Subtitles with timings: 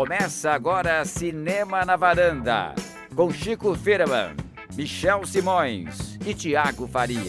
[0.00, 2.74] Começa agora Cinema na Varanda,
[3.14, 4.34] com Chico Firman,
[4.74, 7.20] Michel Simões e Tiago Faria.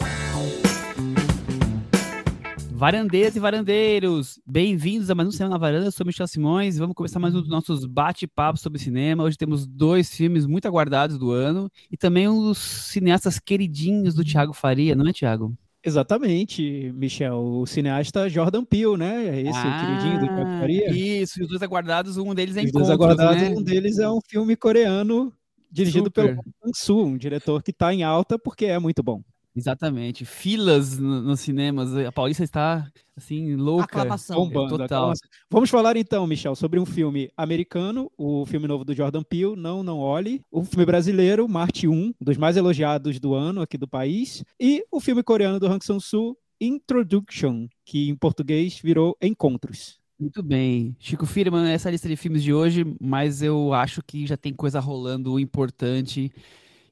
[2.72, 6.96] Varandeiras e varandeiros, bem-vindos a mais um Cinema na Varanda, eu sou Michel Simões, vamos
[6.96, 11.29] começar mais um dos nossos bate-papos sobre cinema, hoje temos dois filmes muito aguardados do
[11.29, 15.53] ano, e também um dos cineastas queridinhos do Tiago Faria, não é, Tiago?
[15.84, 17.38] Exatamente, Michel.
[17.38, 19.27] O cineasta Jordan Peele, né?
[19.27, 20.91] É esse ah, o queridinho do Tiago Faria.
[20.91, 23.50] Isso, e os dois aguardados, um deles é Os dois aguardados, né?
[23.50, 25.34] um deles é um filme coreano
[25.72, 26.36] dirigido Super.
[26.36, 29.24] pelo Kang Soo, um diretor que está em alta porque é muito bom.
[29.55, 32.88] Exatamente, filas no- nos cinemas, a Paulista está,
[33.18, 33.84] assim, louca.
[33.84, 34.38] Aclamação.
[34.38, 34.86] Bombando, total.
[34.86, 35.30] aclamação.
[35.50, 39.84] Vamos falar então, Michel, sobre um filme americano, o filme novo do Jordan Peele, Não,
[39.84, 40.41] Não Olhe.
[40.50, 44.41] O filme brasileiro, Marte 1, um dos mais elogiados do ano aqui do país.
[44.60, 49.99] E o filme coreano do Hang Sang-soo, Introduction, que em português virou Encontros.
[50.20, 50.96] Muito bem.
[50.99, 54.38] Chico Firman, essa é a lista de filmes de hoje, mas eu acho que já
[54.38, 56.32] tem coisa rolando importante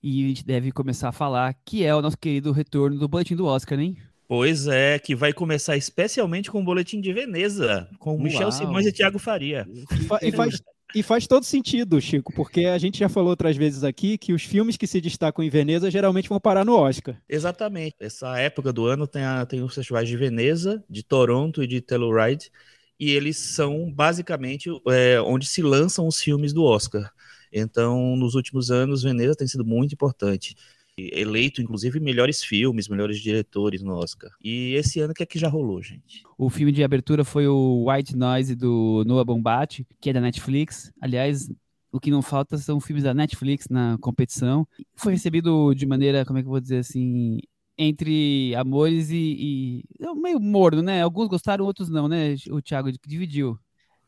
[0.01, 3.35] e a gente deve começar a falar, que é o nosso querido retorno do boletim
[3.35, 3.97] do Oscar, hein?
[4.27, 8.51] Pois é, que vai começar especialmente com o Boletim de Veneza, com Michel Uau.
[8.51, 9.67] Simões e Tiago Faria.
[9.91, 10.61] E fa- E faz,
[10.95, 14.43] e faz todo sentido, Chico, porque a gente já falou outras vezes aqui que os
[14.43, 17.19] filmes que se destacam em Veneza geralmente vão parar no Oscar.
[17.27, 17.95] Exatamente.
[17.99, 21.81] Essa época do ano tem, a- tem os festivais de Veneza, de Toronto e de
[21.81, 22.51] Telluride,
[22.99, 27.09] e eles são basicamente é, onde se lançam os filmes do Oscar.
[27.51, 30.55] Então, nos últimos anos, Veneza tem sido muito importante.
[30.97, 34.29] Eleito, inclusive, melhores filmes, melhores diretores no Oscar.
[34.43, 36.23] E esse ano, o que é que já rolou, gente?
[36.37, 40.91] O filme de abertura foi o White Noise do Noah Bombati, que é da Netflix.
[41.01, 41.49] Aliás,
[41.91, 44.67] o que não falta são filmes da Netflix na competição.
[44.95, 47.39] Foi recebido de maneira, como é que eu vou dizer assim,
[47.77, 51.01] entre amores e, e- é meio morno, né?
[51.01, 52.35] Alguns gostaram, outros não, né?
[52.51, 53.57] O Thiago dividiu.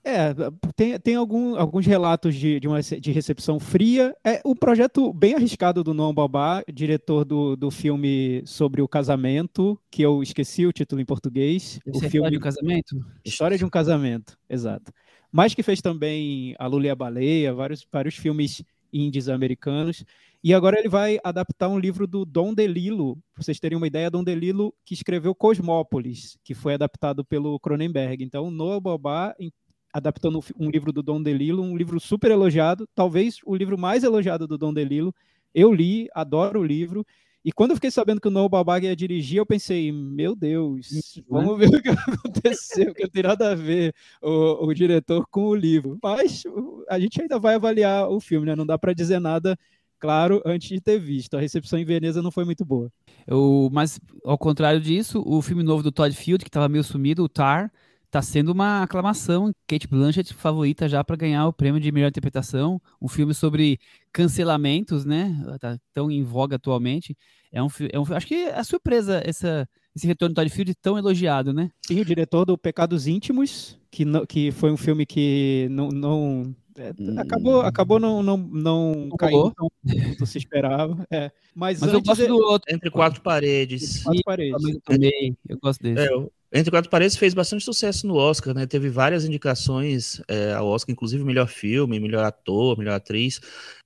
[0.04, 0.34] É,
[0.76, 4.16] tem, tem algum- alguns relatos de, de, uma, de recepção fria.
[4.24, 9.80] É um projeto bem arriscado do Noam Babá, diretor do, do filme sobre o casamento,
[9.92, 11.80] que eu esqueci o título em português.
[11.86, 13.06] O filme História de um Casamento?
[13.24, 14.92] História de um Casamento, exato.
[15.32, 20.04] Mas que fez também A Lula e a Baleia, vários, vários filmes indies americanos.
[20.44, 24.10] E agora ele vai adaptar um livro do Dom DeLillo, para vocês terem uma ideia,
[24.10, 28.24] Dom DeLillo que escreveu Cosmópolis, que foi adaptado pelo Cronenberg.
[28.24, 29.52] Então, Noah Bobá em-
[29.94, 34.48] adaptando um livro do Dom DeLillo, um livro super elogiado, talvez o livro mais elogiado
[34.48, 35.14] do Dom DeLillo.
[35.54, 37.06] Eu li, adoro o livro.
[37.44, 40.92] E quando eu fiquei sabendo que o Noah Baumbach ia dirigir, eu pensei, meu Deus,
[40.92, 41.90] Isso, vamos ver o que
[42.46, 45.98] aconteceu, que não tem nada a ver o, o diretor com o livro.
[46.04, 48.56] Mas o- a gente ainda vai avaliar o filme, né?
[48.56, 49.58] Não dá para dizer nada,
[50.00, 51.36] claro, antes de ter visto.
[51.36, 52.92] A recepção em Veneza não foi muito boa.
[53.26, 57.24] Eu, mas, ao contrário disso, o filme novo do Todd Field, que estava meio sumido,
[57.24, 57.72] o Tar,
[58.12, 59.52] tá sendo uma aclamação.
[59.66, 62.80] Kate Blanchett favorita já para ganhar o prêmio de melhor interpretação.
[63.02, 63.80] Um filme sobre
[64.12, 65.36] cancelamentos, né?
[65.60, 67.18] Tá tão em voga atualmente.
[67.52, 70.98] É um, é um acho que é surpresa essa, esse retorno do Todd Field tão
[70.98, 71.72] elogiado, né?
[71.90, 75.90] E o diretor do Pecados Íntimos, que, não- que foi um filme que não.
[75.90, 81.06] não- é, acabou acabou não, não, não Não caindo quanto se esperava.
[81.12, 81.30] é.
[81.54, 82.74] Mas, Mas eu gosto do outro.
[82.74, 84.04] Entre Quatro Paredes.
[84.04, 84.54] Quatro Ih, paredes.
[84.62, 86.08] também eu também, eu gosto desse.
[86.08, 88.66] É, o Entre Quatro Paredes fez bastante sucesso no Oscar, né?
[88.66, 93.40] Teve várias indicações é, ao Oscar, inclusive melhor filme, melhor ator, melhor atriz.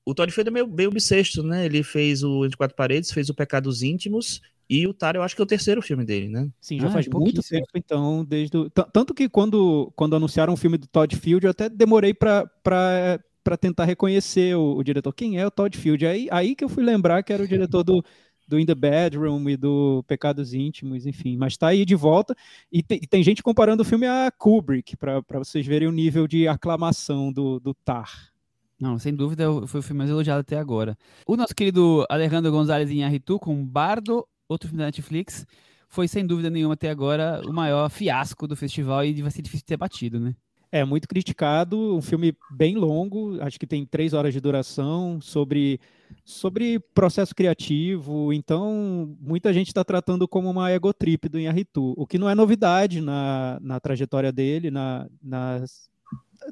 [0.03, 1.65] O Todd Field é meio, meio bissexto, né?
[1.65, 5.35] Ele fez o Entre Quatro Paredes, fez o Pecados Íntimos e o Tar, eu acho
[5.35, 6.49] que é o terceiro filme dele, né?
[6.59, 8.67] Sim, já Ah, faz é muito tempo, então, desde o...
[8.69, 12.49] Tanto que quando, quando anunciaram o filme do Todd Field, eu até demorei para
[13.45, 15.13] para tentar reconhecer o, o diretor.
[15.13, 16.03] Quem é o Todd Field?
[16.07, 18.03] Aí, aí que eu fui lembrar que era o diretor do,
[18.47, 21.37] do In the Bedroom e do Pecados Íntimos, enfim.
[21.37, 22.35] Mas tá aí de volta.
[22.71, 26.27] E, te- e tem gente comparando o filme a Kubrick, para vocês verem o nível
[26.27, 28.29] de aclamação do, do Tar.
[28.79, 30.97] Não, sem dúvida foi o filme mais elogiado até agora.
[31.25, 35.45] O nosso querido Alejandro Gonzalez Inarritu com Bardo, outro filme da Netflix,
[35.87, 39.61] foi sem dúvida nenhuma até agora o maior fiasco do festival e vai ser difícil
[39.61, 40.35] de ter batido, né?
[40.71, 45.79] É muito criticado, um filme bem longo, acho que tem três horas de duração, sobre,
[46.23, 52.17] sobre processo criativo, então muita gente está tratando como uma egotrip do Inharitu, o que
[52.17, 55.89] não é novidade na, na trajetória dele, na, nas,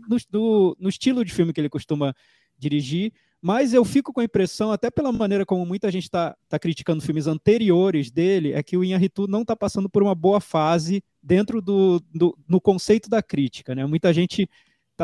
[0.08, 2.14] no, do- no estilo de filme que ele costuma
[2.58, 3.12] dirigir,
[3.42, 7.02] mas eu fico com a impressão, até pela maneira como muita gente está tá criticando
[7.02, 11.62] filmes anteriores dele, é que o Inharitu não está passando por uma boa fase dentro
[11.62, 13.86] do, do no conceito da crítica, né?
[13.86, 14.48] Muita gente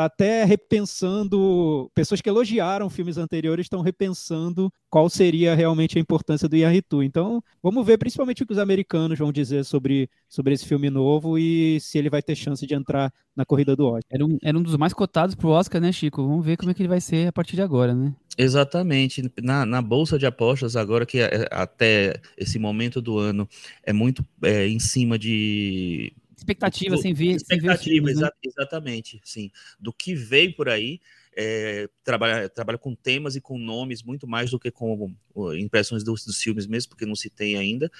[0.00, 1.90] está até repensando.
[1.94, 7.02] Pessoas que elogiaram filmes anteriores estão repensando qual seria realmente a importância do Yarritu.
[7.02, 11.38] Então, vamos ver principalmente o que os americanos vão dizer sobre, sobre esse filme novo
[11.38, 14.02] e se ele vai ter chance de entrar na corrida do Oscar.
[14.10, 16.26] Era um, era um dos mais cotados pro Oscar, né, Chico?
[16.26, 18.14] Vamos ver como é que ele vai ser a partir de agora, né?
[18.36, 19.30] Exatamente.
[19.42, 23.48] Na, na bolsa de apostas, agora que é, até esse momento do ano
[23.82, 27.36] é muito é, em cima de expectativa, sem ver.
[27.36, 28.30] Expectativa, sem ver filmes, exa né?
[28.42, 29.50] exatamente, sim.
[29.78, 31.00] Do que veio por aí,
[31.36, 35.14] é, trabalha, trabalha com temas e com nomes muito mais do que com
[35.56, 37.90] impressões dos, dos, filmes mesmo, porque não se tem ainda.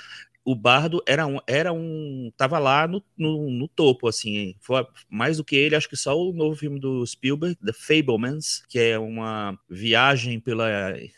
[0.45, 5.37] O Bardo era um, era um, tava lá no, no, no, topo, assim, foi mais
[5.37, 8.99] do que ele, acho que só o novo filme do Spielberg, The Fablemans, que é
[8.99, 10.67] uma viagem pela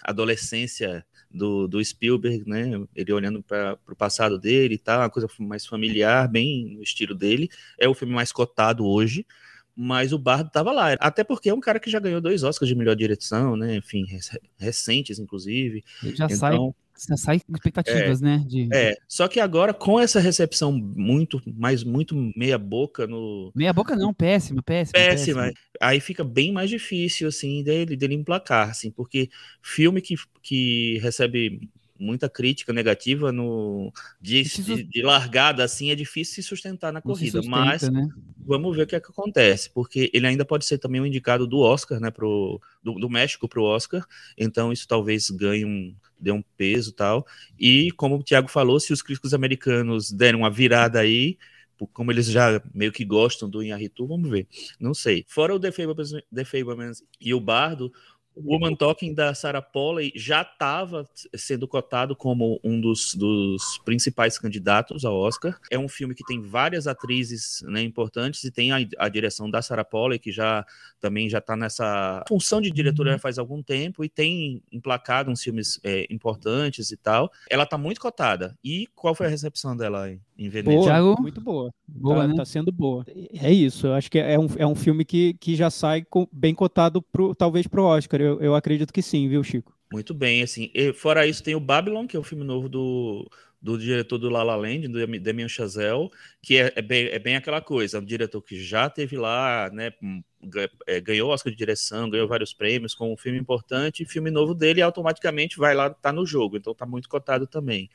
[0.03, 2.83] adolescência do, do Spielberg, né?
[2.95, 7.15] Ele olhando para o passado dele e tal, uma coisa mais familiar, bem no estilo
[7.15, 7.49] dele.
[7.79, 9.27] É o filme mais cotado hoje,
[9.77, 10.93] mas o Bardo estava lá.
[10.95, 13.77] Até porque é um cara que já ganhou dois Oscars de melhor direção, né?
[13.77, 14.07] Enfim,
[14.59, 15.85] recentes, inclusive.
[16.03, 16.57] Ele já então, sai
[16.95, 18.45] você sai com expectativas, é, né?
[18.47, 18.69] De...
[18.73, 23.51] É, só que agora com essa recepção muito, mais muito meia boca no...
[23.55, 24.93] Meia boca não, péssima, péssima.
[24.93, 25.53] Péssima, péssima.
[25.81, 29.31] aí fica bem mais difícil, assim, dele, dele emplacar, assim, porque
[29.61, 31.69] filme que, que recebe
[32.03, 37.41] muita crítica negativa no de, de, de, largada assim é difícil se sustentar na corrida,
[37.41, 38.09] sustenta, mas né?
[38.39, 41.47] vamos ver o que, é que acontece, porque ele ainda pode ser também um indicado
[41.47, 44.07] do Oscar, né, pro, do, do México para o Oscar,
[44.37, 47.27] então isso talvez ganhe um dê um peso tal.
[47.59, 51.37] E como o Thiago falou, se os críticos americanos derem uma virada aí,
[51.93, 54.47] como eles já meio que gostam do Inharitu, vamos ver.
[54.79, 55.25] Não sei.
[55.27, 55.73] Fora o The
[56.45, 57.93] Fablemans e o Bardo,
[58.37, 65.05] Woman Talking da Sarah Polley já estava sendo cotado como um dos, dos, principais candidatos
[65.05, 65.59] ao Oscar.
[65.71, 69.61] É um filme que tem várias atrizes né, importantes e tem a, a, direção da
[69.61, 70.65] Sarah Polley, que já
[71.01, 75.79] também já está nessa função de diretora faz algum tempo e tem emplacado uns filmes
[75.85, 77.31] é, importantes e tal.
[77.49, 78.57] Ela está muito cotada.
[78.65, 80.21] E qual foi a recepção dela aí?
[80.39, 80.77] Em Veneza.
[80.77, 81.17] Boa, Thiago...
[81.21, 81.75] muito boa.
[81.87, 82.35] Boa, tá, né?
[82.35, 83.05] tá sendo boa.
[83.41, 86.27] É isso, eu acho que é um, é um filme que, que já sai com,
[86.33, 88.21] bem cotado, pro, talvez, pro Oscar.
[88.21, 89.77] Eu, eu acredito que sim, viu, Chico?
[89.93, 90.71] Muito bem, assim.
[90.75, 93.29] E, fora isso, tem o Babylon, que é o filme novo do,
[93.61, 96.11] do diretor do La La Land, do Damien Chazelle,
[96.43, 99.71] que é, é, bem, é bem aquela coisa, é um diretor que já teve lá,
[99.73, 99.93] né,
[100.87, 104.53] é, ganhou Oscar de direção, ganhou vários prêmios com um filme importante, e filme novo
[104.53, 107.89] dele automaticamente vai lá, tá no jogo, então tá muito cotado também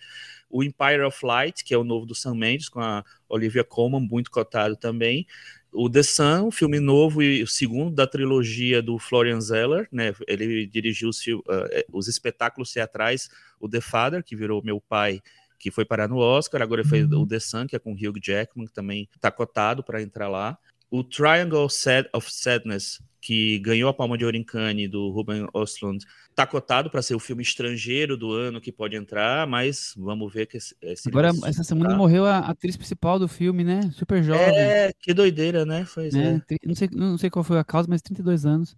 [0.50, 4.02] o Empire of Light, que é o novo do Sam Mendes, com a Olivia Colman,
[4.02, 5.28] muito cotado também.
[5.72, 10.14] O The Sun, o filme novo e o segundo da trilogia do Florian Zeller, né?
[10.28, 11.44] Ele dirigiu os, uh,
[11.92, 13.30] os espetáculos teatrais,
[13.60, 15.22] o The Father, que virou Meu Pai,
[15.60, 17.22] que foi parar no Oscar, agora fez uhum.
[17.22, 20.58] o The Sun, que é com Hugh Jackman, que também está cotado para entrar lá.
[20.90, 21.66] O Triangle
[22.14, 26.90] of Sadness, que ganhou a Palma de Ouro em Cannes, do Ruben Östlund, está cotado
[26.90, 30.76] para ser o filme estrangeiro do ano que pode entrar, mas vamos ver que esse
[31.08, 33.82] Agora, essa semana morreu a atriz principal do filme, né?
[33.94, 34.56] Super jovem.
[34.56, 35.84] É, que doideira, né?
[35.84, 36.42] Foi, é.
[36.50, 36.58] É.
[36.66, 38.78] Não, sei, não sei qual foi a causa, mas 32 anos.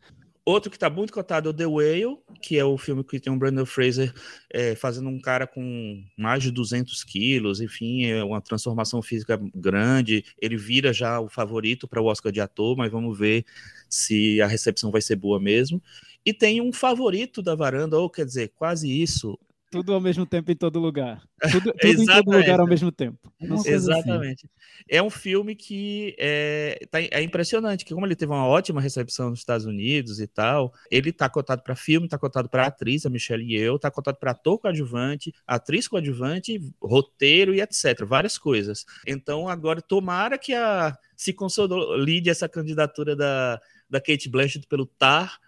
[0.49, 3.31] Outro que está muito cotado é o The Whale, que é o filme que tem
[3.31, 4.11] o Brandon Fraser
[4.49, 10.25] é, fazendo um cara com mais de 200 quilos, enfim, é uma transformação física grande.
[10.41, 13.45] Ele vira já o favorito para o Oscar de ator, mas vamos ver
[13.87, 15.79] se a recepção vai ser boa mesmo.
[16.25, 19.37] E tem um favorito da varanda, ou quer dizer, quase isso.
[19.71, 21.21] Tudo ao mesmo tempo em todo lugar.
[21.51, 23.31] Tudo, tudo em todo lugar ao mesmo tempo.
[23.39, 23.69] Assim.
[23.69, 24.45] Exatamente.
[24.45, 24.83] Assim.
[24.89, 29.29] É um filme que é, tá, é impressionante, que como ele teve uma ótima recepção
[29.29, 33.09] nos Estados Unidos e tal, ele tá cotado para filme, tá cotado para atriz, a
[33.09, 38.85] Michelle Yeoh, tá cotado para ator coadjuvante, atriz coadjuvante, roteiro e etc, várias coisas.
[39.07, 45.39] Então agora tomara que a se consolide essa candidatura da da Kate Blanchett pelo Tar,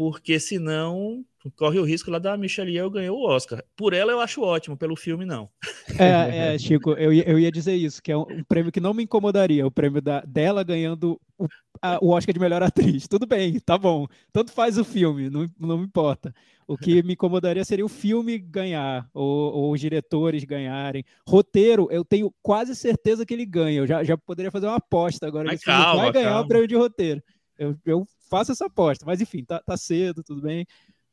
[0.00, 1.22] porque senão
[1.56, 3.62] corre o risco lá da Michelle Yeoh ganhou o Oscar.
[3.76, 5.50] Por ela eu acho ótimo, pelo filme não.
[5.98, 8.94] É, é Chico, eu, eu ia dizer isso, que é um, um prêmio que não
[8.94, 11.46] me incomodaria, o prêmio da, dela ganhando o,
[11.82, 13.06] a, o Oscar de melhor atriz.
[13.06, 14.06] Tudo bem, tá bom.
[14.32, 16.34] Tanto faz o filme, não, não me importa.
[16.66, 21.04] O que me incomodaria seria o filme ganhar, ou, ou, os diretores ganharem.
[21.28, 23.80] Roteiro, eu tenho quase certeza que ele ganha.
[23.80, 25.44] Eu já, já poderia fazer uma aposta agora.
[25.44, 26.44] Mas calma, vai ganhar calma.
[26.44, 27.22] o prêmio de roteiro.
[27.58, 29.04] Eu, eu faço essa aposta.
[29.04, 30.66] Mas enfim, tá, tá cedo, tudo bem.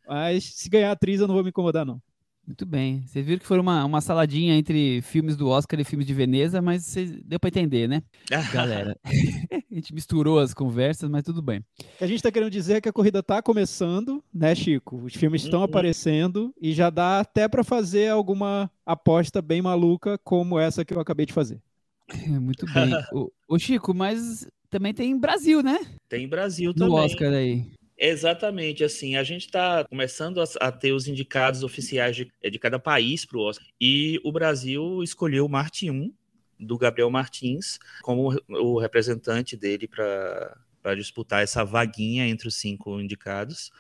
[0.08, 2.02] Mas se ganhar atriz, eu não vou me incomodar, não.
[2.48, 3.04] Muito bem.
[3.06, 6.62] Vocês viram que foi uma, uma saladinha entre filmes do Oscar e filmes de Veneza,
[6.62, 6.96] mas
[7.26, 8.02] deu para entender, né?
[8.54, 11.60] Galera, a gente misturou as conversas, mas tudo bem.
[11.60, 14.96] O que a gente está querendo dizer é que a corrida está começando, né, Chico?
[15.04, 15.66] Os filmes estão uhum.
[15.66, 21.02] aparecendo e já dá até para fazer alguma aposta bem maluca como essa que eu
[21.02, 21.62] acabei de fazer.
[22.40, 22.94] Muito bem.
[23.12, 25.80] o, o Chico, mas também tem Brasil, né?
[26.10, 27.06] Tem Brasil No também.
[27.06, 27.66] Oscar aí.
[28.00, 32.60] Exatamente, assim, a gente está começando a, a ter os indicados oficiais de, eh, de
[32.60, 33.66] cada país para o Oscar.
[33.82, 36.14] E o Brasil escolheu o Marte 1,
[36.60, 43.00] do Gabriel Martins, como o, o representante dele para disputar essa vaguinha entre os cinco
[43.00, 43.72] indicados.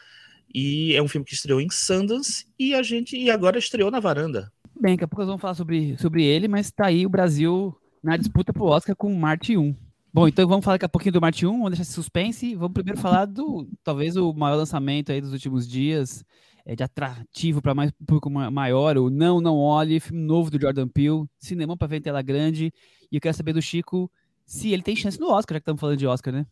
[0.54, 4.00] E é um filme que estreou em Sundance e a gente e agora estreou na
[4.00, 4.52] varanda.
[4.80, 7.76] Bem, daqui a pouco nós vamos falar sobre, sobre ele, mas tá aí o Brasil
[8.04, 9.76] na disputa pro Oscar com Marte 1.
[10.18, 12.56] Bom, então vamos falar daqui a pouquinho do Marte 1, vamos deixar esse suspense.
[12.56, 16.26] Vamos primeiro falar do, talvez, o maior lançamento aí dos últimos dias,
[16.66, 20.60] é, de atrativo para mais público ma- maior, o Não, Não Olhe, filme novo do
[20.60, 22.74] Jordan Peele, cinema para ver em tela grande.
[23.12, 24.12] E eu quero saber do Chico
[24.44, 26.48] se ele tem chance no Oscar, já que estamos falando de Oscar, né?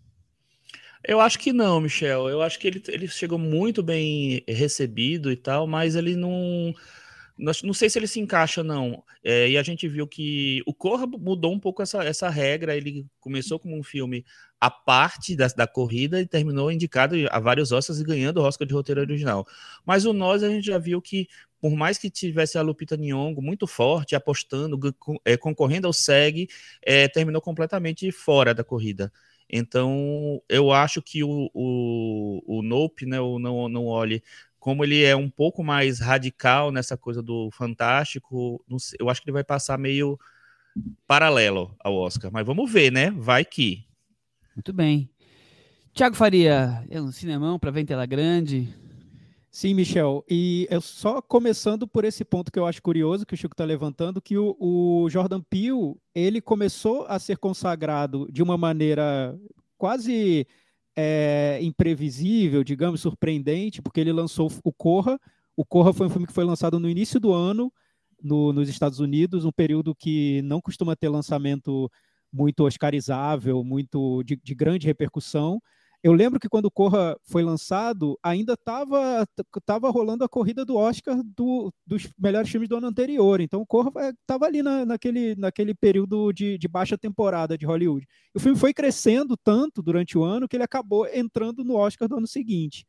[1.03, 2.29] Eu acho que não, Michel.
[2.29, 6.71] Eu acho que ele, ele chegou muito bem recebido e tal, mas ele não.
[7.37, 9.03] Não sei se ele se encaixa, não.
[9.21, 12.75] É, e a gente viu que o Corra mudou um pouco essa, essa regra.
[12.77, 14.25] Ele começou como um filme
[14.59, 18.65] à parte da, da corrida e terminou indicado a vários Oscars e ganhando o Oscar
[18.65, 19.45] de roteiro original.
[19.85, 21.27] Mas o Nós a gente já viu que,
[21.59, 24.79] por mais que tivesse a Lupita Nyong'o muito forte, apostando,
[25.25, 26.47] é, concorrendo ao SEG,
[26.81, 29.11] é, terminou completamente fora da corrida.
[29.49, 34.23] Então, eu acho que o, o, o Nope, né, o Não, Não Olhe,
[34.65, 39.21] como ele é um pouco mais radical nessa coisa do fantástico, não sei, eu acho
[39.21, 40.19] que ele vai passar meio
[41.05, 42.31] paralelo ao Oscar.
[42.33, 43.11] Mas vamos ver, né?
[43.11, 43.85] Vai que.
[44.55, 45.07] Muito bem.
[45.93, 48.75] Tiago Faria, é um cinemão para ver em tela grande.
[49.51, 50.25] Sim, Michel.
[50.27, 53.65] E eu só começando por esse ponto que eu acho curioso, que o Chico está
[53.65, 59.39] levantando, que o, o Jordan Peele, ele começou a ser consagrado de uma maneira
[59.77, 60.47] quase
[60.95, 65.19] é, imprevisível, digamos, surpreendente, porque ele lançou o Corra.
[65.55, 67.71] O Corra foi um filme que foi lançado no início do ano,
[68.21, 71.89] no- nos Estados Unidos, um período que não costuma ter lançamento
[72.31, 75.61] muito oscarizável, muito de, de grande repercussão.
[76.05, 79.27] Eu lembro que quando o Corra foi lançado, ainda estava
[79.65, 83.41] tava rolando a corrida do Oscar do- dos melhores filmes do ano anterior.
[83.41, 88.07] Então o Corra estava ali na- naquele, naquele período de, de baixa temporada de Hollywood.
[88.35, 92.17] O filme foi crescendo tanto durante o ano que ele acabou entrando no Oscar do
[92.17, 92.85] ano seguinte.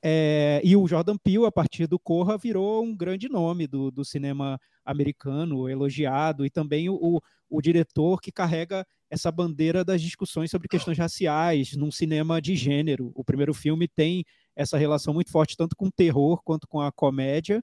[0.00, 4.04] É, e o Jordan Peele, a partir do Corra, virou um grande nome do, do
[4.04, 10.68] cinema americano, elogiado, e também o, o diretor que carrega essa bandeira das discussões sobre
[10.68, 13.12] questões raciais num cinema de gênero.
[13.14, 14.24] O primeiro filme tem
[14.56, 17.62] essa relação muito forte tanto com o terror quanto com a comédia.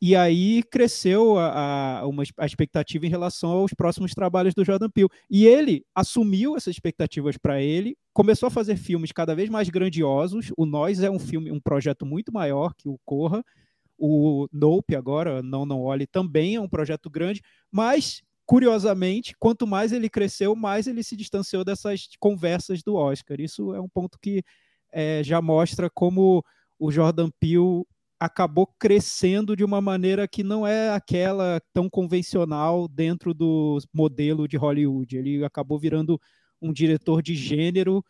[0.00, 4.88] E aí cresceu a, a, uma, a expectativa em relação aos próximos trabalhos do Jordan
[4.88, 5.08] Peele.
[5.28, 10.52] E ele assumiu essas expectativas para ele, começou a fazer filmes cada vez mais grandiosos.
[10.56, 13.42] O Nós é um filme, um projeto muito maior que o Corra.
[13.98, 17.40] O Nope agora, Não Não Olhe, também é um projeto grande,
[17.72, 23.40] mas curiosamente, quanto mais ele cresceu, mais ele se distanciou dessas conversas do Oscar.
[23.40, 24.42] Isso é um ponto que
[24.92, 26.44] é, já mostra como
[26.78, 27.84] o Jordan Peele
[28.18, 34.56] acabou crescendo de uma maneira que não é aquela tão convencional dentro do modelo de
[34.56, 35.16] Hollywood.
[35.16, 36.18] Ele acabou virando
[36.62, 38.02] um diretor de gênero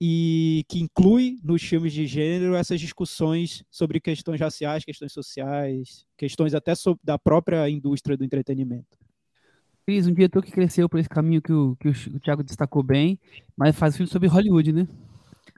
[0.00, 6.52] e que inclui nos filmes de gênero essas discussões sobre questões raciais, questões sociais, questões
[6.52, 6.72] até
[7.02, 9.03] da própria indústria do entretenimento.
[9.84, 13.18] Cris, um diretor que cresceu por esse caminho que o, que o Thiago destacou bem,
[13.56, 14.88] mas faz filme sobre Hollywood, né?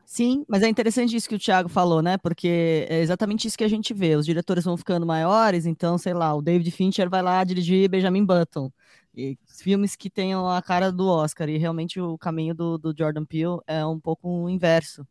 [0.04, 2.16] Sim, mas é interessante isso que o Thiago falou, né?
[2.16, 4.14] Porque é exatamente isso que a gente vê.
[4.14, 8.24] Os diretores vão ficando maiores, então, sei lá, o David Fincher vai lá dirigir Benjamin
[8.24, 8.70] Button.
[9.14, 11.48] E filmes que tenham a cara do Oscar.
[11.48, 15.06] E realmente o caminho do, do Jordan Peele é um pouco inverso.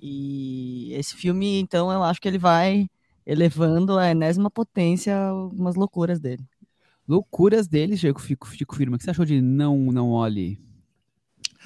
[0.00, 2.88] E esse filme, então, eu acho que ele vai
[3.26, 6.44] elevando a enésima potência algumas loucuras dele.
[7.06, 8.94] Loucuras dele, Chico, fico, fico firme.
[8.94, 10.58] O que você achou de Não Não Olhe?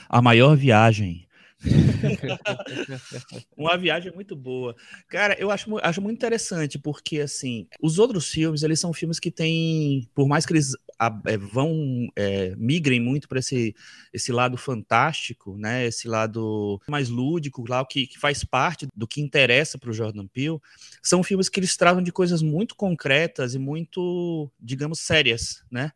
[0.08, 1.25] A maior viagem.
[3.56, 4.74] Uma viagem muito boa.
[5.08, 9.30] Cara, eu acho, acho muito interessante, porque, assim, os outros filmes, eles são filmes que
[9.30, 13.74] têm, por mais que eles a- é, vão, é, migrem muito para esse,
[14.12, 19.20] esse lado fantástico, né, esse lado mais lúdico, lá, que, que faz parte do que
[19.20, 20.58] interessa para o Jordan Peele,
[21.02, 25.92] são filmes que eles tratam de coisas muito concretas e muito, digamos, sérias, né,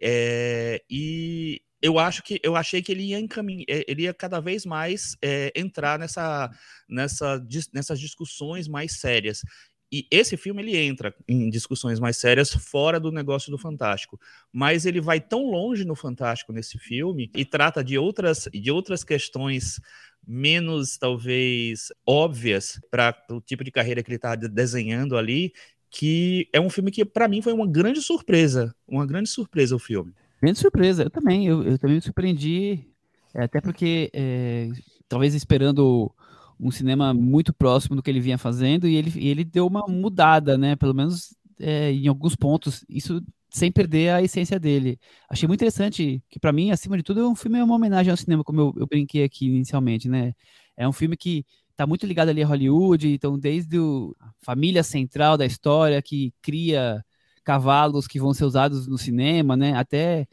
[0.00, 4.66] é, e eu acho que eu achei que ele ia encaminhar, ele ia cada vez
[4.66, 6.50] mais é, entrar nessa,
[6.88, 9.42] nessa, nessas discussões mais sérias.
[9.90, 14.20] E esse filme ele entra em discussões mais sérias fora do negócio do fantástico,
[14.52, 19.02] mas ele vai tão longe no fantástico nesse filme e trata de outras de outras
[19.02, 19.80] questões
[20.26, 25.54] menos talvez óbvias para o tipo de carreira que ele está desenhando ali,
[25.90, 29.78] que é um filme que para mim foi uma grande surpresa, uma grande surpresa o
[29.78, 30.12] filme.
[30.40, 31.46] Grande surpresa, eu também.
[31.46, 32.86] Eu, eu também me surpreendi
[33.34, 34.70] É, até porque, é,
[35.08, 36.12] talvez esperando
[36.60, 39.86] um cinema muito próximo do que ele vinha fazendo, e ele, e ele deu uma
[39.88, 40.76] mudada, né?
[40.76, 44.98] Pelo menos é, em alguns pontos, isso sem perder a essência dele.
[45.30, 48.10] Achei muito interessante, que para mim, acima de tudo, é um filme é uma homenagem
[48.12, 50.34] ao cinema, como eu, eu brinquei aqui inicialmente, né?
[50.76, 53.78] É um filme que está muito ligado ali a Hollywood, então desde
[54.20, 57.04] a família central da história que cria
[57.48, 59.72] cavalos que vão ser usados no cinema, né?
[59.72, 60.28] Até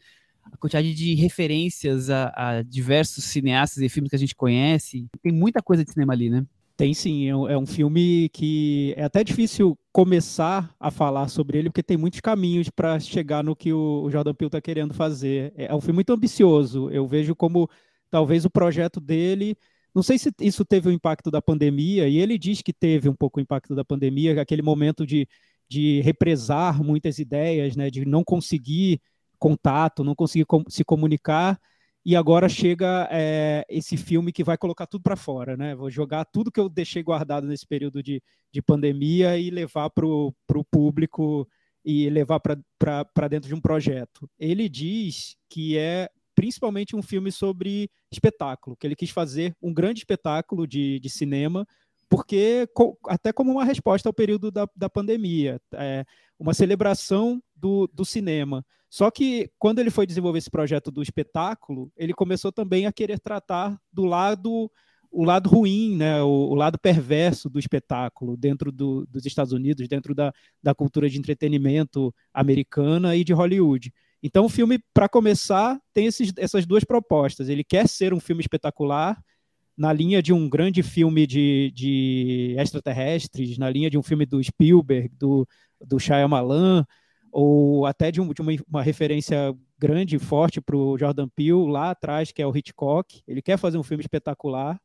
[0.52, 5.06] a quantidade de referências a, a, diversos cineastas e filmes que a gente conhece.
[5.22, 6.44] Tem muita coisa de cinema ali, né?
[6.76, 11.56] Tem sim, é um, é um filme que é até difícil começar a falar sobre
[11.56, 15.54] ele, porque tem muitos caminhos para chegar no que o, Jordan Peele está querendo fazer.
[15.56, 16.90] É, é um filme muito ambicioso.
[16.90, 17.66] Eu vejo como
[18.10, 19.56] talvez o projeto dele.
[19.94, 23.14] Não sei se isso teve o impacto da pandemia, e ele diz que teve um
[23.14, 25.26] pouco o impacto da pandemia, aquele momento de,
[25.68, 29.00] de represar muitas ideias, né, de não conseguir
[29.38, 31.58] contato, não conseguir com, se comunicar,
[32.04, 35.74] e agora chega é, esse filme que vai colocar tudo para fora, né?
[35.74, 40.06] Vou jogar tudo que eu deixei guardado nesse período de, de pandemia e levar para
[40.06, 40.32] o
[40.70, 41.48] público
[41.84, 44.30] e levar para dentro de um projeto.
[44.38, 50.00] Ele diz que é principalmente um filme sobre espetáculo, que ele quis fazer um grande
[50.00, 51.66] espetáculo de, de cinema,
[52.08, 52.68] porque
[53.08, 56.04] até como uma resposta ao período da, da pandemia, é,
[56.38, 58.64] uma celebração do, do cinema.
[58.88, 63.18] Só que quando ele foi desenvolver esse projeto do espetáculo, ele começou também a querer
[63.18, 64.70] tratar do lado
[65.10, 69.88] o lado ruim, né, o, o lado perverso do espetáculo dentro do, dos Estados Unidos,
[69.88, 70.30] dentro da,
[70.62, 73.92] da cultura de entretenimento americana e de Hollywood.
[74.22, 77.48] Então, o filme, para começar, tem esses, essas duas propostas.
[77.48, 79.18] Ele quer ser um filme espetacular,
[79.76, 84.42] na linha de um grande filme de, de extraterrestres, na linha de um filme do
[84.42, 85.46] Spielberg, do,
[85.84, 86.84] do Shyamalan,
[87.30, 91.70] ou até de, um, de uma, uma, referência grande e forte para o Jordan Peele
[91.70, 93.22] lá atrás, que é o Hitchcock.
[93.28, 94.80] Ele quer fazer um filme espetacular.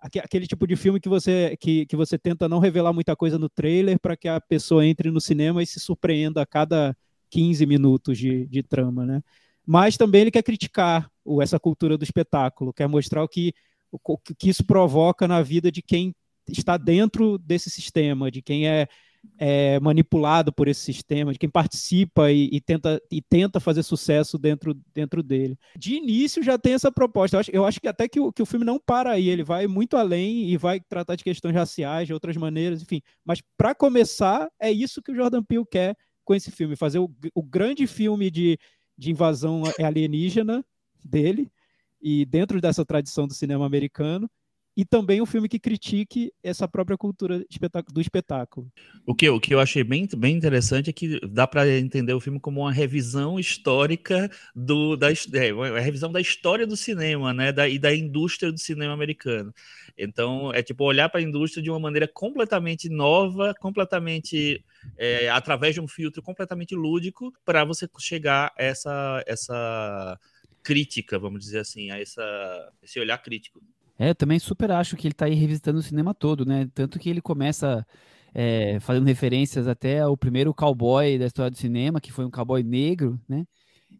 [0.00, 3.48] Aquele tipo de filme que você, que, que você tenta não revelar muita coisa no
[3.48, 6.96] trailer para que a pessoa entre no cinema e se surpreenda a cada
[7.30, 9.22] 15 minutos de, de trama, né?
[9.64, 13.54] Mas também ele quer criticar o, essa cultura do espetáculo, quer mostrar o que,
[13.92, 16.14] o que isso provoca na vida de quem
[16.48, 18.88] está dentro desse sistema, de quem é
[19.38, 24.38] é, manipulado por esse sistema, de quem participa e, e, tenta, e tenta fazer sucesso
[24.38, 25.58] dentro, dentro dele.
[25.76, 27.36] De início já tem essa proposta.
[27.36, 29.42] Eu acho, eu acho que até que o, que o filme não para aí, ele
[29.42, 33.00] vai muito além e vai tratar de questões raciais, de outras maneiras, enfim.
[33.24, 37.10] Mas para começar, é isso que o Jordan Peele quer com esse filme, fazer o,
[37.34, 38.58] o grande filme de,
[38.96, 40.64] de invasão alienígena
[41.04, 41.50] dele,
[42.02, 44.28] e dentro dessa tradição do cinema americano,
[44.76, 47.44] e também um filme que critique essa própria cultura
[47.92, 48.70] do espetáculo.
[49.06, 52.20] O que, o que eu achei bem, bem interessante é que dá para entender o
[52.20, 57.68] filme como uma revisão histórica do da é, revisão da história do cinema, né, da,
[57.68, 59.52] e da indústria do cinema americano.
[59.96, 64.64] Então é tipo olhar para a indústria de uma maneira completamente nova, completamente
[64.96, 70.18] é, através de um filtro completamente lúdico para você chegar a essa essa
[70.62, 73.60] crítica, vamos dizer assim, a essa, esse olhar crítico.
[73.98, 76.68] É, eu também super acho que ele está aí revisitando o cinema todo, né?
[76.74, 77.86] Tanto que ele começa
[78.34, 82.62] é, fazendo referências até ao primeiro cowboy da história do cinema, que foi um cowboy
[82.62, 83.44] negro, né?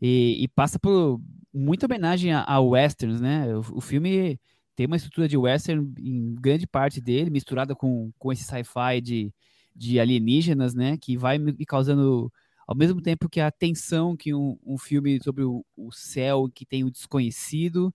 [0.01, 1.21] E, e passa por
[1.53, 3.55] muita homenagem a, a westerns, né?
[3.55, 4.41] O, o, filme
[4.75, 9.33] tem uma estrutura de western em grande parte dele, misturada com, com esse sci-fi de,
[9.77, 10.97] de alienígenas, né?
[10.97, 12.33] Que vai me causando,
[12.73, 16.65] ao mesmo tempo que a tensão que um, um filme sobre o, o céu que
[16.65, 17.95] tem o desconhecido,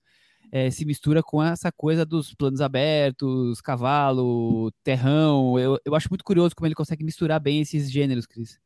[0.51, 5.57] é, se mistura com essa coisa dos planos abertos, cavalo, terrão.
[5.57, 8.59] Eu, eu acho muito curioso como ele consegue misturar bem esses gêneros, Cris.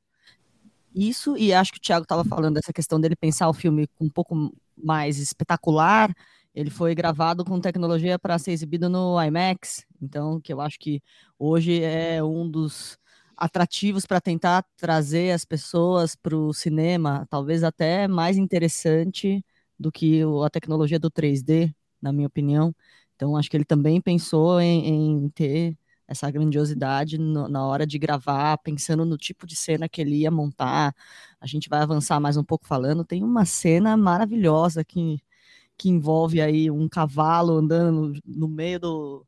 [0.94, 4.10] Isso, e acho que o Thiago estava falando dessa questão dele pensar o filme um
[4.10, 6.14] pouco mais espetacular.
[6.54, 11.02] Ele foi gravado com tecnologia para ser exibido no IMAX, então que eu acho que
[11.40, 13.00] hoje é um dos
[13.42, 19.44] atrativos para tentar trazer as pessoas para o cinema, talvez até mais interessante
[19.80, 22.76] do que a tecnologia do 3D, na minha opinião.
[23.16, 25.76] Então, acho que ele também pensou em, em ter
[26.08, 30.30] essa grandiosidade no, na hora de gravar, pensando no tipo de cena que ele ia
[30.32, 30.94] montar.
[31.40, 33.04] A gente vai avançar mais um pouco falando.
[33.06, 35.20] Tem uma cena maravilhosa que,
[35.78, 39.28] que envolve aí um cavalo andando no, no meio do,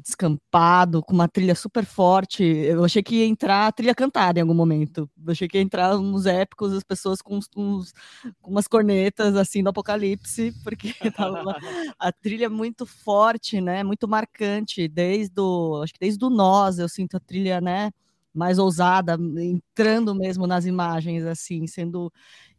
[0.00, 2.42] descampado, com uma trilha super forte.
[2.42, 5.08] Eu achei que ia entrar a trilha cantada em algum momento.
[5.24, 7.92] Eu achei que ia entrar uns épicos, as pessoas com, uns,
[8.40, 11.56] com umas cornetas assim do apocalipse, porque tava
[11.98, 13.82] a trilha muito forte, né?
[13.82, 17.90] Muito marcante, desde o, acho que desde o nós eu sinto a trilha, né?
[18.32, 22.12] Mais ousada, entrando mesmo nas imagens, assim, sendo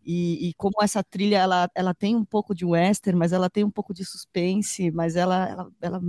[0.06, 3.64] E, e, como essa trilha ela, ela tem um pouco de western, mas ela tem
[3.64, 6.02] um pouco de suspense, mas ela, ela, ela,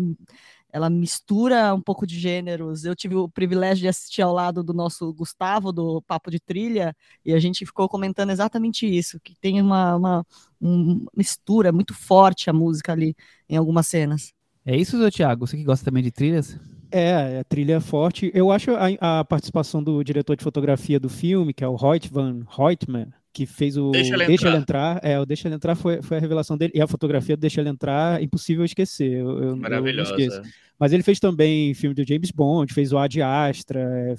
[0.76, 2.84] ela, mistura um pouco de gêneros.
[2.84, 6.94] Eu tive o privilégio de assistir ao lado do nosso Gustavo, do Papo de Trilha,
[7.24, 10.26] e a gente ficou comentando exatamente isso, que tem uma, uma,
[10.60, 13.16] uma mistura muito forte a música ali
[13.48, 14.34] em algumas cenas.
[14.66, 15.46] É isso, Thiago?
[15.46, 16.58] Você que gosta também de trilhas?
[16.90, 18.30] É, a trilha é forte.
[18.34, 22.12] Eu acho a, a, participação do diretor de fotografia do filme, que é o Hoyt
[22.12, 24.51] van Hoytman, que fez o Deixa ele Deixa entrar.
[24.51, 26.72] Ele entrar é, o Deixa Ele Entrar foi, foi a revelação dele.
[26.75, 29.12] E a fotografia do Deixa Ele Entrar, impossível esquecer.
[29.12, 30.14] Eu, eu, Maravilhosa.
[30.18, 30.42] Eu
[30.79, 34.14] Mas ele fez também filme do James Bond, fez o Ad Astra, é,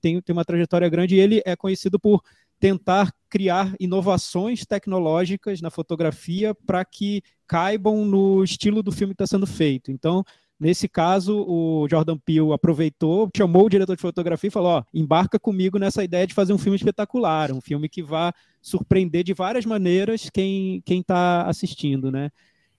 [0.00, 2.22] tem, tem uma trajetória grande e ele é conhecido por
[2.60, 9.26] tentar criar inovações tecnológicas na fotografia para que caibam no estilo do filme que está
[9.26, 9.90] sendo feito.
[9.90, 10.24] Então,
[10.58, 15.38] Nesse caso, o Jordan Peele aproveitou, chamou o diretor de fotografia e falou: ó, embarca
[15.38, 19.66] comigo nessa ideia de fazer um filme espetacular, um filme que vá surpreender de várias
[19.66, 22.30] maneiras quem quem está assistindo, né?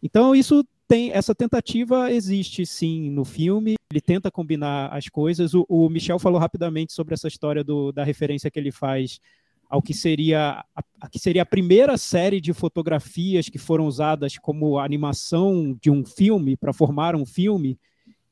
[0.02, 3.76] Então isso tem essa tentativa existe sim no filme.
[3.92, 5.54] Ele tenta combinar as coisas.
[5.54, 9.20] O, o Michel falou rapidamente sobre essa história do, da referência que ele faz
[9.70, 14.38] ao que seria a, a, que seria a primeira série de fotografias que foram usadas
[14.38, 17.78] como animação de um filme para formar um filme,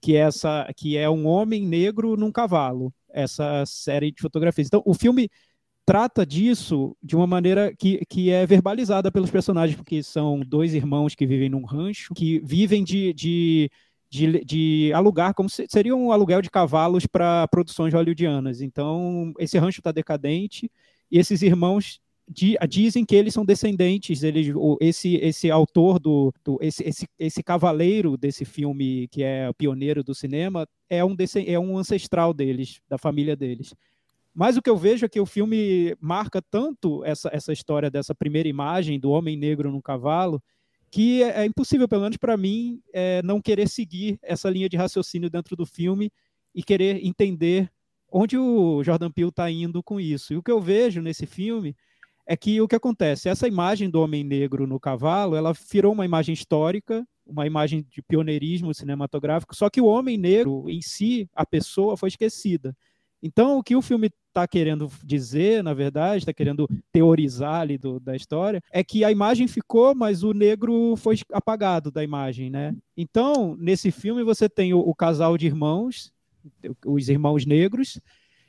[0.02, 4.68] que é essa que é um homem negro num cavalo, essa série de fotografias.
[4.68, 5.30] Então, o filme
[5.86, 11.14] trata disso de uma maneira que, que é verbalizada pelos personagens, porque são dois irmãos
[11.16, 13.70] que vivem num rancho, que vivem de, de
[14.08, 18.62] de, de, alugar, como se, seria um aluguel de cavalos para produções hollywoodianas.
[18.62, 20.72] Então, esse rancho está decadente
[21.12, 26.58] e esses irmãos di, dizem que eles são descendentes, ele, esse, esse autor do, do
[26.62, 31.16] esse, esse, esse cavaleiro desse filme que é o pioneiro do cinema é um,
[31.46, 33.74] é um ancestral deles, da família deles.
[34.34, 38.14] Mas o que eu vejo é que o filme marca tanto essa, essa história dessa
[38.14, 40.42] primeira imagem do homem negro no cavalo
[40.92, 44.78] que é, é impossível, pelo menos para mim, é, não querer seguir essa linha de
[44.78, 46.10] raciocínio dentro do filme
[46.54, 47.70] e querer entender
[48.18, 50.34] onde o Jordan Peele está indo com isso.
[50.34, 51.76] E o que eu vejo nesse filme
[52.26, 56.06] é que o que acontece, essa imagem do homem negro no cavalo, ela virou uma
[56.06, 61.46] imagem histórica, uma imagem de pioneirismo cinematográfico, só que o homem negro em si, a
[61.46, 62.74] pessoa, foi esquecida.
[63.22, 68.00] Então, o que o filme está querendo dizer, na verdade, está querendo teorizar ali do,
[68.00, 72.74] da história, é que a imagem ficou, mas o negro foi apagado da imagem, né?
[72.96, 76.15] Então, nesse filme você tem o, o casal de irmãos,
[76.86, 78.00] os irmãos negros,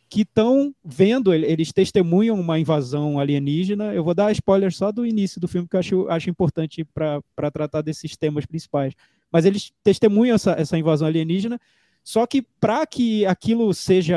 [0.08, 3.92] que estão vendo, eles testemunham uma invasão alienígena.
[3.92, 7.50] Eu vou dar spoiler só do início do filme, que eu acho, acho importante para
[7.52, 8.94] tratar desses temas principais.
[9.32, 11.60] Mas eles testemunham essa, essa invasão alienígena,
[12.04, 14.16] só que para que aquilo seja,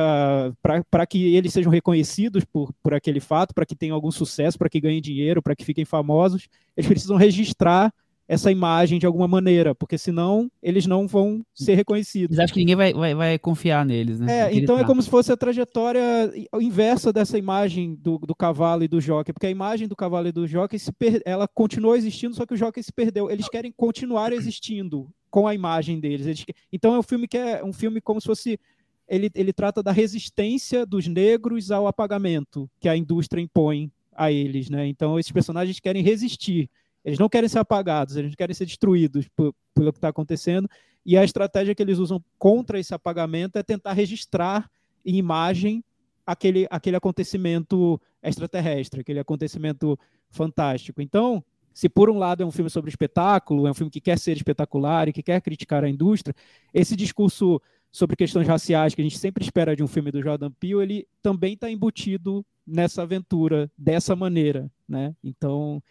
[0.62, 4.70] para que eles sejam reconhecidos por, por aquele fato, para que tenham algum sucesso, para
[4.70, 7.92] que ganhem dinheiro, para que fiquem famosos, eles precisam registrar
[8.30, 12.38] essa imagem de alguma maneira, porque senão eles não vão ser reconhecidos.
[12.38, 14.42] Eles acham que ninguém vai, vai, vai confiar neles, né?
[14.42, 18.88] É, então é como se fosse a trajetória inversa dessa imagem do, do cavalo e
[18.88, 21.24] do jockey, porque a imagem do cavalo e do jockey se per...
[21.26, 23.32] ela continuou existindo, só que o jockey se perdeu.
[23.32, 26.28] Eles querem continuar existindo com a imagem deles.
[26.28, 26.46] Eles...
[26.72, 28.60] Então é um filme que é um filme como se fosse
[29.08, 34.70] ele, ele trata da resistência dos negros ao apagamento que a indústria impõe a eles,
[34.70, 34.86] né?
[34.86, 36.70] Então esses personagens querem resistir
[37.10, 40.70] eles não querem ser apagados, eles não querem ser destruídos por, pelo que está acontecendo.
[41.06, 44.70] E a estratégia que eles usam contra esse apagamento é tentar registrar
[45.04, 45.84] em imagem
[46.26, 49.98] aquele, aquele acontecimento extraterrestre, aquele acontecimento
[50.30, 51.02] fantástico.
[51.02, 51.44] Então,
[51.74, 54.36] se por um lado é um filme sobre espetáculo, é um filme que quer ser
[54.36, 56.36] espetacular e que quer criticar a indústria,
[56.74, 60.52] esse discurso sobre questões raciais que a gente sempre espera de um filme do Jordan
[60.52, 65.16] Peele, ele também está embutido nessa aventura dessa maneira, né?
[65.24, 65.82] Então,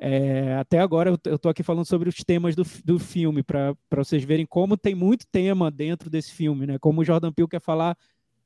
[0.00, 4.22] é, até agora eu estou aqui falando sobre os temas do, do filme, para vocês
[4.22, 6.78] verem como tem muito tema dentro desse filme, né?
[6.78, 7.96] Como o Jordan Peele quer falar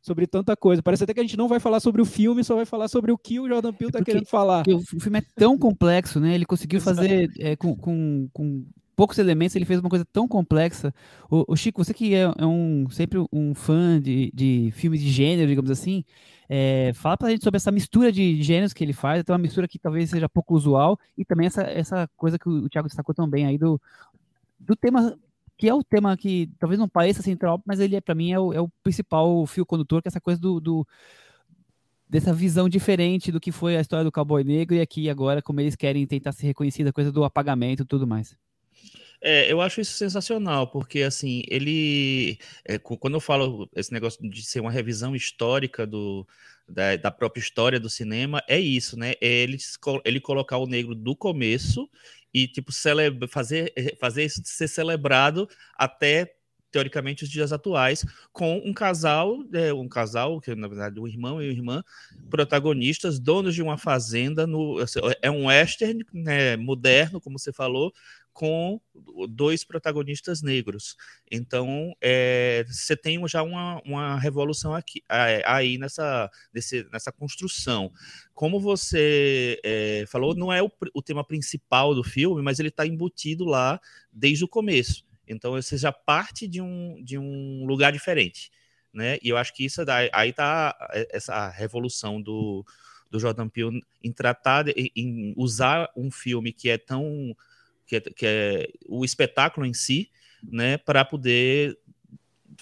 [0.01, 0.83] sobre tanta coisa.
[0.83, 3.13] Parece até que a gente não vai falar sobre o filme, só vai falar sobre
[3.13, 4.65] o que o Jordan Peele está é querendo falar.
[4.67, 6.35] O filme é tão complexo, né?
[6.35, 10.95] Ele conseguiu fazer é, com, com, com, poucos elementos, ele fez uma coisa tão complexa.
[11.31, 15.11] O, o Chico, você que é, é, um sempre um fã de, de filmes de
[15.11, 16.05] gênero, digamos assim,
[16.49, 19.67] é, fala pra gente sobre essa mistura de gêneros que ele faz, então uma mistura
[19.67, 23.47] que talvez seja pouco usual, e também essa, essa coisa que o Thiago destacou também
[23.47, 23.81] aí do,
[24.61, 25.17] do tema,
[25.57, 28.39] que é o tema que talvez não pareça central, mas ele é, para mim, é
[28.39, 30.87] o, é o, principal fio condutor, que é essa coisa do, do
[32.09, 35.61] dessa visão diferente do que foi a história do cowboy negro e aqui agora como
[35.61, 38.37] eles querem tentar ser reconhecidos, a coisa do apagamento e tudo mais.
[39.25, 42.39] É, eu acho isso sensacional, porque assim, ele.
[42.65, 46.27] É, quando eu falo esse negócio de ser uma revisão histórica do,
[46.69, 49.13] da, da, própria história do cinema, é isso, né?
[49.21, 49.59] É ele,
[50.05, 51.89] ele colocar o negro do começo
[52.35, 56.35] e, tipo, celebra, fazer, fazer isso ser celebrado até
[56.73, 61.41] teoricamente os dias atuais, com um casal, é, um casal, que na verdade um irmão
[61.41, 61.85] e uma irmã,
[62.31, 67.93] protagonistas, donos de uma fazenda, no, assim, é um western né, moderno, como você falou,
[68.33, 68.81] com
[69.29, 70.97] dois protagonistas negros.
[71.31, 76.31] Então, é, você tem já uma, uma revolução aqui, aí nessa,
[76.91, 77.93] nessa construção.
[78.35, 82.87] Como você é, falou, não é o, o tema principal do filme, mas ele está
[82.87, 85.05] embutido lá desde o começo.
[85.27, 88.51] Então você já parte de um, de um lugar diferente,
[88.93, 89.19] né?
[89.23, 90.77] E eu acho que isso aí está
[91.11, 92.65] essa revolução do,
[93.11, 94.65] do Jordan Peele em tratar,
[94.97, 97.37] em usar um filme que é tão
[97.93, 100.11] que é, que é o espetáculo em si,
[100.43, 101.77] né, para poder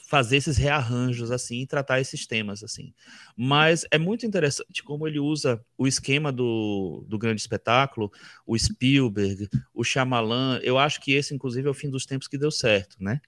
[0.09, 2.93] fazer esses rearranjos assim e tratar esses temas assim.
[3.37, 8.11] Mas é muito interessante como ele usa o esquema do, do grande espetáculo,
[8.45, 10.59] o Spielberg, o Shyamalan.
[10.63, 13.21] Eu acho que esse, inclusive, é o fim dos tempos que deu certo, né?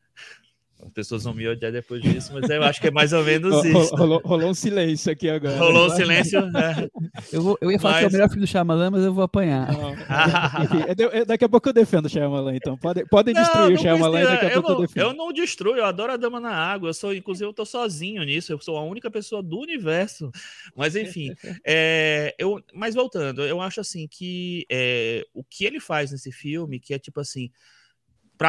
[0.84, 3.64] As pessoas vão me odiar depois disso, mas eu acho que é mais ou menos
[3.64, 3.94] isso.
[3.94, 5.56] Rolou, rolou um silêncio aqui agora.
[5.56, 6.44] Rolou um silêncio.
[6.50, 6.88] Né?
[7.32, 8.00] Eu, vou, eu ia falar mas...
[8.00, 9.68] que é o melhor filme do Shyamalan, mas eu vou apanhar.
[9.70, 12.76] Enfim, daqui a pouco eu defendo o Shyamalan, então.
[12.76, 15.02] Podem pode destruir não, o Shyamalan daqui a pouco não, eu defendo.
[15.02, 16.88] Eu não destruo, eu adoro a Dama na Água.
[16.88, 18.52] Eu sou, inclusive, eu tô sozinho nisso.
[18.52, 20.32] Eu sou a única pessoa do universo.
[20.74, 21.32] Mas, enfim.
[21.64, 26.80] é, eu, mas voltando, eu acho assim que é, o que ele faz nesse filme,
[26.80, 27.50] que é tipo assim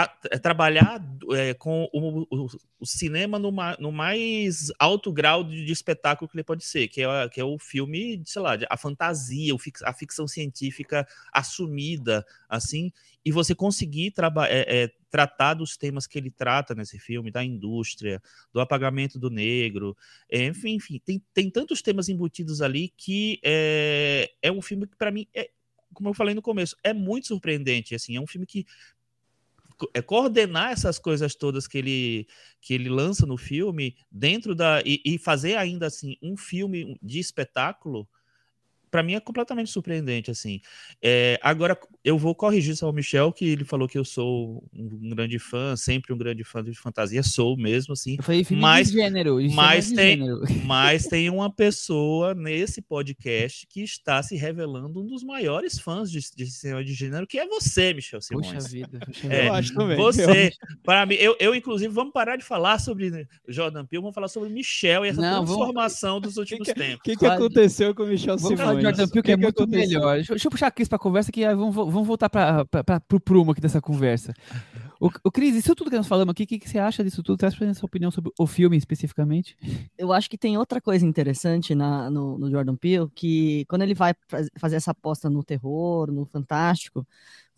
[0.01, 1.01] é, trabalhar
[1.31, 2.47] é, com o, o,
[2.79, 7.29] o cinema no, mais alto grau de, de, espetáculo que ele pode ser, que é,
[7.29, 9.53] que é o filme, sei lá, a fantasia,
[9.83, 12.91] a ficção científica assumida, assim,
[13.25, 14.13] e você conseguir
[14.49, 19.29] é, é, tratar dos temas que ele trata nesse filme, da indústria, do apagamento do
[19.29, 19.95] negro,
[20.31, 25.11] enfim, enfim tem, tem tantos temas embutidos ali que é, é um filme que, para
[25.11, 25.49] mim, é,
[25.93, 28.65] como eu falei no começo, é muito surpreendente, assim, é um filme que
[29.93, 32.27] é coordenar essas coisas todas que ele
[32.61, 37.19] que ele lança no filme dentro da e, e fazer ainda assim um filme de
[37.19, 38.07] espetáculo
[38.93, 40.61] para mim é completamente surpreendente, assim.
[41.01, 45.09] É, agora, eu vou corrigir só o Michel, que ele falou que eu sou um
[45.09, 48.17] grande fã, sempre um grande fã de fantasia, sou mesmo, assim.
[48.21, 49.37] Foi filme mas, de gênero.
[49.53, 50.41] Mas é tem, gênero.
[50.65, 56.19] mas tem uma pessoa nesse podcast que está se revelando um dos maiores fãs de,
[56.35, 58.47] de cinema de gênero, que é você, Michel Simões.
[58.47, 58.99] Puxa vida.
[58.99, 59.95] Puxa é, eu acho também.
[59.95, 60.51] Você,
[60.83, 64.49] para mim, eu, eu, inclusive, vamos parar de falar sobre Jordan Peele, vamos falar sobre
[64.49, 66.29] Michel e essa Não, transformação vamos...
[66.29, 66.99] dos últimos que, tempos.
[66.99, 68.59] O que, que aconteceu com o Michel Simões?
[68.59, 69.99] Jordan Peele, que, que é muito aconteceu?
[69.99, 70.15] melhor.
[70.15, 72.65] Deixa, deixa, eu puxar a Cris pra conversa, que vamos, vamos voltar pra,
[73.07, 74.33] pro prumo aqui dessa conversa.
[74.99, 77.21] O, o Cris, isso tudo que nós falamos aqui, o que, que você acha disso
[77.21, 77.37] tudo?
[77.37, 79.57] Traz gente a sua opinião sobre o filme especificamente.
[79.97, 83.93] Eu acho que tem outra coisa interessante na, no, no Jordan Peele, que quando ele
[83.93, 84.13] vai
[84.57, 87.05] fazer essa aposta no terror, no fantástico,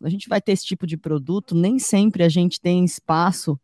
[0.02, 3.60] a gente vai ter esse tipo de produto, nem sempre a gente tem espaço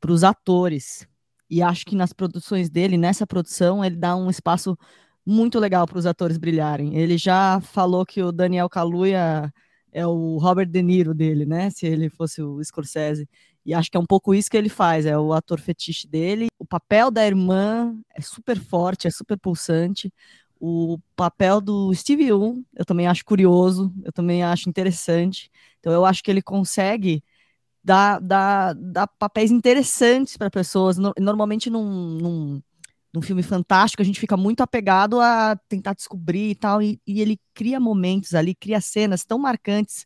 [0.00, 1.06] para os atores.
[1.48, 4.76] E acho que nas produções dele, nessa produção, ele dá um espaço
[5.24, 6.96] muito legal para os atores brilharem.
[6.96, 9.52] Ele já falou que o Daniel Kaluuya
[9.96, 11.70] é o Robert De Niro dele, né?
[11.70, 13.26] Se ele fosse o Scorsese.
[13.64, 16.48] E acho que é um pouco isso que ele faz, é o ator fetiche dele.
[16.58, 20.12] O papel da irmã é super forte, é super pulsante.
[20.60, 25.50] O papel do Steve Young, eu também acho curioso, eu também acho interessante.
[25.80, 27.24] Então eu acho que ele consegue
[27.82, 30.98] dar, dar, dar papéis interessantes para pessoas.
[31.18, 32.62] Normalmente num, num
[33.16, 37.22] num filme fantástico, a gente fica muito apegado a tentar descobrir e tal, e, e
[37.22, 40.04] ele cria momentos ali, cria cenas tão marcantes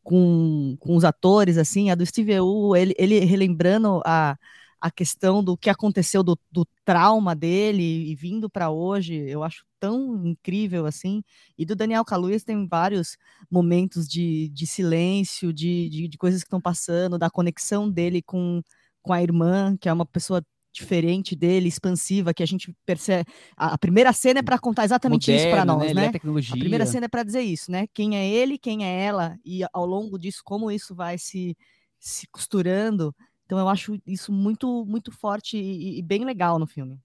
[0.00, 4.38] com, com os atores, assim, a do Steve Wu, ele, ele relembrando a,
[4.80, 9.64] a questão do que aconteceu, do, do trauma dele e vindo para hoje, eu acho
[9.80, 11.20] tão incrível, assim,
[11.58, 13.16] e do Daniel Kaluuya tem vários
[13.50, 18.62] momentos de, de silêncio, de, de, de coisas que estão passando, da conexão dele com,
[19.02, 20.40] com a irmã, que é uma pessoa
[20.72, 23.30] diferente dele, expansiva, que a gente percebe.
[23.56, 26.10] A, a primeira cena é para contar exatamente Moderno, isso para nós, né?
[26.10, 26.12] né?
[26.50, 27.86] A primeira cena é para dizer isso, né?
[27.92, 31.56] Quem é ele, quem é ela, e ao longo disso, como isso vai se,
[31.98, 33.14] se costurando.
[33.44, 36.98] Então eu acho isso muito, muito forte e, e bem legal no filme.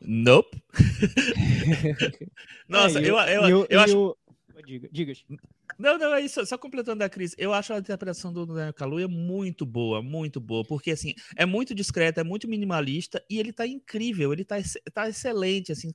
[0.00, 0.62] Nope.
[2.68, 4.16] Nossa, é, eu, eu, eu, eu, eu, acho.
[4.66, 5.12] Diga, diga.
[5.78, 6.44] Não, não, é isso.
[6.46, 10.64] Só completando a Cris, eu acho a interpretação do Daniel Kaluuya muito boa, muito boa,
[10.64, 14.56] porque assim, é muito discreta, é muito minimalista e ele tá incrível, ele tá,
[14.92, 15.90] tá excelente, assim,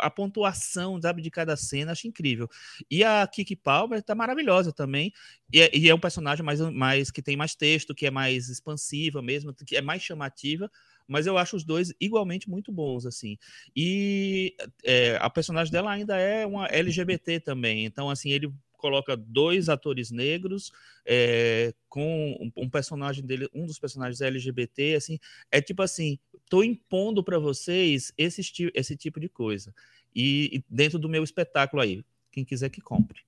[0.00, 2.48] a pontuação, sabe, de cada cena, acho incrível.
[2.90, 5.12] E a Kiki Palmer tá maravilhosa também,
[5.52, 8.48] e é, e é um personagem mais, mais que tem mais texto, que é mais
[8.48, 10.70] expansiva mesmo, que é mais chamativa,
[11.12, 13.36] mas eu acho os dois igualmente muito bons, assim.
[13.76, 19.68] E é, a personagem dela ainda é uma LGBT também, então, assim, ele coloca dois
[19.68, 20.72] atores negros
[21.06, 25.18] é, com um, personagem dele, um dos personagens LGBT, assim,
[25.52, 26.18] é tipo assim,
[26.50, 28.42] tô impondo para vocês esse,
[28.74, 29.72] esse tipo de coisa.
[30.14, 33.20] E, e dentro do meu espetáculo aí, quem quiser que compre.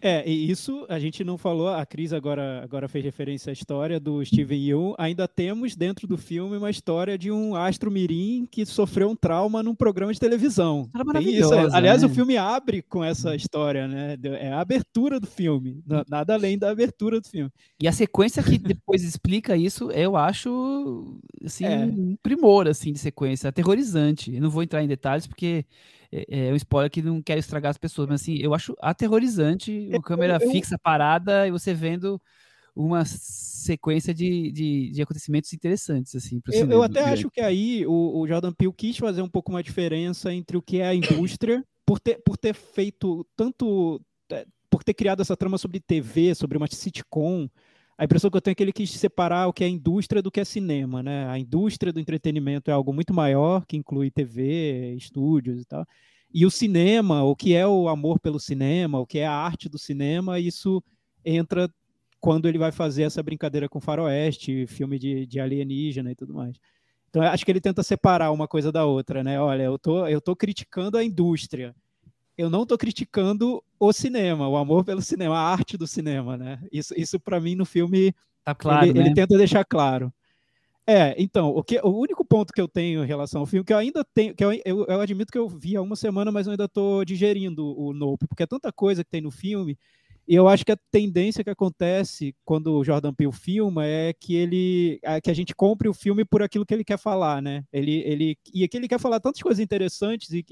[0.00, 3.98] É, e isso a gente não falou, a Cris agora, agora fez referência à história
[3.98, 4.94] do Steven Yeun.
[4.98, 9.62] Ainda temos dentro do filme uma história de um astro mirim que sofreu um trauma
[9.62, 10.90] num programa de televisão.
[10.94, 11.54] Era isso.
[11.72, 12.08] Aliás, né?
[12.08, 14.16] o filme abre com essa história, né?
[14.40, 17.50] É a abertura do filme, nada além da abertura do filme.
[17.80, 21.84] E a sequência que depois explica isso, eu acho assim, é.
[21.84, 24.34] um primor assim de sequência, aterrorizante.
[24.34, 25.64] Eu não vou entrar em detalhes porque
[26.14, 29.90] é, é um spoiler que não quero estragar as pessoas, mas assim, eu acho aterrorizante
[29.92, 32.20] a câmera eu, fixa parada e você vendo
[32.76, 38.20] uma sequência de, de, de acontecimentos interessantes, assim, eu, eu, até acho que aí o,
[38.20, 41.64] o Jordan Peele quis fazer um pouco uma diferença entre o que é a indústria,
[41.86, 44.00] por ter, por ter feito tanto,
[44.30, 47.48] é, por ter criado essa trama sobre TV, sobre uma sitcom,
[47.96, 50.30] a impressão que eu tenho é que ele quis separar o que é indústria do
[50.30, 51.28] que é cinema, né?
[51.28, 55.86] A indústria do entretenimento é algo muito maior, que inclui TV, estúdios e tal.
[56.32, 59.68] E o cinema, o que é o amor pelo cinema, o que é a arte
[59.68, 60.82] do cinema, isso
[61.24, 61.70] entra
[62.20, 66.56] quando ele vai fazer essa brincadeira com faroeste, filme de, de alienígena e tudo mais.
[67.08, 69.40] Então, acho que ele tenta separar uma coisa da outra, né?
[69.40, 71.72] Olha, eu tô, eu tô criticando a indústria,
[72.36, 76.60] eu não estou criticando o cinema, o amor pelo cinema, a arte do cinema, né?
[76.72, 79.06] Isso, isso para mim no filme tá claro, ele, né?
[79.06, 80.12] ele, tenta deixar claro.
[80.86, 83.72] É, então, o, que, o único ponto que eu tenho em relação ao filme, que
[83.72, 86.46] eu ainda tenho, que eu, eu, eu admito que eu vi há uma semana, mas
[86.46, 89.78] eu ainda estou digerindo o Nope, porque é tanta coisa que tem no filme
[90.26, 94.34] e eu acho que a tendência que acontece quando o Jordan Peele filma é que
[94.34, 97.62] ele é que a gente compre o filme por aquilo que ele quer falar, né?
[97.70, 100.44] Ele, ele e aqui ele quer falar tantas coisas interessantes e,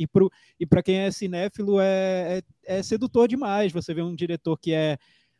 [0.60, 3.72] e para quem é cinéfilo é, é, é, sedutor demais.
[3.72, 4.98] Você vê um diretor que é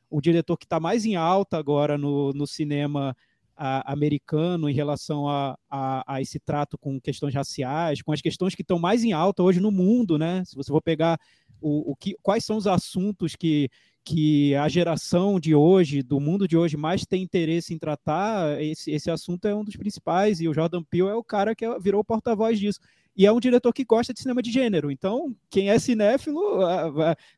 [0.08, 3.14] o diretor que está mais em alta agora no, no cinema
[3.54, 8.54] a, americano em relação a, a, a, esse trato com questões raciais, com as questões
[8.54, 10.42] que estão mais em alta hoje no mundo, né?
[10.46, 11.18] Se você for pegar
[11.60, 13.70] o, o que, quais são os assuntos que
[14.04, 18.90] que a geração de hoje, do mundo de hoje, mais tem interesse em tratar, esse,
[18.90, 22.00] esse assunto é um dos principais, e o Jordan Peele é o cara que virou
[22.00, 22.80] o porta-voz disso.
[23.16, 24.90] E é um diretor que gosta de cinema de gênero.
[24.90, 26.40] Então, quem é cinéfilo,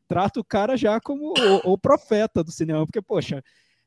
[0.07, 3.43] trata o cara já como o, o profeta do cinema, porque, poxa,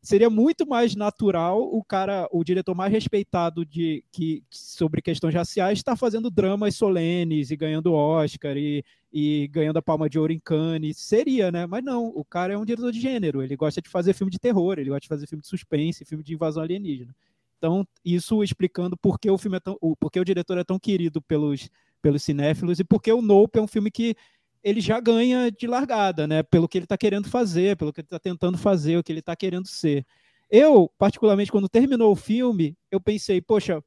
[0.09, 5.79] seria muito mais natural o cara, o diretor mais respeitado de que sobre questões raciais,
[5.79, 10.39] estar fazendo dramas solenes e ganhando Oscar e, e ganhando a Palma de Ouro em
[10.39, 10.97] Cannes.
[10.97, 11.67] Seria, né?
[11.67, 13.43] Mas não, o cara é um diretor de gênero.
[13.43, 16.25] Ele gosta de fazer filme de terror, ele gosta de fazer filme de suspense, filme
[16.25, 17.15] de invasão alienígena.
[17.59, 20.79] Então, isso explicando por que o filme é tão, por que o diretor é tão
[20.79, 21.69] querido pelos
[22.01, 24.15] pelos cinéfilos e por que o Nope é um filme que
[24.63, 26.43] ele já ganha de largada, né?
[26.43, 29.21] Pelo que ele está querendo fazer, pelo que ele está tentando fazer, o que ele
[29.21, 30.05] está querendo ser.
[30.51, 33.83] Eu, particularmente, quando terminou o filme, eu pensei, poxa,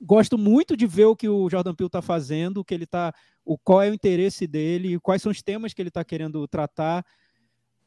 [0.00, 3.14] gosto muito de ver o que o Jordan Peele está fazendo, o que ele tá,
[3.44, 7.04] o qual é o interesse dele, quais são os temas que ele está querendo tratar.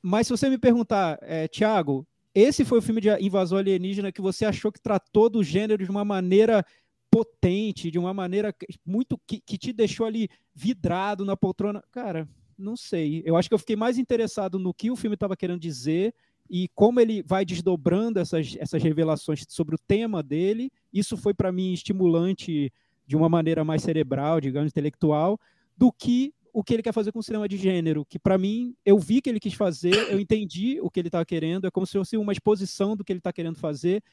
[0.02, 4.22] Mas se você me perguntar, é, Tiago, esse foi o filme de invasão alienígena que
[4.22, 6.66] você achou que tratou do gênero de uma maneira
[7.10, 8.54] potente, de uma maneira
[8.86, 11.84] muito que, que te deixou ali vidrado na poltrona.
[11.92, 13.22] Cara, não sei.
[13.26, 16.14] Eu acho que eu fiquei mais interessado no que o filme estava querendo dizer
[16.50, 20.72] e como ele vai desdobrando essas, essas revelações sobre o tema dele.
[20.92, 22.72] Isso foi para mim estimulante
[23.06, 25.40] de uma maneira mais cerebral, digamos, intelectual,
[25.76, 28.76] do que o que ele quer fazer com o cinema de gênero, que para mim
[28.84, 31.86] eu vi que ele quis fazer, eu entendi o que ele estava querendo, é como
[31.86, 34.04] se fosse uma exposição do que ele está querendo fazer,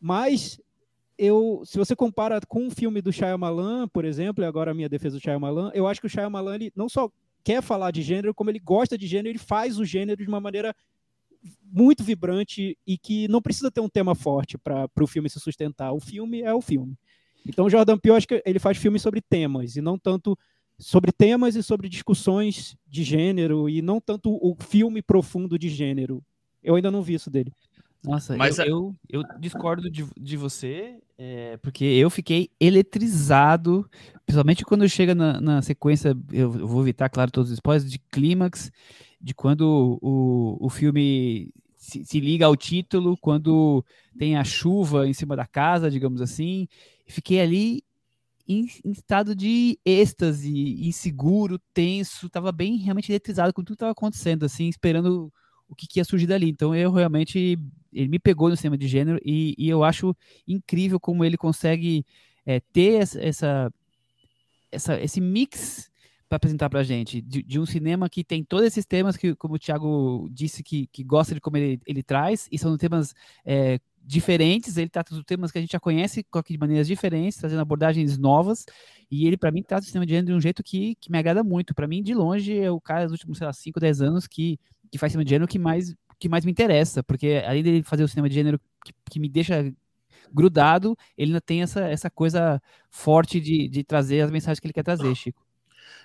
[0.00, 0.60] mas
[1.18, 4.88] eu, se você compara com um filme do Shyamalan, por exemplo, e agora a minha
[4.88, 7.10] defesa do Shyamalan, eu acho que o Shyamalan ele não só
[7.42, 10.40] quer falar de gênero, como ele gosta de gênero, ele faz o gênero de uma
[10.40, 10.74] maneira
[11.62, 15.92] muito vibrante e que não precisa ter um tema forte para o filme se sustentar.
[15.92, 16.98] O filme é o filme.
[17.46, 20.36] Então, Jordan Peele, acho que ele faz filmes sobre temas e não tanto
[20.78, 26.22] sobre temas e sobre discussões de gênero e não tanto o filme profundo de gênero.
[26.62, 27.52] Eu ainda não vi isso dele.
[28.02, 28.66] Nossa, Mas eu, a...
[28.66, 33.88] eu, eu, discordo de, de você, é, porque eu fiquei eletrizado,
[34.24, 37.98] principalmente quando chega na, na sequência, eu, eu, vou evitar, claro, todos os spoilers, de
[37.98, 38.70] clímax,
[39.20, 43.84] de quando o, o filme se, se, liga ao título, quando
[44.18, 46.68] tem a chuva em cima da casa, digamos assim.
[47.06, 47.82] Fiquei ali
[48.48, 53.92] em, em estado de êxtase, inseguro, tenso, estava bem realmente eletrizado com tudo que estava
[53.92, 55.32] acontecendo, assim, esperando
[55.68, 56.48] o que, que, ia surgir dali.
[56.48, 57.58] Então eu realmente
[57.96, 60.14] ele me pegou no cinema de gênero e, e eu acho
[60.46, 62.04] incrível como ele consegue
[62.44, 63.72] é, ter essa,
[64.70, 65.90] essa, esse mix
[66.28, 69.34] para apresentar para a gente de, de, um cinema que tem todos esses temas que,
[69.36, 73.14] como o Thiago disse, que, que gosta de como ele, ele traz, e são temas
[73.44, 77.60] é, diferentes, ele trata de temas que a gente já conhece, de maneiras diferentes, trazendo
[77.60, 78.64] abordagens novas,
[79.10, 81.18] e ele, para mim, trata o cinema de gênero de um jeito que, que me
[81.18, 81.74] agrada muito.
[81.74, 84.58] Para mim, de longe, é o cara dos últimos, sei lá, 5, 10 anos que,
[84.90, 88.04] que faz cinema de gênero que mais, que mais me interessa, porque além dele fazer
[88.04, 89.72] o cinema de gênero que, que me deixa
[90.32, 92.60] grudado, ele ainda tem essa, essa coisa
[92.90, 95.45] forte de, de trazer as mensagens que ele quer trazer, Chico.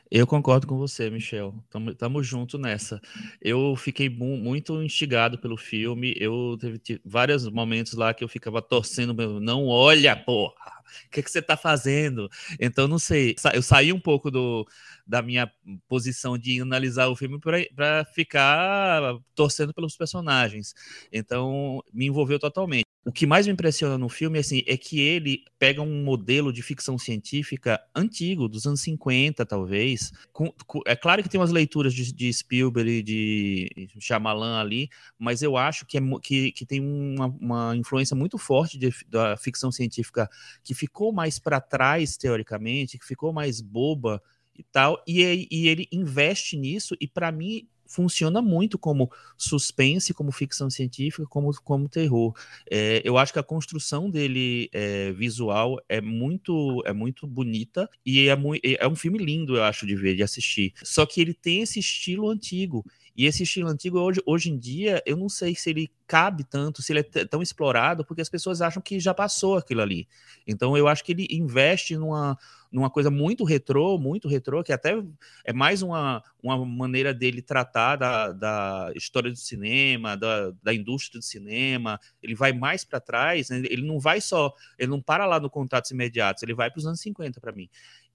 [0.10, 1.56] Eu concordo com você, Michel.
[1.70, 3.00] Tamo, tamo junto nessa.
[3.42, 6.14] Eu fiquei mu muito instigado pelo filme.
[6.18, 11.32] Eu teve vários momentos lá que eu ficava torcendo, não olha, porra, o que, que
[11.32, 12.30] você tá fazendo?
[12.60, 13.36] Então, não sei.
[13.54, 14.68] Eu saí um pouco do,
[15.08, 15.50] da minha
[15.88, 20.74] posição de analisar o filme para ficar torcendo pelos personagens.
[21.12, 22.91] Então, me envolveu totalmente.
[23.04, 26.62] O que mais me impressiona no filme assim, é que ele pega um modelo de
[26.62, 30.12] ficção científica antigo, dos anos 50, talvez.
[30.32, 33.04] Com, com, é claro que tem umas leituras de, de Spielberg e
[33.88, 34.88] de Shyamalan ali,
[35.18, 39.36] mas eu acho que, é, que, que tem uma, uma influência muito forte de, da
[39.36, 40.30] ficção científica
[40.64, 44.22] que ficou mais para trás, teoricamente, que ficou mais boba
[44.56, 50.32] e tal, e, e ele investe nisso, e para mim funciona muito como suspense, como
[50.32, 52.34] ficção científica, como, como terror.
[52.70, 58.28] É, eu acho que a construção dele é, visual é muito é muito bonita e
[58.28, 60.74] é, mu é um filme lindo, eu acho, de ver, de assistir.
[60.84, 62.86] Só que ele tem esse estilo antigo.
[63.16, 66.82] E esse estilo antigo, hoje, hoje em dia, eu não sei se ele cabe tanto,
[66.82, 70.08] se ele é tão explorado, porque as pessoas acham que já passou aquilo ali.
[70.48, 72.38] Então, eu acho que ele investe numa,
[72.72, 74.96] numa coisa muito retrô, muito retrô, que até
[75.44, 81.20] é mais uma, uma maneira dele tratar da, da história do cinema, da, da indústria
[81.20, 82.00] do cinema.
[82.24, 83.62] Ele vai mais para trás, né?
[83.70, 86.86] ele não vai só, ele não para lá no Contatos Imediatos, ele vai para os
[86.86, 87.70] anos 50 para mim.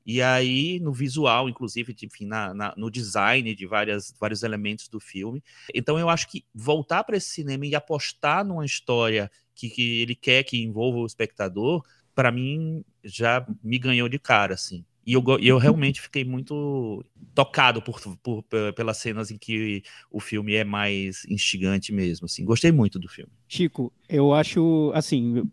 [0.07, 5.01] E aí, no visual, inclusive, enfim, na, na, no design de várias, vários elementos do
[5.01, 5.43] filme.
[5.75, 10.15] Então, eu acho que voltar para esse cinema e apostar numa história que, que ele
[10.15, 11.83] quer que envolva o espectador,
[12.15, 14.85] para mim, já me ganhou de cara, assim.
[15.07, 18.43] E eu, eu realmente fiquei muito tocado por, por,
[18.75, 22.25] pelas cenas em que o filme é mais instigante mesmo.
[22.25, 22.45] Assim.
[22.45, 23.31] Gostei muito do filme.
[23.47, 25.49] Chico, eu acho, assim,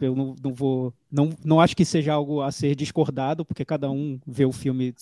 [0.00, 0.94] eu não, não vou.
[1.12, 4.94] Não, não acho que seja algo a ser discordado, porque cada um vê o filme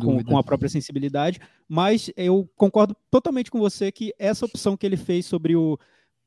[0.00, 1.38] com, com, a própria sensibilidade,
[1.68, 5.78] mas eu concordo totalmente com você que essa opção que ele fez sobre o.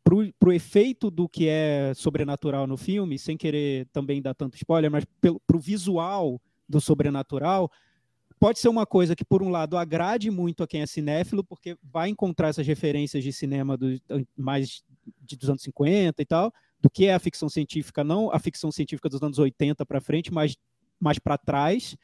[0.04, 4.90] Para o efeito do que é sobrenatural no filme, sem querer também dar tanto spoiler,
[4.90, 7.72] mas para o visual do sobrenatural,
[8.40, 11.78] pode ser uma coisa que, por um lado, agrade muito a quem é cinéfilo, porque
[11.84, 14.00] vai encontrar essas referências de cinema do,
[14.36, 14.84] mais
[15.24, 18.72] de, dos anos 50 e tal, do que é a ficção científica, não a ficção
[18.72, 20.56] científica dos anos 80 para frente, mas
[21.00, 21.96] mais para trás.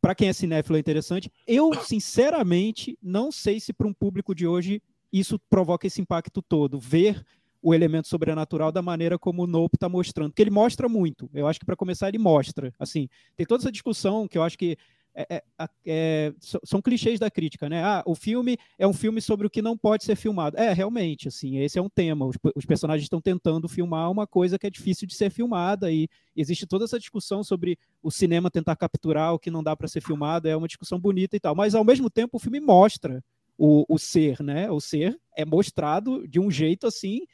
[0.00, 1.30] Para quem é cinéfilo é interessante.
[1.46, 6.78] Eu, sinceramente, não sei se para um público de hoje isso provoca esse impacto todo.
[6.78, 7.24] Ver
[7.66, 11.28] o elemento sobrenatural da maneira como o Nope está mostrando, porque ele mostra muito.
[11.34, 12.72] Eu acho que para começar ele mostra.
[12.78, 14.78] Assim, tem toda essa discussão que eu acho que
[15.12, 17.82] é, é, é, são clichês da crítica, né?
[17.82, 20.56] Ah, o filme é um filme sobre o que não pode ser filmado.
[20.56, 22.24] É, realmente, assim, esse é um tema.
[22.24, 26.08] Os, os, personagens estão tentando filmar uma coisa que é difícil de ser filmada e
[26.36, 30.02] existe toda essa discussão sobre o cinema tentar capturar o que não dá para ser
[30.02, 30.46] filmado.
[30.46, 31.56] É uma discussão bonita e tal.
[31.56, 33.24] Mas ao mesmo tempo o filme mostra
[33.58, 34.70] o, o ser, né?
[34.70, 37.26] O ser é mostrado de um jeito assim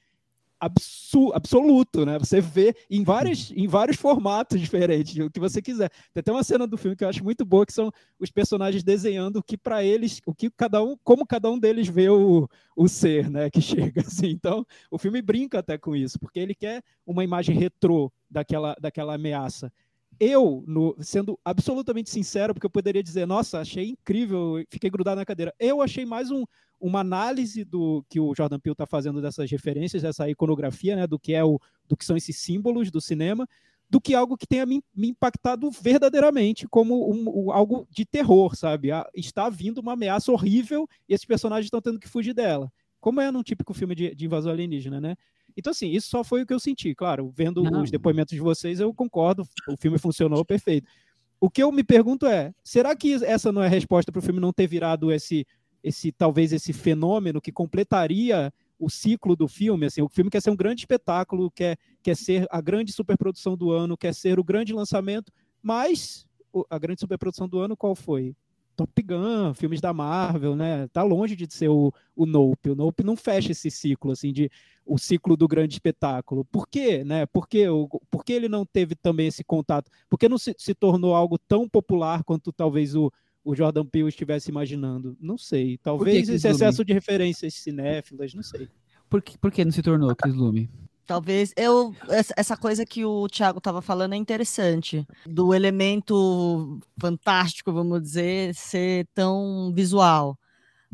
[1.35, 2.19] absoluto, né?
[2.19, 5.91] Você vê em, vários, em vários formatos diferentes, o que você quiser.
[6.13, 8.85] Tem até uma cena do filme que eu acho muito boa, que são os personagens
[8.85, 12.49] desenhando o que para eles, o que cada um, como cada um deles vê o,
[12.77, 13.51] o ser, né?
[13.51, 13.61] Que
[13.93, 14.29] chega assim.
[14.29, 19.15] Então, o filme brinca até com isso, porque ele quer uma imagem retrô daquela, daquela
[19.15, 19.73] ameaça.
[20.21, 25.25] Eu, no, sendo absolutamente sincero, porque eu poderia dizer, nossa, achei incrível, fiquei grudado na
[25.25, 25.53] cadeira.
[25.59, 26.45] Eu achei mais um,
[26.83, 31.17] uma análise do que o Jordan Peele está fazendo dessas referências, dessa iconografia, né, do
[31.17, 33.49] que é o, do que são esses símbolos do cinema,
[33.89, 38.57] do que algo que tenha me, me impactado verdadeiramente como um, um, algo de terror,
[38.57, 38.91] sabe?
[38.91, 42.73] Ah, está vindo uma ameaça horrível e esses personagens estão tendo que fugir dela.
[43.01, 45.15] Como é num típico filme de, de invasão alienígena, né?
[45.57, 46.95] Então, assim, isso só foi o que eu senti.
[46.95, 47.83] Claro, vendo Não.
[47.83, 50.89] os depoimentos de vocês, eu concordo, o filme funcionou perfeito.
[51.39, 54.23] O que eu me pergunto é: será que essa não é a resposta para o
[54.23, 55.47] filme não ter virado esse
[55.83, 60.51] esse talvez esse fenômeno que completaria o ciclo do filme, assim, o filme quer ser
[60.51, 64.73] um grande espetáculo, quer, quer ser a grande superprodução do ano, quer ser o grande
[64.73, 66.27] lançamento, mas
[66.69, 68.35] a grande superprodução do ano qual foi?
[68.75, 70.89] Top Gun, filmes da Marvel, né?
[70.89, 72.71] Tá longe de ser o, o Nope.
[72.71, 74.51] O Nope não fecha esse ciclo, assim, de
[74.85, 76.45] o ciclo do grande espetáculo.
[76.47, 77.27] Por quê, né?
[77.27, 77.47] Por?
[77.71, 79.91] O, por que ele não teve também esse contato?
[80.09, 83.13] Por que não se, se tornou algo tão popular quanto talvez o,
[83.45, 85.17] o Jordan Peele estivesse imaginando?
[85.21, 85.79] Não sei.
[85.79, 88.69] Talvez esse excesso de referências cinéfilas, não sei.
[89.09, 90.71] Por que, por que não se tornou, Chris Lume?
[91.05, 98.01] Talvez eu essa coisa que o Thiago estava falando é interessante, do elemento fantástico, vamos
[98.01, 100.39] dizer, ser tão visual.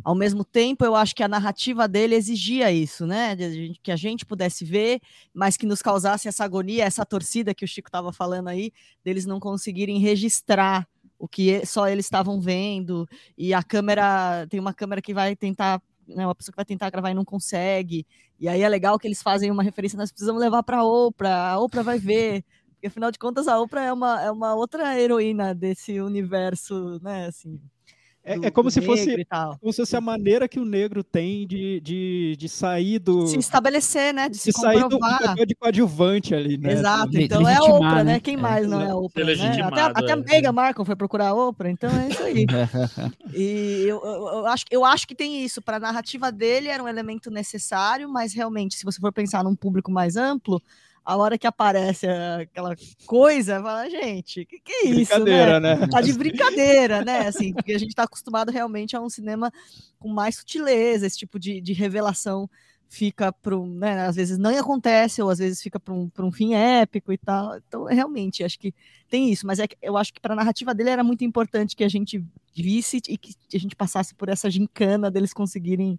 [0.03, 3.37] Ao mesmo tempo, eu acho que a narrativa dele exigia isso, né?
[3.83, 5.01] Que a gente pudesse ver,
[5.35, 8.73] mas que nos causasse essa agonia, essa torcida que o Chico estava falando aí,
[9.05, 10.89] deles não conseguirem registrar
[11.19, 15.83] o que só eles estavam vendo, e a câmera, tem uma câmera que vai tentar
[16.07, 18.07] né, uma pessoa que vai tentar gravar e não consegue.
[18.39, 21.59] E aí é legal que eles fazem uma referência, nós precisamos levar para Oprah, a
[21.61, 22.45] Oprah vai ver.
[22.73, 27.27] Porque afinal de contas a Oprah é uma, é uma outra heroína desse universo, né,
[27.27, 27.61] assim.
[28.29, 29.27] É, do, é como se fosse
[29.59, 33.27] como se fosse a maneira que o negro tem de, de, de sair do.
[33.27, 34.29] Se estabelecer, né?
[34.29, 36.75] De, de se sair do, do papel de coadjuvante ali, né?
[36.75, 38.21] Exato, então é a Oprah, né?
[38.21, 38.37] Quem é.
[38.37, 39.25] mais não é a Oprah?
[39.25, 39.63] Né?
[39.63, 40.17] Até, até a é.
[40.17, 42.45] Mega Markle foi procurar a Oprah, então é isso aí.
[43.35, 45.63] e eu, eu, eu, acho, eu acho que tem isso.
[45.63, 49.57] Para a narrativa dele era um elemento necessário, mas realmente, se você for pensar num
[49.57, 50.63] público mais amplo
[51.09, 55.59] a hora que aparece aquela coisa, fala, gente, que que é isso, né?
[55.59, 55.87] né?
[55.91, 57.27] Tá de brincadeira, né?
[57.27, 59.51] Assim, porque a gente tá acostumado realmente a um cinema
[59.99, 62.49] com mais sutileza, esse tipo de, de revelação
[62.91, 66.33] fica para um, né, às vezes não acontece, ou às vezes fica para um, um
[66.33, 67.57] fim épico e tal.
[67.57, 68.75] Então, realmente, acho que
[69.09, 71.85] tem isso, mas é eu acho que para a narrativa dele era muito importante que
[71.85, 72.23] a gente
[72.55, 75.99] visse e que a gente passasse por essa gincana deles conseguirem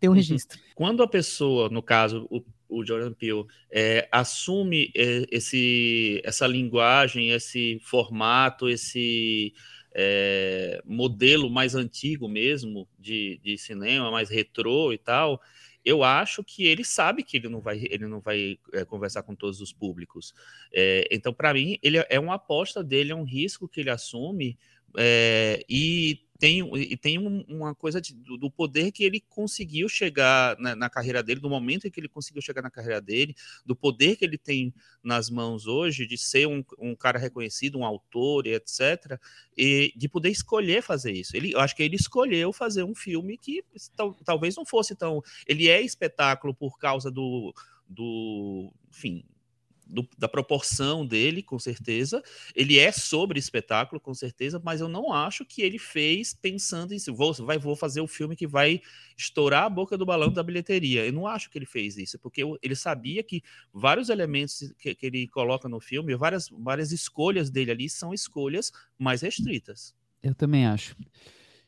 [0.00, 0.16] ter um uhum.
[0.16, 0.58] registro.
[0.74, 7.30] Quando a pessoa, no caso, o o Jordan Peele é, assume é, esse, essa linguagem,
[7.30, 9.54] esse formato, esse
[9.94, 15.40] é, modelo mais antigo mesmo de, de cinema, mais retrô e tal,
[15.86, 19.36] eu acho que ele sabe que ele não vai, ele não vai é, conversar com
[19.36, 20.34] todos os públicos.
[20.74, 23.90] É, então, para mim, ele é, é uma aposta dele, é um risco que ele
[23.90, 24.58] assume
[24.96, 29.88] é, e tem, e tem um, uma coisa de, do, do, poder que ele conseguiu
[29.88, 33.34] chegar na, na, carreira dele, do momento em que ele conseguiu chegar na carreira dele,
[33.64, 34.72] do poder que ele tem
[35.02, 39.18] nas mãos hoje de ser um, um cara reconhecido, um autor e etc.,
[39.56, 41.36] e de poder escolher fazer isso.
[41.36, 43.64] Ele, eu acho que ele escolheu fazer um filme que
[43.96, 45.22] tal, talvez não fosse tão.
[45.46, 47.54] Ele é espetáculo por causa do.
[47.88, 49.24] do enfim,
[49.86, 52.22] do, da proporção dele, com certeza.
[52.54, 56.98] Ele é sobre espetáculo, com certeza, mas eu não acho que ele fez pensando em
[57.12, 58.80] vou, vai, vou fazer o filme que vai
[59.16, 61.06] estourar a boca do balão da bilheteria.
[61.06, 65.06] Eu não acho que ele fez isso, porque ele sabia que vários elementos que, que,
[65.06, 69.94] ele coloca no filme, várias, várias escolhas dele ali são escolhas mais restritas.
[70.22, 70.96] Eu também acho.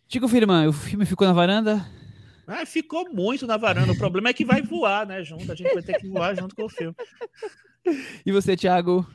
[0.08, 1.86] Tico Firman, o filme ficou na varanda?
[2.46, 3.92] Ah, ficou muito na varanda.
[3.92, 5.22] O problema é que vai voar, né?
[5.22, 6.96] Junto, a gente vai ter que voar junto com o filme.
[8.24, 9.06] E você, Thiago?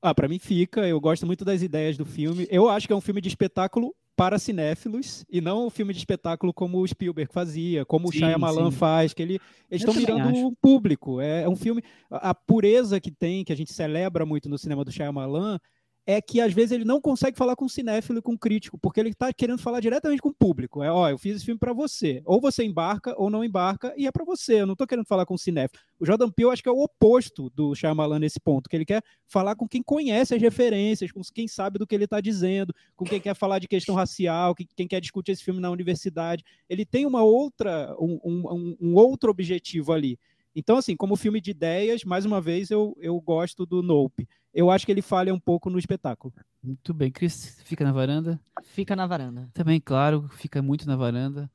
[0.00, 0.86] Ah, para mim fica.
[0.86, 2.46] Eu gosto muito das ideias do filme.
[2.50, 5.98] Eu acho que é um filme de espetáculo para cinéfilos e não um filme de
[5.98, 8.76] espetáculo como o Spielberg fazia, como sim, o Shyamalan sim.
[8.76, 9.38] faz, que ele,
[9.70, 11.20] eles estão mirando o público.
[11.20, 14.56] É, é, um filme a, a pureza que tem, que a gente celebra muito no
[14.56, 15.60] cinema do Shyamalan,
[16.06, 18.78] é que às vezes ele não consegue falar com o cinéfilo e com o crítico,
[18.78, 20.82] porque ele está querendo falar diretamente com o público.
[20.82, 22.22] É, ó, eu fiz esse filme para você.
[22.24, 24.60] Ou você embarca ou não embarca, e é para você.
[24.60, 25.82] Eu não estou querendo falar com o cinéfilo.
[25.98, 29.02] O Jordan Peele acho que é o oposto do Shyamalan nesse ponto, que ele quer
[29.26, 33.04] falar com quem conhece as referências, com quem sabe do que ele está dizendo, com
[33.04, 36.44] quem quer falar de questão racial, quem quer discutir esse filme na universidade.
[36.68, 40.16] Ele tem uma outra, um, um, um outro objetivo ali.
[40.58, 44.26] Então, assim, como filme de ideias, mais uma vez, eu, eu gosto do Nope.
[44.56, 46.32] Eu acho que ele falha um pouco no espetáculo.
[46.62, 47.10] Muito bem.
[47.10, 48.40] Cris, fica na varanda?
[48.64, 49.50] Fica na varanda.
[49.52, 51.50] Também, claro, fica muito na varanda.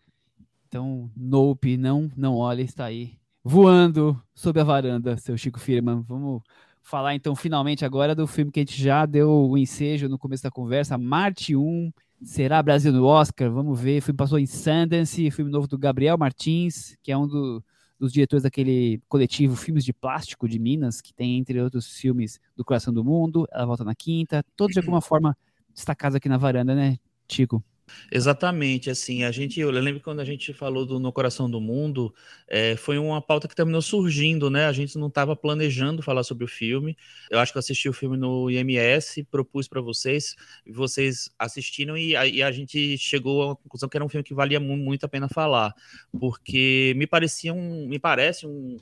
[0.67, 3.17] Então, Nope, não, não olha, está aí.
[3.43, 6.05] Voando sob a varanda, seu Chico Firman.
[6.07, 6.43] Vamos
[6.83, 10.43] falar, então, finalmente agora do filme que a gente já deu o ensejo no começo
[10.43, 11.91] da conversa, Marte 1,
[12.21, 13.49] será Brasil no Oscar?
[13.49, 13.97] Vamos ver.
[13.97, 17.63] O filme passou em Sundance, filme novo do Gabriel Martins, que é um do,
[18.01, 22.65] dos diretores daquele coletivo Filmes de Plástico de Minas, que tem, entre outros filmes, Do
[22.65, 25.37] Coração do Mundo, Ela Volta na Quinta, todos de alguma forma
[25.71, 26.97] destacados aqui na varanda, né,
[27.29, 27.63] Chico?
[28.11, 32.13] Exatamente, assim, a gente, eu lembro quando a gente falou do No Coração do Mundo,
[32.47, 34.65] é, foi uma pauta que terminou surgindo, né?
[34.65, 36.97] A gente não estava planejando falar sobre o filme.
[37.29, 40.35] Eu acho que eu assisti o filme no IMS, propus para vocês,
[40.67, 44.33] vocês assistiram e a, e a, gente chegou à conclusão que era um filme que
[44.33, 45.73] valia muito a pena falar,
[46.19, 48.77] porque me parecia um, me parece um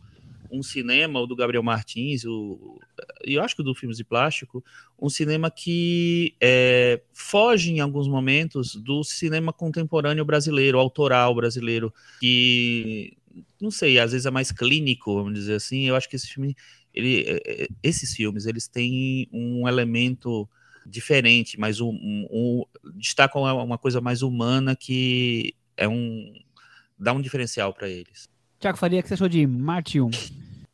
[0.52, 2.80] um cinema, o do Gabriel Martins, o,
[3.24, 4.64] eu acho que o do Filmes de Plástico,
[5.00, 13.18] um cinema que é, foge em alguns momentos do cinema contemporâneo brasileiro, autoral brasileiro, que,
[13.62, 15.88] não sei, às vezes é mais clínico, vamos dizer assim.
[15.88, 16.56] Eu acho que esse filme,
[16.94, 20.50] ele, é, é, esses filmes, eles têm um elemento
[20.86, 22.64] diferente, mas um, um, um,
[22.96, 26.34] destacam uma coisa mais humana que é um
[26.98, 28.29] dá um diferencial para eles.
[28.60, 30.10] Tiago Faria, o que você achou de Marte 1?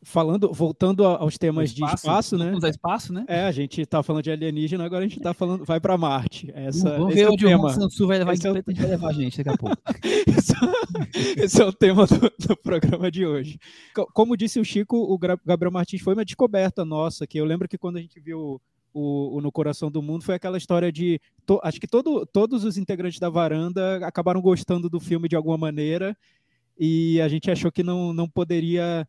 [0.02, 2.46] Falando, voltando aos temas espaço, de espaço, né?
[2.46, 3.24] Vamos a espaço, né?
[3.28, 6.50] É, a gente tá falando de alienígena, agora a gente tá falando, vai para Marte.
[6.54, 7.90] Essa, Vamos ver é o tema.
[7.90, 8.54] Sul vai levar, esse é o...
[8.54, 9.76] vai levar a gente daqui a pouco.
[10.04, 13.58] esse, é esse, é o tema do, do, programa de hoje.
[14.14, 17.78] Como disse o Chico, o Gabriel Martins foi uma descoberta nossa, que eu lembro que
[17.78, 18.60] quando a gente viu
[18.94, 21.20] o, o, No Coração do Mundo foi aquela história de.
[21.44, 25.58] To, acho que todo, todos os integrantes da varanda acabaram gostando do filme de alguma
[25.58, 26.16] maneira
[26.78, 29.06] e a gente achou que não, não poderia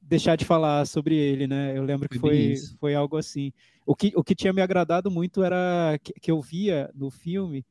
[0.00, 1.76] deixar de falar sobre ele, né?
[1.76, 3.52] Eu lembro que foi, foi algo assim.
[3.84, 7.64] O que, o que tinha me agradado muito era que, que eu via no filme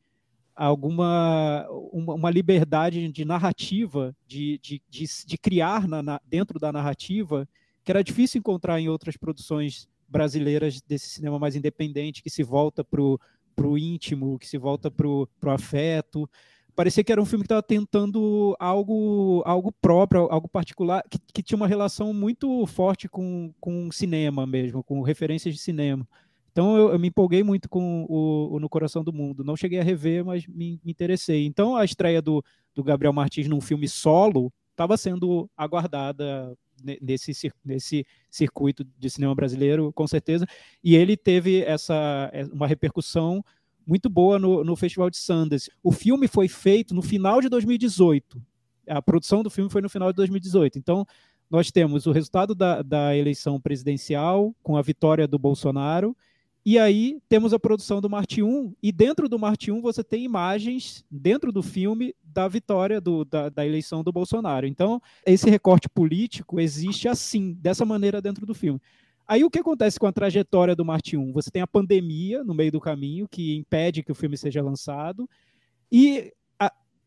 [0.56, 6.72] alguma uma, uma liberdade de narrativa, de, de, de, de criar na, na, dentro da
[6.72, 7.48] narrativa,
[7.84, 12.84] que era difícil encontrar em outras produções brasileiras desse cinema mais independente, que se volta
[12.84, 16.30] para o íntimo, que se volta para o afeto
[16.76, 21.42] parecia que era um filme que estava tentando algo, algo próprio, algo particular, que, que,
[21.42, 26.08] tinha uma relação muito forte com, com cinema mesmo, com referências de cinema.
[26.52, 29.44] Então eu, eu me empolguei muito com o, o, No Coração do Mundo.
[29.44, 31.46] Não cheguei a rever, mas me, me interessei.
[31.46, 36.58] Então a estreia do, do Gabriel Martins num filme solo estava sendo aguardada
[37.02, 40.46] nesse, nesse circuito de cinema brasileiro, com certeza.
[40.84, 43.44] E ele teve essa uma repercussão
[43.86, 45.72] muito boa no, no Festival de Sundance.
[45.84, 48.42] O filme foi feito no final de 2018.
[48.88, 50.78] A produção do filme foi no final de 2018.
[50.78, 51.06] Então,
[51.50, 56.16] nós temos o resultado da, da eleição presidencial, com a vitória do Bolsonaro,
[56.66, 60.24] e aí temos a produção do Marte 1, e dentro do Marte 1 você tem
[60.24, 64.66] imagens, dentro do filme, da vitória do, da, da, eleição do Bolsonaro.
[64.66, 68.82] Então, esse recorte político existe assim, dessa maneira dentro do filme.
[69.28, 71.34] Aí o que acontece com a trajetória do Marte 1?
[71.34, 75.28] Você tem a pandemia no meio do caminho, que impede que o filme seja lançado,
[75.92, 76.32] e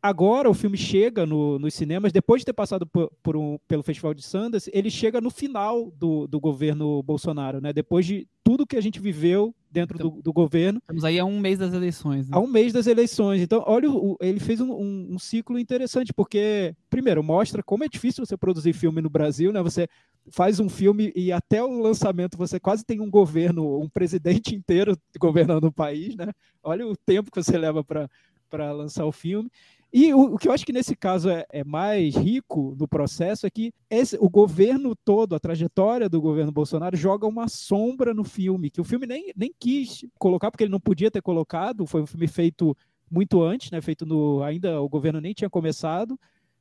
[0.08, 3.82] agora o filme chega no, nos cinemas, depois de ter passado por, por um, pelo
[3.82, 7.72] Festival de Sundance, ele chega no final do, do governo Bolsonaro, né?
[7.72, 10.78] depois de tudo que a gente viveu dentro então, do, do, governo.
[10.80, 12.28] Estamos aí há um mês das eleições.
[12.28, 12.36] Né?
[12.36, 13.42] Há um mês das eleições.
[13.42, 17.88] Então, olha, o, ele fez um, um, um, ciclo interessante, porque, primeiro, mostra como é
[17.88, 19.62] difícil você produzir filme no Brasil, né?
[19.62, 19.86] Você
[20.30, 24.96] faz um filme e até o lançamento você quase tem um governo, um presidente inteiro
[25.18, 26.32] governando o país, né?
[26.62, 29.50] Olha o tempo que você leva para lançar o filme.
[29.92, 33.46] E o, o, que eu acho que nesse caso é, é mais rico no processo
[33.46, 38.24] é que esse, o governo todo, a trajetória do governo Bolsonaro, joga uma sombra no
[38.24, 42.02] filme, que o filme nem, nem quis colocar, porque ele não podia ter colocado, foi
[42.02, 42.76] um filme feito
[43.10, 43.80] muito antes, né?
[43.80, 44.42] Feito no.
[44.42, 46.18] Ainda o governo nem tinha começado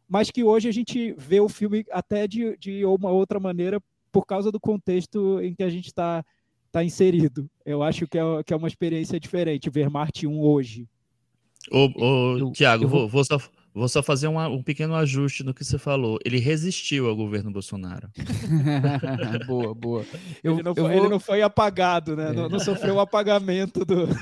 [0.07, 4.25] mas que hoje a gente vê o filme até de, de uma outra maneira por
[4.25, 6.23] causa do contexto em que a gente está
[6.71, 7.49] tá inserido.
[7.65, 10.87] Eu acho que é, que é uma experiência diferente ver Marte 1 hoje.
[11.71, 13.37] Ô, ô Tiago, vou, vou, só,
[13.73, 16.17] vou só fazer um, um pequeno ajuste no que você falou.
[16.23, 18.09] Ele resistiu ao governo Bolsonaro.
[19.47, 20.05] boa, boa.
[20.43, 20.91] Eu, ele, não foi, vou...
[20.91, 22.29] ele, não foi, apagado, né?
[22.29, 22.33] É.
[22.33, 24.13] Não, não, sofreu o apagamento do, do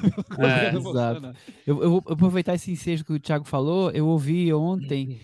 [0.43, 1.33] é, governo Bolsonaro.
[1.65, 3.91] Eu, eu, vou aproveitar esse ensejo que o Tiago falou.
[3.91, 5.19] Eu ouvi ontem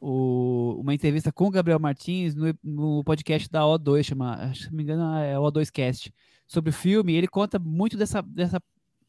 [0.00, 4.70] o, uma entrevista com o Gabriel Martins no, no, podcast da O2, chama, acho que
[4.70, 6.12] não me engano, é o O2Cast,
[6.46, 7.14] sobre o filme.
[7.14, 8.60] ele conta muito dessa, dessa,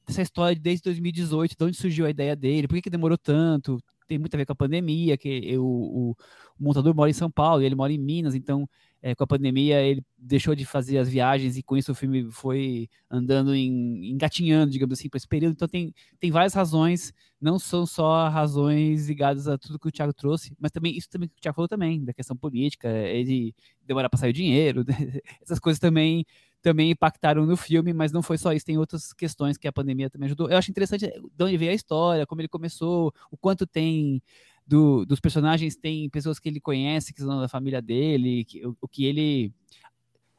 [0.06, 3.80] dessa história desde 2018, de onde surgiu a ideia dele, por que, que demorou tanto.
[4.08, 6.16] Tem muito a ver com a pandemia, que eu, o, o
[6.60, 8.68] montador mora em São Paulo, ele mora em Minas, então
[9.02, 12.30] é, com a pandemia ele deixou de fazer as viagens e com isso o filme
[12.32, 15.54] foi andando em, engatinhando, digamos assim, para esse período.
[15.54, 20.14] Então tem, tem várias razões, não são só razões ligadas a tudo que o Thiago
[20.14, 24.10] trouxe, mas também isso também que o Thiago falou também, da questão política, ele demorar
[24.10, 24.86] para sair o dinheiro,
[25.42, 26.26] essas coisas também
[26.62, 30.10] também impactaram no filme, mas não foi só isso, tem outras questões que a pandemia
[30.10, 30.50] também ajudou.
[30.50, 34.22] Eu acho interessante de onde veio a história, como ele começou, o quanto tem
[34.66, 38.78] do, dos personagens tem pessoas que ele conhece, que são da família dele, que, o,
[38.80, 39.54] o, que ele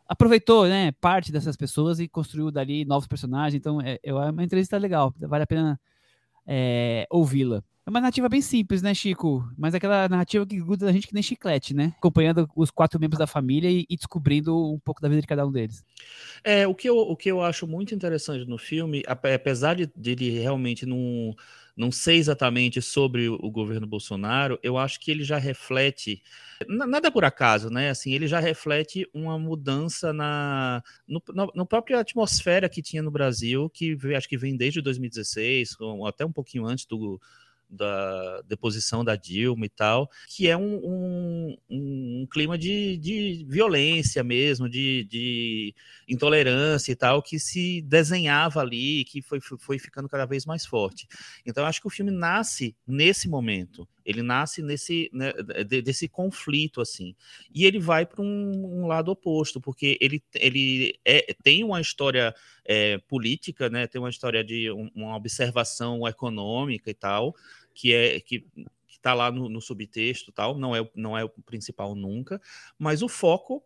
[0.08, 3.54] aproveitou, né, parte dessas pessoas e construiu dali novos personagens.
[3.58, 5.80] Então, é, é uma entrevista legal, vale a pena
[6.46, 7.62] é, ouvi-la.
[7.84, 9.44] É uma narrativa bem simples, né, Chico?
[9.58, 11.92] Mas aquela narrativa que gruda a gente que nem chiclete, né?
[11.98, 15.44] Acompanhando os quatro membros da família e, e, descobrindo um pouco da vida de cada
[15.44, 15.84] um deles.
[16.44, 20.30] É, o que eu, o que eu acho muito interessante no filme, apesar de, ele
[20.30, 21.34] realmente não,
[21.76, 26.22] não ser exatamente sobre o, governo Bolsonaro, eu acho que ele já reflete,
[26.68, 27.90] nada por acaso, né?
[27.90, 33.10] Assim, ele já reflete uma mudança na no, na, no própria atmosfera que tinha no
[33.10, 35.76] Brasil, que acho que vem desde 2016,
[36.06, 37.20] até um pouquinho antes do
[37.72, 44.22] da deposição da Dilma e tal, que é um, um, um clima de, de violência
[44.22, 45.74] mesmo, de, de,
[46.06, 51.08] intolerância e tal, que se desenhava ali, que foi, foi ficando cada vez mais forte.
[51.46, 55.32] Então, acho que o filme nasce nesse momento, ele nasce nesse né,
[55.64, 57.14] desse conflito assim,
[57.54, 62.34] e ele vai para um, um, lado oposto, porque ele, ele é, tem uma história
[62.64, 67.34] é, política, né, tem uma história de um, uma observação econômica e tal,
[67.74, 68.46] que é que
[68.88, 72.40] está lá no, no subtexto tal, não é, não é o principal nunca,
[72.78, 73.64] mas o foco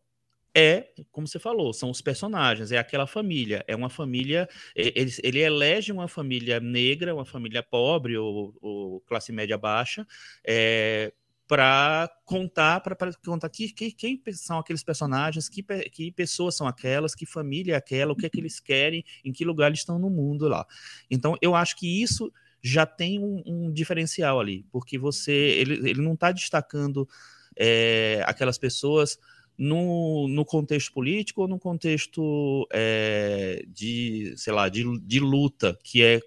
[0.58, 5.40] é, como você falou, são os personagens, é aquela família, é uma família, ele, ele
[5.40, 10.06] elege uma família negra, uma família pobre ou, ou classe média baixa,
[10.42, 11.12] é,
[11.46, 17.14] para contar, para contar que, que, quem são aqueles personagens, que, que pessoas são aquelas,
[17.14, 19.98] que família é aquela, o que é que eles querem, em que lugar eles estão
[19.98, 20.66] no mundo lá.
[21.10, 22.32] Então, eu acho que isso
[22.66, 27.08] já tem um, um diferencial ali, porque você ele, ele não está destacando
[27.56, 29.18] é, aquelas pessoas
[29.56, 36.02] no, no contexto político ou no contexto é, de, sei lá, de, de luta, que
[36.02, 36.20] é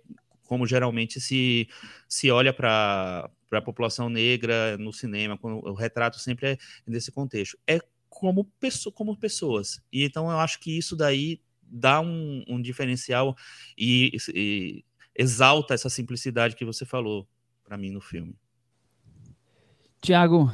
[0.45, 1.67] como geralmente se,
[2.07, 7.57] se olha para a população negra no cinema, o retrato sempre é nesse contexto.
[7.67, 7.79] É
[8.09, 9.81] como, pessoa, como pessoas.
[9.91, 13.35] E então eu acho que isso daí dá um, um diferencial
[13.77, 14.83] e, e
[15.20, 17.28] exalta essa simplicidade que você falou
[17.61, 18.34] para mim no filme.
[20.01, 20.51] Tiago, o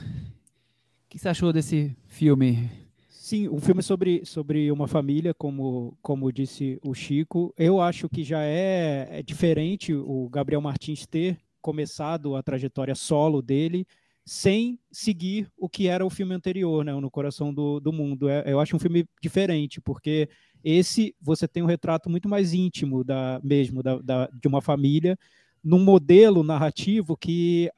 [1.07, 2.72] que você achou desse filme?
[3.07, 7.53] Sim, um filme sobre, sobre uma família, como, como disse o Chico.
[7.55, 13.43] Eu acho que já é, é diferente o Gabriel Martins ter começado a trajetória solo
[13.43, 13.86] dele
[14.26, 18.28] sem seguir o que era o filme anterior, né, No Coração do, do Mundo.
[18.28, 20.28] É, eu acho um filme diferente, porque
[20.66, 25.18] esse você tem um retrato muito mais íntimo da mesmo da, da, de uma família,
[25.63, 27.70] num modelo narrativo que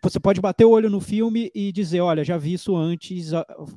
[0.00, 3.30] você pode bater o olho no filme e dizer, olha, já vi isso antes,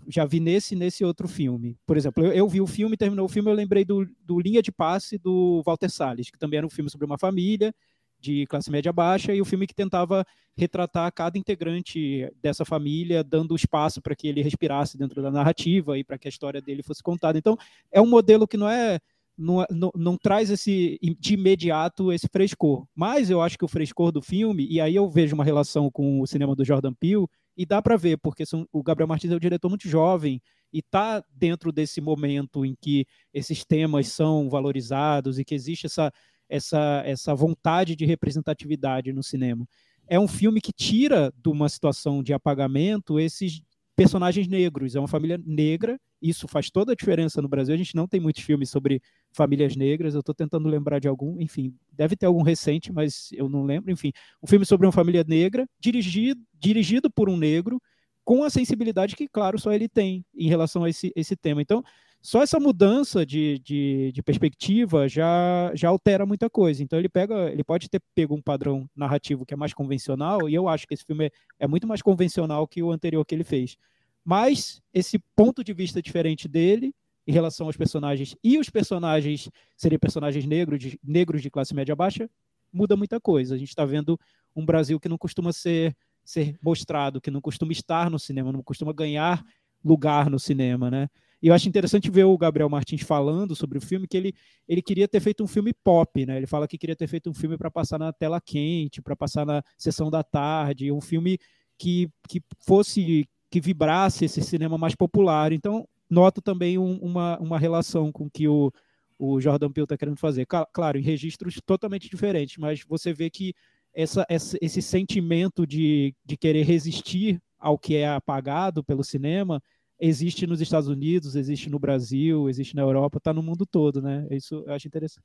[0.07, 1.75] já vi nesse nesse outro filme.
[1.85, 4.61] Por exemplo, eu, eu vi o filme, terminou o filme, eu lembrei do, do Linha
[4.61, 7.73] de Passe do Walter Salles, que também era um filme sobre uma família
[8.21, 13.55] de classe média baixa e o filme que tentava retratar cada integrante dessa família, dando
[13.55, 17.01] espaço para que ele respirasse dentro da narrativa e para que a história dele fosse
[17.01, 17.37] contada.
[17.37, 17.57] Então,
[17.91, 18.99] é um modelo que não é
[19.37, 22.85] não, não, não, traz esse de imediato esse frescor.
[22.93, 26.21] Mas eu acho que o frescor do filme, e aí eu vejo uma relação com
[26.21, 27.25] o cinema do Jordan Peele,
[27.57, 30.41] e dá para ver, porque são, o Gabriel Martins é um diretor muito jovem
[30.71, 36.13] e está dentro desse momento em que esses temas são valorizados e que existe essa,
[36.51, 39.65] essa, essa vontade de representatividade no cinema.
[40.07, 43.61] É um filme que tira de uma situação de apagamento esses
[43.95, 44.93] personagens negros.
[44.93, 47.73] É uma família negra, isso faz toda a diferença no Brasil.
[47.73, 50.13] A gente não tem muitos filmes sobre famílias negras.
[50.13, 53.89] Eu estou tentando lembrar de algum, enfim, deve ter algum recente, mas eu não lembro.
[53.89, 54.11] Enfim,
[54.43, 57.81] um filme sobre uma família negra, dirigido, dirigido por um negro,
[58.25, 61.61] com a sensibilidade que, claro, só ele tem em relação a esse, esse tema.
[61.61, 61.81] Então,
[62.21, 66.83] só essa mudança de, de, de, perspectiva já, já altera muita coisa.
[66.83, 70.53] Então ele pega, ele pode ter pego um padrão narrativo que é mais convencional, e
[70.53, 73.43] eu acho que esse filme é, é muito mais convencional que o anterior que ele
[73.43, 73.75] fez.
[74.23, 76.93] Mas esse ponto de vista diferente dele
[77.25, 81.95] em relação aos personagens e os personagens serem personagens negros de, negros de classe média
[81.95, 82.29] baixa
[82.71, 83.55] muda muita coisa.
[83.55, 84.19] A gente está vendo
[84.55, 88.61] um Brasil que não costuma ser ser mostrado, que não costuma estar no cinema, não
[88.61, 89.43] costuma ganhar
[89.83, 91.09] lugar no cinema, né?
[91.41, 94.35] E eu acho interessante ver o Gabriel Martins falando sobre o filme, que ele,
[94.67, 96.37] ele queria ter feito um filme pop, né?
[96.37, 99.45] Ele fala que queria ter feito um filme para passar na tela quente, para passar
[99.45, 101.39] na sessão da tarde, um filme
[101.79, 105.51] que, que fosse, que vibrasse esse cinema mais popular.
[105.51, 108.71] Então, noto também um, uma, uma relação com que o,
[109.17, 110.45] o Jordan Peele está querendo fazer.
[110.45, 113.55] Claro, em registros totalmente diferentes, mas você vê que
[113.95, 119.61] essa, essa, esse sentimento de, de querer resistir ao que é apagado pelo cinema
[120.01, 124.27] existe nos Estados Unidos, existe no Brasil, existe na Europa, está no mundo todo, né?
[124.31, 125.23] Isso eu acho interessante.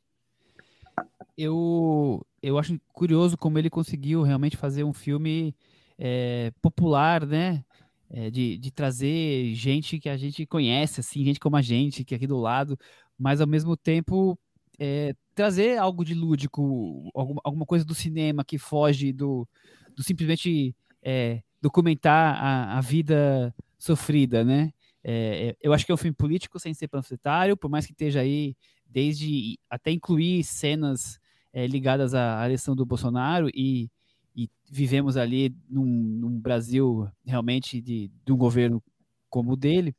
[1.37, 5.55] Eu, eu acho curioso como ele conseguiu realmente fazer um filme
[5.99, 7.65] é, popular, né?
[8.09, 12.15] É, de, de trazer gente que a gente conhece, assim, gente como a gente, que
[12.15, 12.79] é aqui do lado,
[13.19, 14.39] mas ao mesmo tempo
[14.79, 19.49] é, trazer algo de lúdico, alguma, alguma coisa do cinema que foge do,
[19.97, 23.53] do simplesmente é, documentar a, a, vida
[23.87, 24.73] sofrida, né?
[25.03, 27.93] É, é, eu acho que é um filme político sem ser panfletário, por mais que
[27.93, 31.21] esteja aí desde até incluir cenas
[31.53, 33.89] é, ligadas à eleição do Bolsonaro e,
[34.35, 38.83] e vivemos ali num, num Brasil realmente de, de um governo
[39.31, 39.95] como o dele.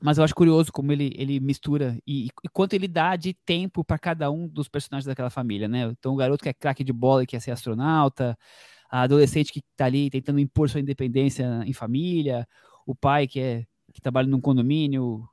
[0.00, 3.84] Mas eu acho curioso como ele, ele mistura e, e quanto ele dá de tempo
[3.84, 5.84] para cada um dos personagens daquela família, né?
[5.84, 8.36] Então, o garoto que é craque de bola e quer ser astronauta,
[8.90, 12.46] a adolescente que está ali tentando impor sua independência em família,
[12.86, 15.28] o pai que é que trabalha num condomínio,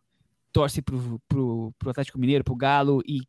[0.51, 3.21] torce pro, pro, pro Atlético Mineiro, pro Galo e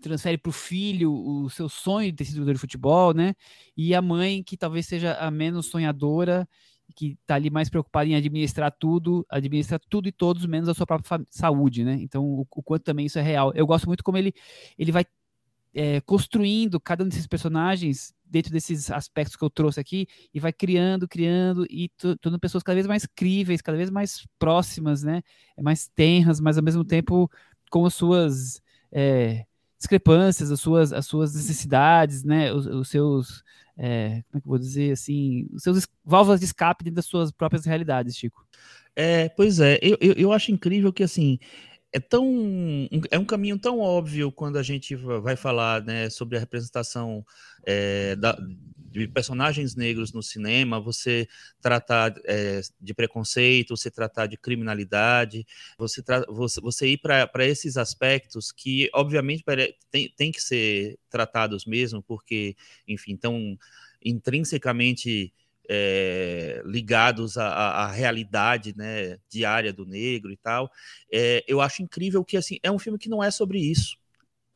[0.00, 3.34] transfere para o filho o seu sonho de ter sido jogador de futebol, né?
[3.76, 6.48] E a mãe que talvez seja a menos sonhadora
[6.94, 10.86] que está ali mais preocupado em administrar tudo, administrar tudo e todos, menos a sua
[10.86, 11.98] própria saúde, né?
[12.00, 13.52] Então, o, o, quanto também isso é real.
[13.54, 14.34] Eu gosto muito como ele,
[14.78, 15.06] ele vai
[15.74, 20.52] é, construindo cada um desses personagens dentro desses aspectos que eu trouxe aqui e vai
[20.52, 25.22] criando, criando e tornando pessoas cada vez mais críveis, cada vez mais próximas, né?
[25.56, 27.30] É mais tenras, mas ao mesmo tempo
[27.70, 28.60] com as suas
[28.90, 29.44] é,
[29.78, 32.52] discrepâncias, as suas, as suas necessidades, né?
[32.52, 33.44] Os, os seus
[33.76, 37.06] é, como é que eu vou dizer assim, os seus válvulas de escape dentro das
[37.06, 38.46] suas próprias realidades, Chico.
[38.94, 41.38] É, pois é, eu, eu, eu acho incrível que assim
[41.92, 46.40] é tão é um caminho tão óbvio quando a gente vai falar né, sobre a
[46.40, 47.24] representação
[47.64, 48.36] é, da,
[48.92, 51.28] de personagens negros no cinema, você
[51.60, 55.46] tratar é, de preconceito, você tratar de criminalidade,
[55.78, 59.44] você, você, você ir para esses aspectos que, obviamente,
[59.90, 63.58] tem, tem que ser tratados mesmo, porque, enfim, estão
[64.04, 65.32] intrinsecamente
[65.68, 70.70] é, ligados à, à, realidade né, diária do negro e tal.
[71.12, 73.96] É, eu acho incrível que assim é um filme que não é sobre isso.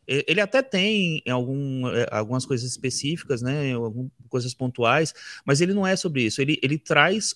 [0.09, 5.12] Ele até tem algum, é, algumas coisas específicas, né, algumas coisas pontuais,
[5.44, 6.40] mas ele não é sobre isso.
[6.40, 7.34] Ele, ele traz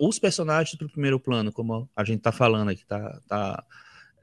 [0.00, 3.64] os personagens para o primeiro plano, como a gente está falando aqui, está tá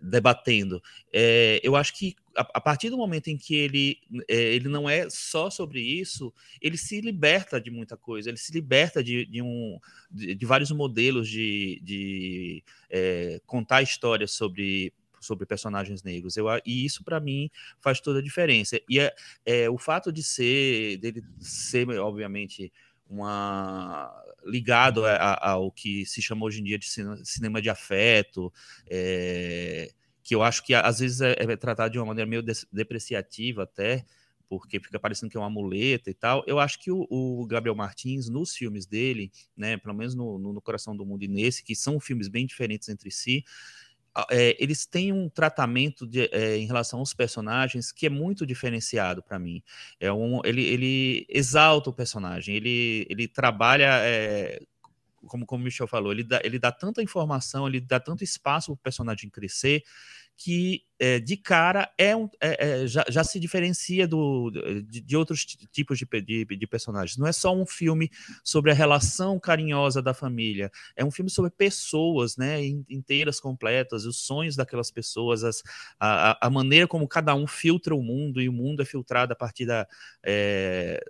[0.01, 0.81] debatendo.
[1.13, 4.89] É, eu acho que a, a, partir do momento em que ele, é, ele não
[4.89, 9.41] é só sobre isso, ele se liberta de muita coisa, ele se liberta de, de
[9.41, 9.79] um,
[10.09, 16.35] de, de, vários modelos de, de é, contar histórias sobre sobre personagens negros.
[16.35, 17.49] Eu, e isso, para mim,
[17.79, 18.79] faz toda a diferença.
[18.89, 19.13] E é,
[19.45, 22.73] é, o fato de ser, dele ser, obviamente,
[23.11, 24.09] uma
[24.45, 26.87] ligado a, ao que se chama hoje em dia de
[27.23, 28.51] cinema de afeto,
[28.89, 29.91] é,
[30.23, 34.05] que eu acho que às vezes é, é tratado de uma maneira meio depreciativa até,
[34.49, 36.43] porque fica parecendo que é uma muleta e tal.
[36.47, 40.53] Eu acho que o, o Gabriel Martins, nos filmes dele, né, pelo menos no, no,
[40.53, 43.43] no Coração do Mundo e nesse, que são filmes bem diferentes entre si,
[44.29, 49.23] é, eles têm um tratamento de, é, em relação aos personagens que é muito diferenciado
[49.23, 49.63] para mim.
[49.99, 54.61] É um, ele, ele exalta o personagem, ele, ele trabalha, é,
[55.27, 58.67] como, como o Michel falou, ele dá, ele dá tanta informação, ele dá tanto espaço
[58.67, 59.83] para o personagem crescer
[60.43, 64.49] que é, de cara é um, é, é, já, já, se diferencia do,
[64.87, 67.17] de, de outros tipos de, de, de, personagens.
[67.17, 68.09] Não é só um filme
[68.43, 74.17] sobre a relação carinhosa da família, é um filme sobre pessoas né, inteiras, completas, os
[74.17, 75.61] sonhos daquelas pessoas, as,
[75.99, 79.35] a, a maneira como cada um filtra o mundo e o mundo é filtrado a
[79.35, 79.87] partir da,
[80.23, 81.03] é,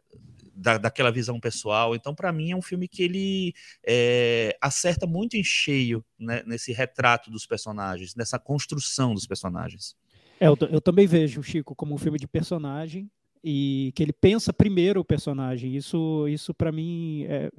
[0.56, 1.96] da, daquela visão pessoal.
[1.96, 3.54] Então, para mim, é um filme que ele
[3.86, 9.96] é, acerta muito em cheio né, nesse retrato dos personagens, nessa construção dos personagens.
[10.40, 13.10] É, eu, eu, também vejo o Chico como um filme de personagem
[13.44, 15.76] e que ele pensa primeiro o personagem.
[15.76, 17.50] Isso, isso para mim é,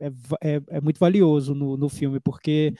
[0.00, 0.06] é,
[0.40, 2.74] é, é, muito valioso no, no filme, porque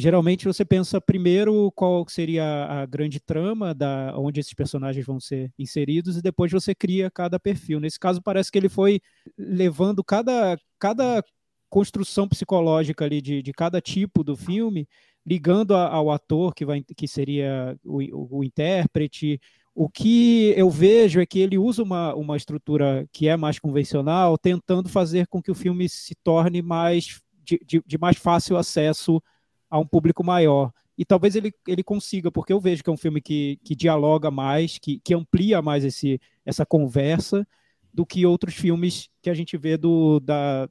[0.00, 5.52] geralmente você pensa primeiro qual seria a grande trama da onde esses personagens vão ser
[5.58, 7.78] inseridos e depois você cria cada perfil.
[7.78, 9.00] Nesse caso parece que ele foi
[9.36, 11.22] levando cada cada
[11.68, 14.88] construção psicológica ali de, de cada tipo do filme,
[15.24, 19.40] ligando a, ao ator que vai que seria o, o, o intérprete.
[19.74, 24.36] O que eu vejo é que ele usa uma, uma estrutura que é mais convencional,
[24.36, 29.22] tentando fazer com que o filme se torne mais de, de, de mais fácil acesso
[29.70, 30.72] a um público maior.
[30.98, 34.30] E talvez ele, ele consiga, porque eu vejo que é um filme que, que dialoga
[34.30, 37.46] mais, que, que amplia mais esse, essa conversa
[37.92, 40.68] do que outros filmes que a gente vê do, da,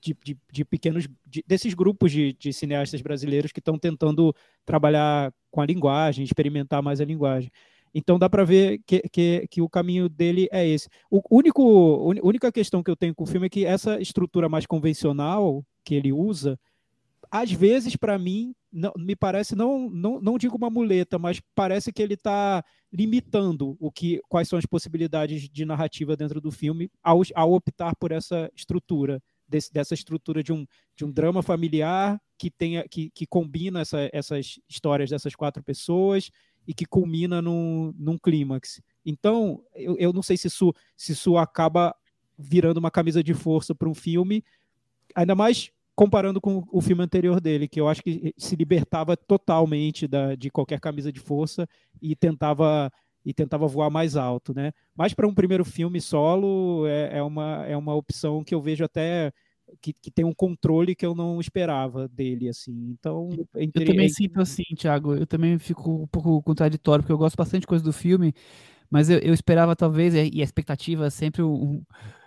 [0.00, 4.34] de, de, de pequenos de, desses grupos de, de cineastas brasileiros que estão tentando
[4.64, 7.50] trabalhar com a linguagem, experimentar mais a linguagem.
[7.94, 10.88] Então dá para ver que, que, que, o caminho dele é esse.
[11.10, 14.64] O único, única questão que eu tenho com o filme é que essa estrutura mais
[14.64, 16.58] convencional que ele usa
[17.30, 21.92] às vezes, para mim, não, me parece, não, não, não digo uma muleta, mas parece
[21.92, 26.90] que ele está limitando o que, quais são as possibilidades de narrativa dentro do filme
[27.02, 30.66] ao, ao optar por essa estrutura, desse, dessa estrutura de um,
[30.96, 36.30] de um drama familiar que, tenha, que, que combina essa, essas histórias dessas quatro pessoas
[36.66, 38.80] e que culmina num, num clímax.
[39.04, 41.94] Então, eu, eu não sei se isso, se isso acaba
[42.36, 44.44] virando uma camisa de força para um filme,
[45.14, 45.70] ainda mais
[46.00, 50.48] comparando com o filme anterior dele, que eu acho que se libertava totalmente da, de
[50.48, 51.68] qualquer camisa de força
[52.00, 52.90] e tentava
[53.22, 54.72] e tentava voar mais alto, né?
[54.96, 58.82] Mas para um primeiro filme solo é, é, uma, é uma opção que eu vejo
[58.82, 59.30] até
[59.82, 62.96] que, que tem um controle que eu não esperava dele, assim.
[62.98, 65.14] Então, eu, eu também sinto assim, Thiago.
[65.14, 68.32] Eu também fico um pouco contraditório porque eu gosto bastante de coisa do filme,
[68.88, 71.82] mas eu, eu esperava talvez e a expectativa é sempre um,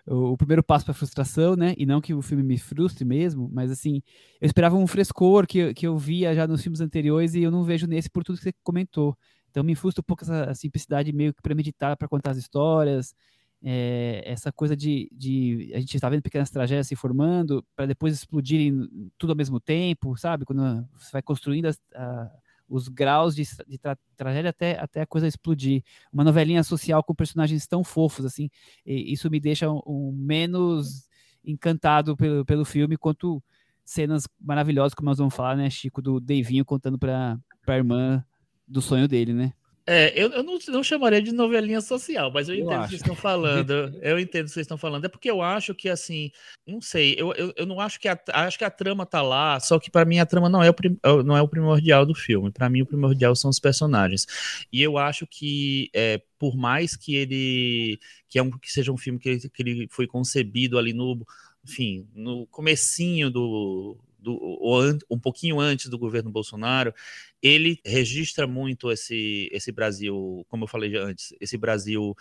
[0.06, 1.74] o, primeiro passo para frustração, né?
[1.78, 4.01] E não que o filme me frustre mesmo, mas assim,
[4.41, 7.64] eu esperava um frescor que, que eu via já nos filmes anteriores e eu não
[7.64, 9.18] vejo nesse por tudo que você comentou.
[9.49, 13.16] Então me frustra um pouco essa simplicidade meio que premeditada para contar as histórias,
[13.64, 18.14] é, essa coisa de, de a gente está vendo pequenas tragédias se formando para depois
[18.14, 20.43] explodirem tudo ao mesmo tempo, sabe?
[20.43, 22.30] Quando você vai construindo a,
[22.74, 25.84] os graus de, de tra tragédia até, até a coisa explodir.
[26.11, 28.49] Uma novelinha social com personagens tão fofos, assim,
[28.84, 31.07] isso me deixa um, um menos
[31.45, 33.43] encantado pelo, pelo filme, quanto
[33.86, 38.26] cenas maravilhosas, como nós vamos falar, né, Chico, do Davinho contando para a irmã
[38.67, 39.53] do sonho dele, né?
[39.86, 42.89] É, eu, eu não, não, chamaria de novelinha social, mas eu, eu entendo o que
[42.89, 43.99] vocês estão falando.
[44.01, 45.05] Eu entendo o que vocês estão falando.
[45.05, 46.31] É porque eu acho que, assim,
[46.65, 49.59] não sei, eu, eu, eu não acho que a, acho que a trama tá lá,
[49.59, 52.49] só que para mim a trama não é, o, não é o primordial do filme.
[52.49, 54.25] Para mim, o primordial são os personagens.
[54.71, 58.97] E eu acho que, é, por mais que ele que, é um, que seja um
[58.97, 61.25] filme que ele, que ele foi concebido ali no,
[61.63, 66.93] enfim, no comecinho do, do, um pouquinho antes do governo Bolsonaro,
[67.41, 72.15] ele registra muito esse, esse Brasil, como eu falei antes, esse Brasil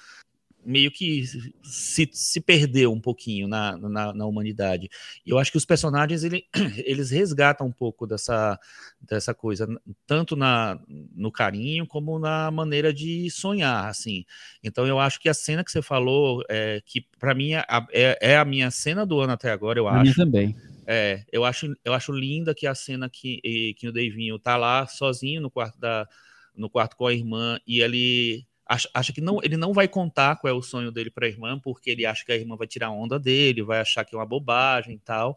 [0.65, 1.25] meio que
[1.63, 4.89] se, se perdeu um pouquinho na, na, na, humanidade.
[5.27, 6.45] E eu acho que os personagens ele,
[6.85, 8.59] eles resgatam um pouco dessa,
[9.01, 9.67] dessa coisa,
[10.07, 14.25] tanto na, no carinho como na maneira de sonhar, assim.
[14.63, 18.19] Então eu acho que a cena que você falou, é, que para mim é, é,
[18.21, 20.03] é, a minha cena do ano até agora, eu a acho.
[20.03, 24.39] Minha também é, eu acho, eu acho linda que a cena que, que o Davinho
[24.39, 26.09] tá lá sozinho no quarto da
[26.55, 30.37] no quarto com a irmã e ele acha, acha que não, ele não vai contar
[30.37, 32.67] qual é o sonho dele para a irmã, porque ele acha que a irmã vai
[32.67, 35.37] tirar onda dele, vai achar que é uma bobagem e tal.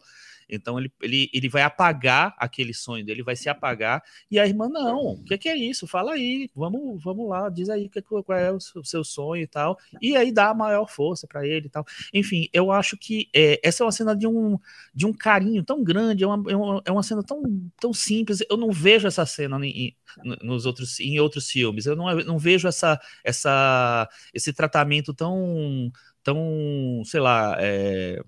[0.49, 4.69] Então ele, ele, ele vai apagar aquele sonho dele, vai se apagar, e a irmã,
[4.69, 5.87] não, o que, que, é isso?
[5.87, 9.77] Fala aí, vamos, vamos lá, diz aí que, qual é o seu, sonho e tal.
[10.01, 11.85] E aí dá maior força para ele e tal.
[12.13, 14.57] Enfim, eu acho que é, essa é uma cena de um,
[14.93, 17.41] de um carinho tão grande, é uma, é uma, é uma cena tão,
[17.79, 18.39] tão simples.
[18.49, 19.95] Eu não vejo essa cena em,
[20.41, 25.91] nos outros, em outros filmes, eu não, não vejo essa, essa, esse tratamento tão
[26.25, 28.19] tão, sei lá, é,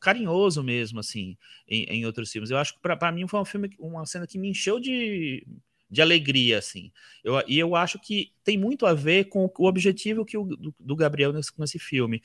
[0.00, 1.36] carinhoso mesmo, assim,
[1.66, 2.50] em, em outros filmes.
[2.50, 5.46] Eu acho que para mim foi um filme, uma cena que me encheu de,
[5.90, 6.92] de alegria, assim.
[7.24, 10.74] Eu, e eu acho que tem muito a ver com o objetivo que o, do,
[10.78, 12.22] do Gabriel nesse, nesse filme.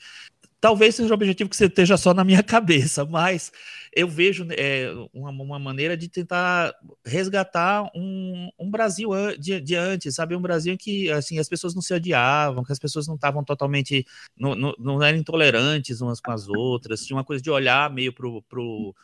[0.64, 3.52] Talvez seja um objetivo que você esteja só na minha cabeça, mas
[3.94, 10.14] eu vejo é, uma, uma, maneira de tentar resgatar um, um Brasil de, de, antes,
[10.14, 10.34] sabe?
[10.34, 14.06] Um Brasil que assim, as pessoas não se odiavam, que as pessoas não estavam totalmente.
[14.34, 18.14] Não, não, não, eram intolerantes umas com as outras, tinha uma coisa de olhar meio
[18.14, 18.94] pro, pro,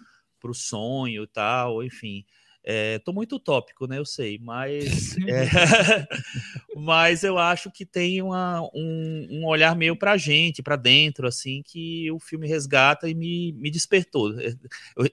[0.41, 2.25] pro sonho e tal, enfim.
[2.63, 3.99] Estou é, muito utópico, né?
[3.99, 5.49] Eu sei, mas, é,
[6.77, 11.27] mas eu acho que tem uma, um, um olhar meio para a gente, para dentro,
[11.27, 14.35] assim, que o filme resgata e me, me despertou.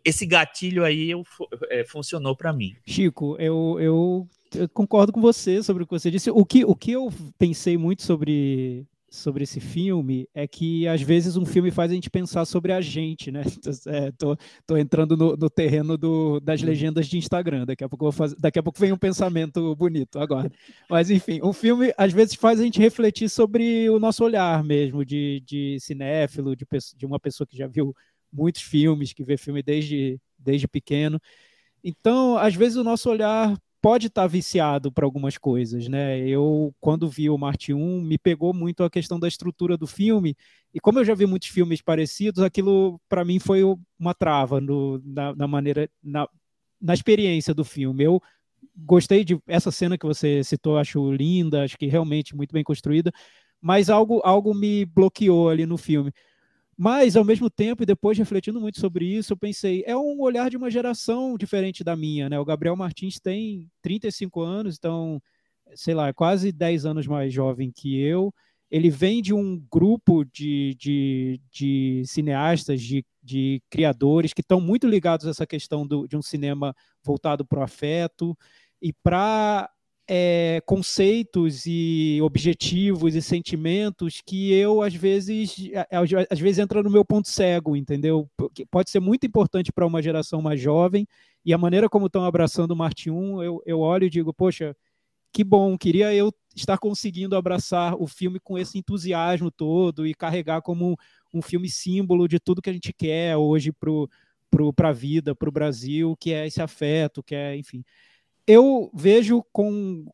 [0.03, 1.23] Esse gatilho aí eu,
[1.69, 2.75] é, funcionou para mim.
[2.85, 6.29] Chico, eu, eu, eu concordo com você sobre o que você disse.
[6.29, 11.37] O que, o que eu pensei muito sobre sobre esse filme é que às vezes
[11.37, 13.43] um filme faz a gente pensar sobre a gente, né?
[13.87, 14.35] É, tô,
[14.65, 16.67] tô entrando no, no terreno do, das uhum.
[16.67, 17.65] legendas de Instagram.
[17.65, 20.51] Daqui a pouco vou fazer, daqui a pouco vem um pensamento bonito agora.
[20.89, 25.05] Mas enfim, um filme às vezes faz a gente refletir sobre o nosso olhar mesmo
[25.05, 27.95] de, de cinéfilo, de, de uma pessoa que já viu
[28.31, 31.19] muitos filmes, que vê filme desde, desde pequeno.
[31.83, 36.19] Então, às vezes o nosso olhar pode estar tá viciado para algumas coisas, né?
[36.27, 40.35] Eu, quando vi o Marte 1, me pegou muito a questão da estrutura do filme,
[40.73, 43.61] e como eu já vi muitos filmes parecidos, aquilo para mim foi
[43.99, 46.27] uma trava no, na, na, maneira, na,
[46.81, 48.03] na experiência do filme.
[48.03, 48.21] Eu
[48.75, 53.11] gostei de essa cena que você citou, acho linda, acho que realmente muito bem construída,
[53.61, 56.11] mas algo, algo me bloqueou ali no filme.
[56.79, 60.47] Mas, ao mesmo tempo, e depois refletindo muito sobre isso, eu pensei, é um olhar
[60.47, 62.39] de uma geração diferente da minha, né?
[62.39, 65.19] O Gabriel Martins tem 35 anos, então,
[65.73, 68.31] sei lá, quase 10 anos mais jovem que eu.
[68.69, 74.87] Ele vem de um grupo de, de, de cineastas, de, de criadores que estão muito
[74.87, 78.37] ligados a essa questão do, de um cinema voltado para o afeto
[78.79, 79.67] e para
[80.07, 85.69] é, conceitos e objetivos e sentimentos que eu às vezes
[86.29, 88.29] às vezes entra no meu ponto cego, entendeu?
[88.71, 91.05] Pode ser muito importante para uma geração mais jovem
[91.43, 94.75] e a maneira como estão abraçando o Marte 1, eu, eu olho e digo, poxa,
[95.33, 100.61] que bom, queria eu estar conseguindo abraçar o filme com esse entusiasmo todo e carregar
[100.61, 100.95] como um,
[101.33, 105.51] um filme símbolo de tudo que a gente quer hoje para a vida, para o
[105.51, 107.83] Brasil, que é esse afeto, que é, enfim
[108.47, 110.05] eu vejo com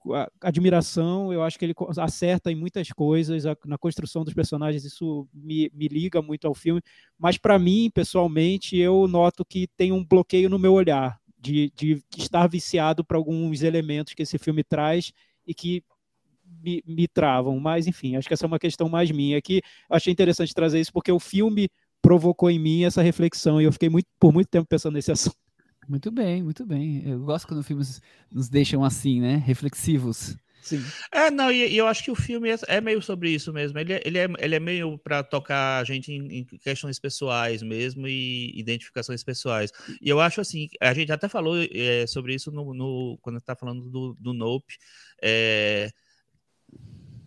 [0.42, 5.70] admiração, eu acho que ele acerta em muitas coisas, na construção dos personagens, isso me,
[5.72, 6.82] me liga muito ao filme,
[7.18, 12.02] mas para mim, pessoalmente, eu noto que tem um bloqueio no meu olhar, de, de
[12.18, 15.12] estar viciado para alguns elementos que esse filme traz
[15.46, 15.84] e que
[16.64, 20.12] me, me, travam, mas enfim, acho que essa é uma questão mais minha, que achei
[20.12, 21.70] interessante trazer isso, porque o filme
[22.02, 25.43] provocou em mim essa reflexão, e eu fiquei muito, por muito tempo pensando nesse assunto.
[25.88, 27.08] Muito bem, muito bem.
[27.08, 29.36] Eu gosto quando filmes nos deixam assim, né?
[29.36, 30.38] Reflexivos.
[30.64, 30.82] Sim.
[31.12, 33.78] É, não, e, e, eu acho que o filme é, é, meio sobre isso mesmo.
[33.78, 37.62] Ele, é, ele, é, ele é meio para tocar a gente em, em, questões pessoais
[37.62, 39.72] mesmo e identificações pessoais.
[40.02, 43.56] E eu acho assim, a gente até falou é, sobre isso no, no quando está
[43.58, 44.78] falando do, do Nope.
[45.22, 45.90] É,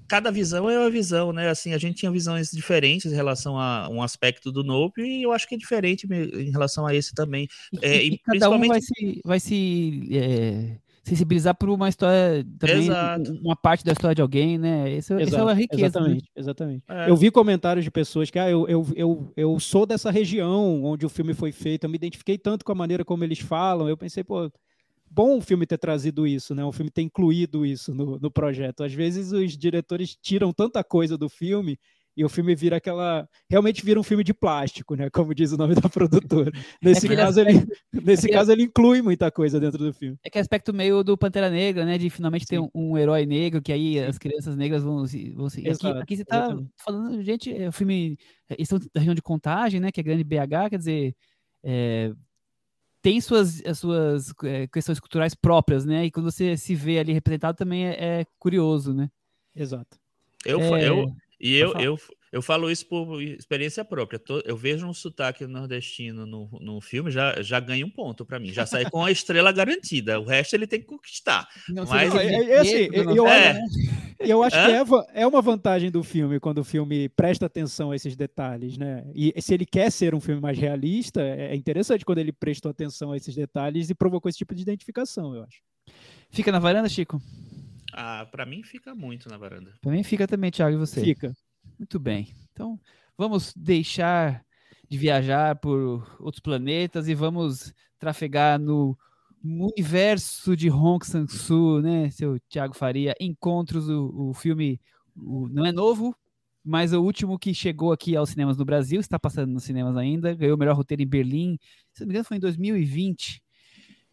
[0.09, 1.49] cada visão é uma visão, né?
[1.49, 5.33] Assim, a gente tinha visões diferentes em relação a um aspecto do Nope e eu
[5.33, 7.49] acho que é diferente em relação a esse também.
[7.83, 8.65] É, e, e cada principalmente...
[8.65, 10.77] um vai se, vai se é,
[11.07, 13.33] sensibilizar por uma história também, Exato.
[13.41, 14.91] uma parte da história de alguém, né?
[14.91, 15.83] Esse, Exato, essa é a riqueza.
[15.83, 15.87] Né?
[15.87, 16.29] Exatamente, né?
[16.37, 16.85] exatamente.
[16.89, 17.11] É.
[17.11, 21.07] Eu vi comentários de pessoas que, ah, eu, eu, eu, eu sou dessa região onde
[21.07, 23.97] o filme foi feito, eu me identifiquei tanto com a maneira como eles falam, eu
[23.97, 24.51] pensei, pô,
[25.17, 26.63] bom o filme ter trazido isso, né?
[26.63, 28.85] O filme ter incluído isso no, no projeto.
[28.85, 31.79] Às vezes os diretores tiram tanta coisa do filme
[32.15, 33.27] e o filme vira aquela.
[33.49, 35.09] Realmente vira um filme de plástico, né?
[35.09, 36.53] Como diz o nome da produtora.
[36.83, 37.73] Nesse, é caso, aspecto...
[37.93, 40.19] ele, nesse é caso, ele inclui muita coisa dentro do filme.
[40.23, 41.97] É que é aspecto meio do Pantera Negra, né?
[41.97, 45.31] De finalmente ter um, um, herói negro, que aí as crianças negras vão se.
[45.31, 45.67] Vão se...
[45.67, 46.71] Exato, aqui, aqui você tá exatamente.
[46.83, 48.19] falando, gente, é o filme.
[48.51, 49.91] Eles são da região de contagem, né?
[49.91, 51.17] Que é grande BH, quer dizer.
[51.65, 52.13] É,
[53.07, 56.07] tem suas, as suas é, questões culturais próprias, né?
[56.07, 59.09] E quando você se vê ali representado também é, é curioso, né?
[59.55, 59.97] Exato.
[60.45, 60.89] Eu, é...
[60.89, 61.97] eu, e eu, eu,
[62.33, 64.21] eu falo isso por experiência própria.
[64.45, 68.53] Eu vejo um sotaque nordestino no, no filme, já, já ganha um ponto para mim.
[68.53, 70.21] Já sai com a estrela garantida.
[70.21, 71.49] O resto ele tem que conquistar.
[71.69, 73.59] Não, Mas, não, é, é, assim, eu, é.
[74.19, 74.73] eu acho que
[75.13, 79.05] é, é uma vantagem do filme quando o filme presta atenção a esses detalhes, né?
[79.15, 83.13] E se ele quer ser um filme mais realista, é interessante quando ele prestou atenção
[83.13, 85.61] a esses detalhes e provocou esse tipo de identificação, eu acho.
[86.31, 87.21] Fica na varanda, Chico?
[87.93, 89.73] Ah, para mim fica muito na varanda.
[89.81, 91.01] Para mim fica também, Thiago, e você?
[91.01, 91.33] Fica.
[91.79, 92.35] Muito bem.
[92.53, 92.81] Então,
[93.17, 94.45] vamos deixar
[94.89, 98.97] de viajar por outros planetas e vamos trafegar no
[99.43, 104.81] universo de Hong Sang-soo, né, seu Thiago Faria, Encontros, o, o filme
[105.17, 106.17] o, não é novo,
[106.65, 110.35] mas o último que chegou aqui aos cinemas no Brasil, está passando nos cinemas ainda,
[110.35, 111.59] ganhou o melhor roteiro em Berlim,
[111.93, 113.37] se não me engano foi em 2020.
[113.37, 113.41] O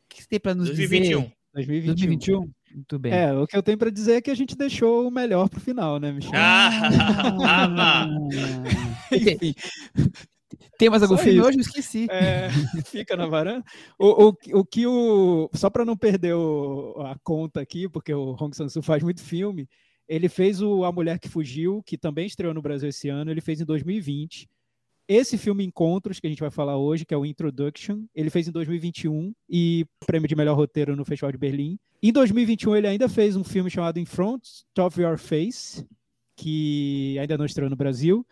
[0.10, 1.22] que você tem para nos 2021.
[1.22, 1.36] dizer?
[1.54, 1.94] 2021.
[1.96, 2.54] 2021.
[2.74, 3.14] Muito bem.
[3.14, 5.60] É, o que eu tenho para dizer é que a gente deixou o melhor para
[5.60, 6.32] o final, né, Michel?
[6.36, 8.08] Ah,
[9.12, 9.54] Enfim.
[10.78, 11.48] Tem mais algum Só filme isso.
[11.48, 11.58] hoje?
[11.58, 12.08] Eu esqueci.
[12.10, 12.50] É,
[12.86, 13.64] fica na varanda.
[13.98, 15.50] O, o, o que o.
[15.54, 19.70] Só para não perder o, a conta aqui, porque o Hong Sang-soo faz muito filme,
[20.08, 23.42] ele fez o A Mulher que Fugiu, que também estreou no Brasil esse ano, ele
[23.42, 24.50] fez em 2020.
[25.08, 28.48] Esse filme Encontros, que a gente vai falar hoje, que é o Introduction, ele fez
[28.48, 31.78] em 2021 e prêmio de melhor roteiro no Festival de Berlim.
[32.02, 34.44] Em 2021, ele ainda fez um filme chamado In Front
[34.80, 35.86] of Your Face,
[36.36, 38.26] que ainda não estreou no Brasil.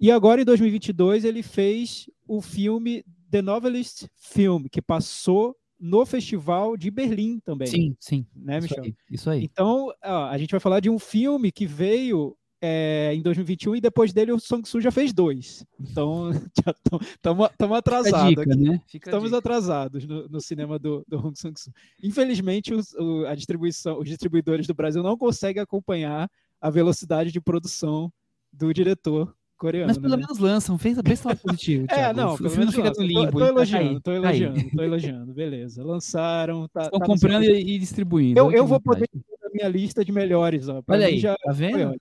[0.00, 6.76] E agora, em 2022, ele fez o filme The Novelist Film, que passou no Festival
[6.76, 7.68] de Berlim também.
[7.68, 8.26] Sim, sim.
[8.34, 8.84] Né, Michel?
[8.84, 8.96] Isso aí.
[9.10, 9.44] Isso aí.
[9.44, 13.80] Então, ó, a gente vai falar de um filme que veio é, em 2021 e
[13.80, 15.64] depois dele o Song-Su já fez dois.
[15.78, 16.30] Então,
[16.64, 18.46] já estamos atrasados.
[18.46, 18.80] Né?
[18.92, 21.72] Estamos atrasados no, no, cinema do, do Hong Sang-soo.
[22.02, 26.28] Infelizmente, os, o, a distribuição, os distribuidores do Brasil não conseguem acompanhar
[26.60, 28.10] a velocidade de produção
[28.52, 29.88] do diretor coreano.
[29.88, 30.22] Mas pelo né?
[30.22, 31.86] menos lançam, fez a besta positivo.
[31.90, 33.32] é, não, o filme não fica no limbo.
[33.32, 35.84] Tô, tô elogiando, tô elogiando, tô elogiando, beleza.
[35.84, 38.38] Lançaram, tá, Estão tá comprando e, distribuindo.
[38.38, 39.08] Eu, eu vou poder
[39.44, 40.82] a minha lista de melhores, ó.
[40.86, 41.94] Olha aí, já tá vendo?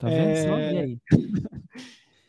[0.00, 0.42] Tá vendo é...
[0.42, 0.54] só?
[0.54, 0.98] Aí?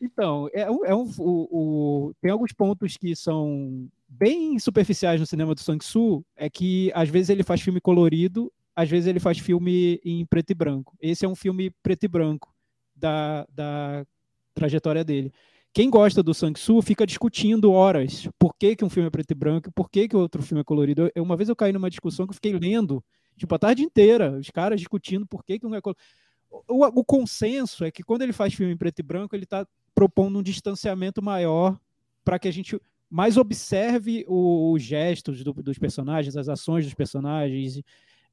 [0.04, 5.28] Então, é um, é um o, o, tem alguns pontos que são bem superficiais no
[5.28, 9.38] cinema do Sang-soo, é que às vezes ele faz filme colorido, às vezes ele faz
[9.38, 10.98] filme em preto e branco.
[11.00, 12.52] Esse é um filme preto e branco
[12.96, 14.04] da, da
[14.56, 15.32] trajetória dele.
[15.72, 19.36] Quem gosta do Sang-soo fica discutindo horas por que, que um filme é preto e
[19.36, 21.12] branco, por que, que outro filme é colorido.
[21.14, 23.04] Eu, uma vez eu caí numa discussão que eu fiquei lendo,
[23.38, 26.04] tipo, a tarde inteira, os caras discutindo por que, que um é colorido.
[26.68, 29.66] O, o, consenso é que quando ele faz filme em preto e branco, ele está
[29.96, 31.80] propondo um distanciamento maior
[32.26, 32.80] para que a gente
[33.10, 37.82] mais observe os gestos do, dos personagens, as ações dos personagens,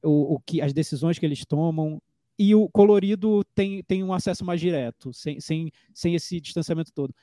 [0.03, 2.01] o, o, que, as decisões que eles tomam.
[2.37, 7.13] E o colorido tem, tem um acesso mais direto, sem, sem, sem esse distanciamento todo.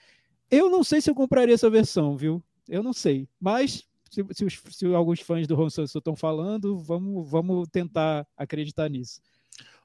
[0.50, 2.42] Eu não sei se eu compraria essa versão, viu?
[2.68, 3.26] Eu não sei.
[3.40, 8.88] Mas se, se, os, se alguns fãs do Ron estão falando, vamos, vamos tentar acreditar
[8.90, 9.20] nisso.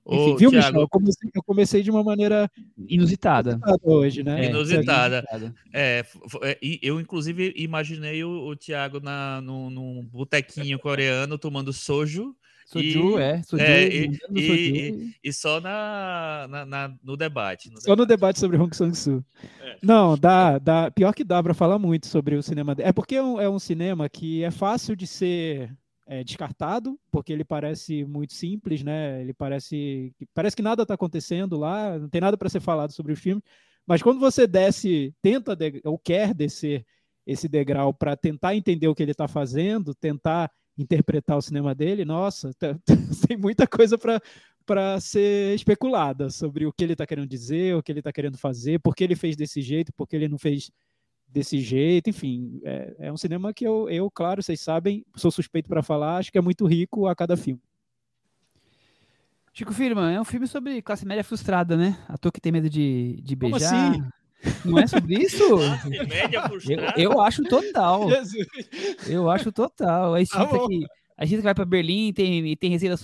[0.07, 0.81] Enfim, viu, Thiago, Michel?
[0.81, 2.49] Eu comecei, eu comecei, de uma maneira
[2.87, 4.45] inusitada, inusitada hoje, né?
[4.45, 5.23] É, inusitada.
[5.73, 6.03] É,
[6.41, 12.35] é eu, inclusive, imaginei o, o Thiago na, no, num botequinho coreano tomando soju.
[12.65, 13.43] Soju, e, é.
[13.43, 17.69] Soju, é e, e, e, só na, na, na, no debate.
[17.69, 17.99] No só debate.
[17.99, 19.23] no debate sobre Hong Sang-soo.
[19.61, 19.77] É.
[19.83, 20.89] Não, dá, dá.
[20.89, 22.75] Pior que dá para falar muito sobre o cinema.
[22.79, 25.69] É porque é um, é um cinema que é fácil de ser
[26.11, 29.21] é, descartado, porque ele parece muito simples, né?
[29.21, 33.13] Ele parece parece que nada está acontecendo lá, não tem nada para ser falado sobre
[33.13, 33.41] o filme.
[33.87, 36.85] Mas quando você desce, tenta ou quer descer
[37.25, 42.03] esse degrau para tentar entender o que ele está fazendo, tentar interpretar o cinema dele,
[42.03, 42.51] nossa,
[43.25, 43.97] tem muita coisa
[44.65, 48.37] para ser especulada sobre o que ele está querendo dizer, o que ele está querendo
[48.37, 50.71] fazer, por que ele fez desse jeito, por que ele não fez
[51.31, 55.69] desse jeito, enfim, é, é, um cinema que eu, eu, claro, vocês sabem, sou suspeito
[55.69, 57.61] para falar, acho que é muito rico a cada filme.
[59.53, 61.97] Chico Firma, é um filme sobre classe média frustrada, né?
[62.07, 63.91] Ator que tem medo de, de beijar.
[63.91, 64.03] Como
[64.43, 64.69] assim?
[64.69, 65.43] Não é sobre isso?
[65.57, 66.93] Classe média frustrada?
[66.95, 68.09] Eu, eu acho total.
[68.09, 68.47] Jesus.
[69.07, 70.13] Eu acho total.
[70.13, 70.85] Aí tá que
[71.17, 72.95] a gente vai para Berlim, tem, tem receita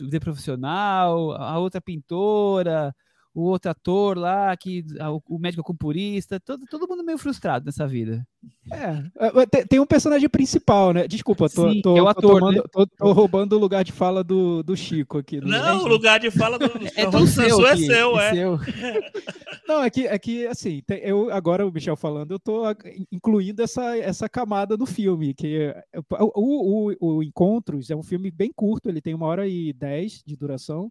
[0.00, 2.94] de profissional, a outra pintora,
[3.34, 4.84] o outro ator lá, que
[5.28, 8.26] o médico acupunturista, todo, todo mundo meio frustrado nessa vida.
[8.70, 11.08] É, é tem, tem um personagem principal, né?
[11.08, 12.62] Desculpa, tô, Sim, tô, é o ator, tô, tomando, né?
[12.70, 15.40] tô, tô, roubando o lugar de fala do, do Chico aqui.
[15.40, 18.34] Não, o lugar de fala do, é do seu, é seu, é.
[18.34, 18.58] Seu.
[19.66, 22.64] Não, é que, é que assim, eu, agora o Michel falando, eu tô
[23.10, 25.74] incluindo essa, essa camada no filme, que
[26.20, 29.72] o, o, o, o Encontros é um filme bem curto, ele tem uma hora e
[29.72, 30.90] dez de duração,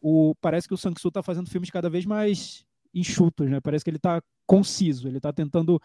[0.00, 2.64] o, parece que o Sang-soo está fazendo filmes cada vez mais
[2.94, 3.60] enxutos, né?
[3.60, 5.80] Parece que ele está conciso, ele está tentando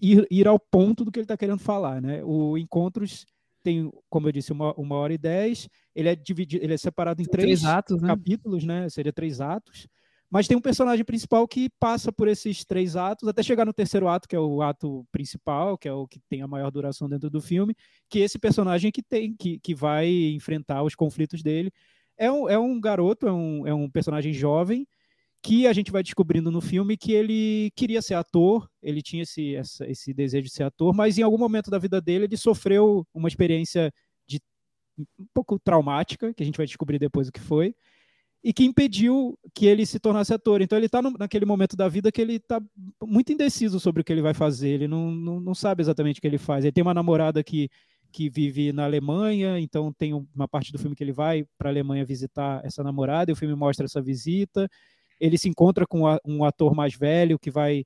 [0.00, 2.22] ir, ir, ao ponto do que ele está querendo falar, né?
[2.24, 3.24] O Encontros
[3.62, 7.22] tem, como eu disse, uma, uma hora e dez, ele é dividido, ele é separado
[7.22, 8.08] em três, três atos, né?
[8.08, 8.88] capítulos, né?
[8.88, 9.86] Seria três atos.
[10.28, 14.08] Mas tem um personagem principal que passa por esses três atos, até chegar no terceiro
[14.08, 17.28] ato, que é o ato principal, que é o que tem a maior duração dentro
[17.28, 17.76] do filme,
[18.08, 21.70] que esse personagem que tem, que, que vai enfrentar os conflitos dele
[22.18, 24.86] é um, é um garoto, é um, é um personagem jovem
[25.42, 29.56] que a gente vai descobrindo no filme que ele queria ser ator, ele tinha esse,
[29.56, 33.04] essa, esse desejo de ser ator, mas em algum momento da vida dele ele sofreu
[33.12, 33.92] uma experiência
[34.26, 34.40] de,
[34.96, 37.74] um pouco traumática, que a gente vai descobrir depois o que foi,
[38.44, 40.62] e que impediu que ele se tornasse ator.
[40.62, 42.60] Então ele está naquele momento da vida que ele está
[43.02, 46.20] muito indeciso sobre o que ele vai fazer, ele não, não, não sabe exatamente o
[46.20, 46.64] que ele faz.
[46.64, 47.68] Ele tem uma namorada que
[48.12, 51.72] que vive na Alemanha, então tem uma parte do filme que ele vai para a
[51.72, 54.68] Alemanha visitar essa namorada, e o filme mostra essa visita.
[55.18, 57.84] Ele se encontra com um ator mais velho que vai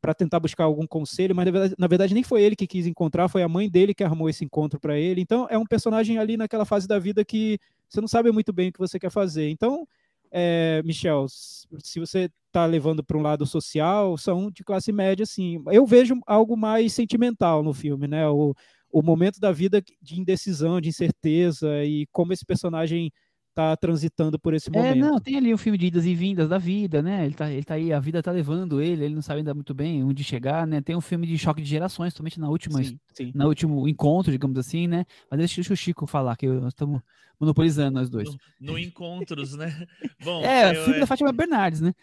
[0.00, 2.86] para tentar buscar algum conselho, mas na verdade, na verdade, nem foi ele que quis
[2.86, 5.20] encontrar, foi a mãe dele que arrumou esse encontro para ele.
[5.20, 7.58] Então é um personagem ali naquela fase da vida que
[7.88, 9.48] você não sabe muito bem o que você quer fazer.
[9.48, 9.86] Então,
[10.30, 15.62] é, Michel, se você está levando para um lado social, são de classe média, sim.
[15.70, 18.28] Eu vejo algo mais sentimental no filme, né?
[18.28, 18.54] O,
[18.90, 23.12] o momento da vida de indecisão, de incerteza e como esse personagem
[23.56, 24.92] tá transitando por esse momento.
[24.92, 27.24] É, não, tem ali um filme de idas e vindas da vida, né?
[27.24, 29.72] Ele tá, ele tá aí, a vida tá levando ele, ele não sabe ainda muito
[29.72, 30.82] bem onde chegar, né?
[30.82, 33.32] Tem um filme de choque de gerações, somente na última, sim, sim.
[33.34, 35.06] na último encontro, digamos assim, né?
[35.30, 37.00] Mas deixa o Chico falar, que nós estamos
[37.40, 38.28] monopolizando nós dois.
[38.60, 39.86] No, no Encontros, né?
[40.22, 41.00] Bom, é, eu, filme é...
[41.00, 41.94] da Fátima Bernardes, né?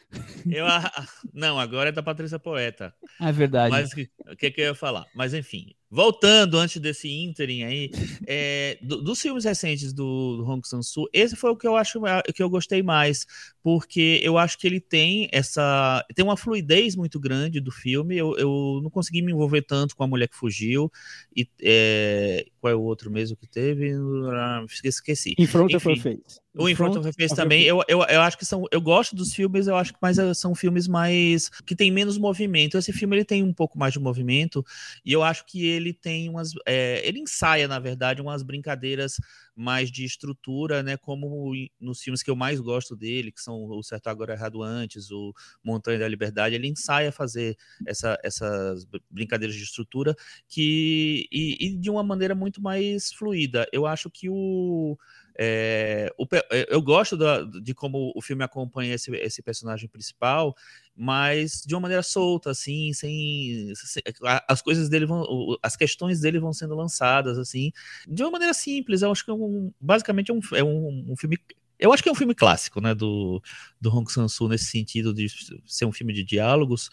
[0.49, 0.65] Eu,
[1.33, 2.93] não, agora é da Patrícia Poeta.
[3.21, 3.71] É verdade.
[3.71, 5.05] Mas o que, que eu ia falar?
[5.15, 7.91] Mas enfim, voltando antes desse ínterim aí,
[8.25, 12.01] é, do, dos filmes recentes do, do Hong Sang-soo, esse foi o que eu acho
[12.33, 13.27] que eu gostei mais,
[13.61, 18.17] porque eu acho que ele tem essa tem uma fluidez muito grande do filme.
[18.17, 20.91] Eu, eu não consegui me envolver tanto com a mulher que fugiu
[21.35, 23.91] e é, qual é o outro mesmo que teve?
[24.83, 25.35] Esqueci.
[25.37, 26.42] In Front of Her Face.
[26.55, 28.65] O In Front of Face também, eu, eu, eu acho que são.
[28.71, 31.49] Eu gosto dos filmes, eu acho que mais eh, são filmes mais.
[31.65, 32.77] que tem menos movimento.
[32.77, 34.63] Esse filme ele tem um pouco mais de movimento,
[35.03, 36.51] e eu acho que ele tem umas.
[36.65, 39.15] É, ele ensaia, na verdade, umas brincadeiras
[39.55, 40.95] mais de estrutura, né?
[40.95, 45.09] Como nos filmes que eu mais gosto dele, que são o Certo Agora Errado Antes,
[45.09, 50.15] o Montanha da Liberdade, ele ensaia fazer essa, essas brincadeiras de estrutura
[50.47, 53.67] que e, e de uma maneira muito mais fluida.
[53.71, 54.97] Eu acho que o
[55.37, 60.55] é, o, é, eu gosto da, de como o filme acompanha esse, esse, personagem principal,
[60.95, 64.03] mas de uma maneira solta, assim, sem, sem,
[64.47, 65.25] as coisas dele vão,
[65.61, 67.71] as questões dele vão sendo lançadas, assim,
[68.07, 69.01] de uma maneira simples.
[69.01, 71.37] Eu acho que é um, basicamente é um, é um, um filme
[71.79, 73.41] eu acho que é um filme clássico, né, do,
[73.81, 75.27] do Hong Sang-soo nesse sentido de
[75.65, 76.89] ser um filme de diálogos,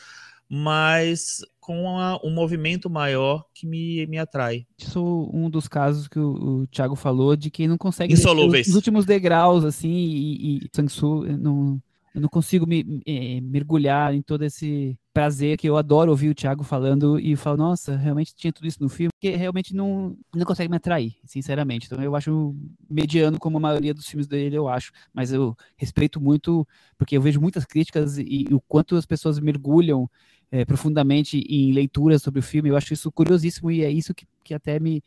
[0.53, 4.67] mas com a, um movimento maior que me, me atrai.
[4.77, 8.67] Isso um dos casos que o, o Thiago falou de quem não consegue Insolúveis.
[8.67, 11.81] os, últimos degraus assim e, e Sang-soo não
[12.13, 16.35] eu não consigo me é, mergulhar em todo esse prazer que eu adoro ouvir o
[16.35, 20.45] Thiago falando e falo, nossa, realmente tinha tudo isso no filme, que realmente não, não
[20.45, 21.87] consegue me atrair, sinceramente.
[21.87, 22.55] Então eu acho
[22.89, 26.67] mediano como a maioria dos filmes dele, eu acho, mas eu respeito muito,
[26.99, 30.11] porque eu vejo muitas críticas e, e o quanto as pessoas mergulham
[30.51, 32.69] é, profundamente em leituras sobre o filme.
[32.69, 35.03] Eu acho isso curiosíssimo e é isso que, que até me.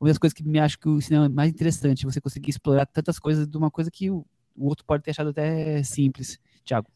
[0.00, 2.86] Uma das coisas que me acho que o cinema é mais interessante, você conseguir explorar
[2.86, 4.24] tantas coisas de uma coisa que o,
[4.56, 6.38] o outro pode ter achado até simples.
[6.64, 6.86] Tiago.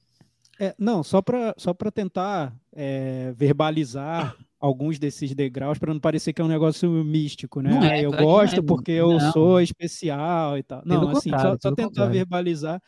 [0.60, 6.40] É, não, só para só tentar é, verbalizar alguns desses degraus, para não parecer que
[6.40, 7.72] é um negócio místico, né?
[7.82, 10.82] É, ah, eu gosto é, porque eu sou especial e tal.
[10.84, 12.12] Não, assim, só, só tentar contrário.
[12.12, 12.80] verbalizar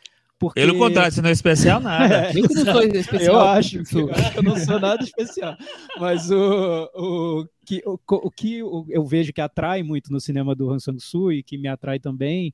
[0.44, 0.60] porque...
[0.60, 2.30] Pelo contrário, você não é especial nada.
[2.36, 3.34] eu não sou especial.
[3.34, 5.56] Eu acho, eu acho que eu não sou nada especial.
[5.98, 10.70] Mas o, o, que, o, o que eu vejo que atrai muito no cinema do
[10.70, 12.52] Han Sang-soo e que me atrai também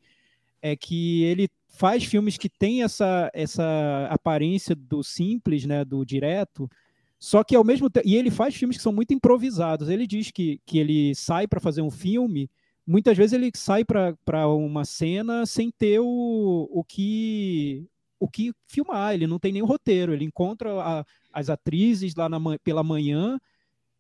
[0.63, 6.71] é que ele faz filmes que têm essa, essa aparência do simples, né, do direto,
[7.19, 8.07] só que ao mesmo tempo...
[8.07, 9.89] E ele faz filmes que são muito improvisados.
[9.89, 12.49] Ele diz que, que ele sai para fazer um filme
[12.87, 17.87] muitas vezes ele sai para uma cena sem ter o, o que
[18.19, 22.39] o que filmar, ele não tem nem roteiro, ele encontra a, as atrizes lá na,
[22.63, 23.41] pela manhã,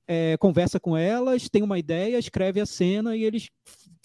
[0.06, 3.48] é, conversa com elas, tem uma ideia, escreve a cena e eles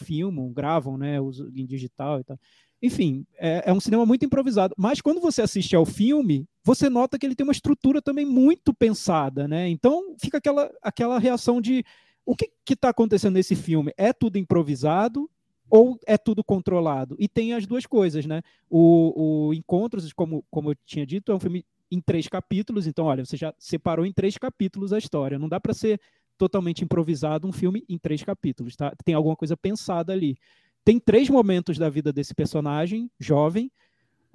[0.01, 1.17] filmam, gravam, né,
[1.53, 2.39] em digital e tal.
[2.81, 4.75] Enfim, é, é, um cinema muito improvisado.
[4.77, 8.73] Mas quando você assiste ao filme, você nota que ele tem uma estrutura também muito
[8.73, 9.67] pensada, né?
[9.67, 11.83] Então fica aquela, aquela reação de
[12.25, 13.93] o que está acontecendo nesse filme?
[13.97, 15.29] É tudo improvisado
[15.69, 17.15] ou é tudo controlado?
[17.19, 18.41] E tem as duas coisas, né?
[18.69, 23.05] O, o Encontros, como, como eu tinha dito, é um filme em três capítulos, então,
[23.05, 25.39] olha, você já separou em três capítulos a história.
[25.39, 25.99] Não dá para ser
[26.37, 28.93] totalmente improvisado um filme em três capítulos, tá?
[29.03, 30.37] Tem alguma coisa pensada ali.
[30.83, 33.71] Tem três momentos da vida desse personagem jovem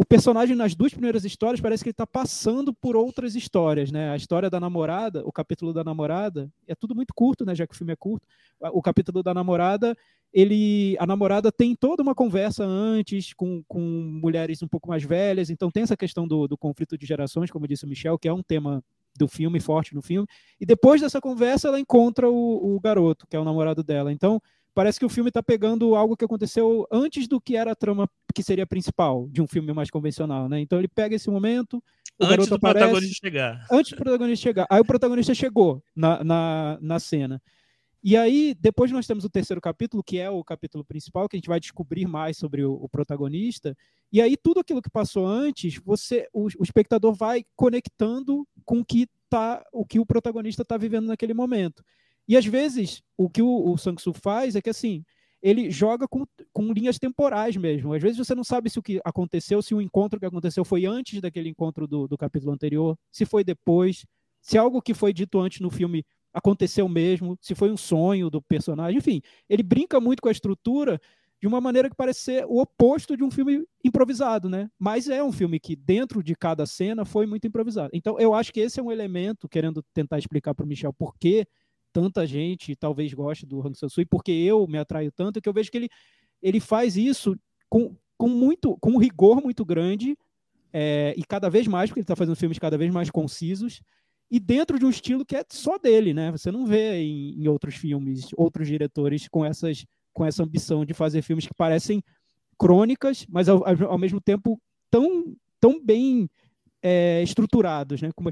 [0.00, 4.08] o personagem nas duas primeiras histórias parece que ele está passando por outras histórias, né?
[4.08, 7.54] A história da namorada, o capítulo da namorada, é tudo muito curto, né?
[7.54, 8.26] Já que o filme é curto.
[8.72, 9.94] O capítulo da namorada,
[10.32, 15.50] ele, a namorada tem toda uma conversa antes com, com mulheres um pouco mais velhas,
[15.50, 18.32] então tem essa questão do, do conflito de gerações, como disse o Michel, que é
[18.32, 18.82] um tema
[19.18, 20.26] do filme forte no filme.
[20.58, 24.10] E depois dessa conversa, ela encontra o, o garoto, que é o namorado dela.
[24.10, 24.40] Então
[24.74, 28.08] parece que o filme está pegando algo que aconteceu antes do que era a trama
[28.34, 30.60] que seria principal de um filme mais convencional, né?
[30.60, 31.82] Então ele pega esse momento,
[32.18, 33.66] o antes do aparece, protagonista chegar.
[33.70, 34.66] Antes do protagonista chegar.
[34.70, 37.42] Aí o protagonista chegou na, na, na cena.
[38.02, 41.38] E aí, depois nós temos o terceiro capítulo, que é o capítulo principal, que a
[41.38, 43.76] gente vai descobrir mais sobre o, o protagonista.
[44.10, 48.84] E aí, tudo aquilo que passou antes, você, o, o espectador vai conectando com o
[48.84, 51.84] que, tá, o, que o protagonista está vivendo naquele momento.
[52.30, 55.04] E às vezes, o que o, o Sang-Soo faz é que assim,
[55.42, 57.92] ele joga com, com linhas temporais mesmo.
[57.92, 60.86] Às vezes você não sabe se o que aconteceu, se o encontro que aconteceu foi
[60.86, 64.06] antes daquele encontro do, do capítulo anterior, se foi depois,
[64.40, 68.40] se algo que foi dito antes no filme aconteceu mesmo, se foi um sonho do
[68.40, 68.98] personagem.
[68.98, 71.00] Enfim, ele brinca muito com a estrutura
[71.40, 74.70] de uma maneira que parece ser o oposto de um filme improvisado, né?
[74.78, 77.90] Mas é um filme que, dentro de cada cena, foi muito improvisado.
[77.92, 81.16] Então, eu acho que esse é um elemento, querendo tentar explicar para o Michel por
[81.18, 81.44] que
[81.92, 85.70] tanta gente talvez goste do Hang Sang-soo porque eu me atraio tanto, que eu vejo
[85.70, 85.88] que ele,
[86.42, 87.36] ele faz isso
[87.68, 90.16] com, com muito com um rigor muito grande
[90.72, 93.80] é, e cada vez mais, porque ele está fazendo filmes cada vez mais concisos
[94.30, 96.30] e dentro de um estilo que é só dele, né?
[96.30, 100.92] Você não vê em, em outros filmes, outros diretores com essas com essa ambição de
[100.92, 102.02] fazer filmes que parecem
[102.58, 104.60] crônicas, mas ao, ao mesmo tempo
[104.90, 106.28] tão, tão bem
[106.82, 108.10] é, estruturados, né?
[108.14, 108.30] Como,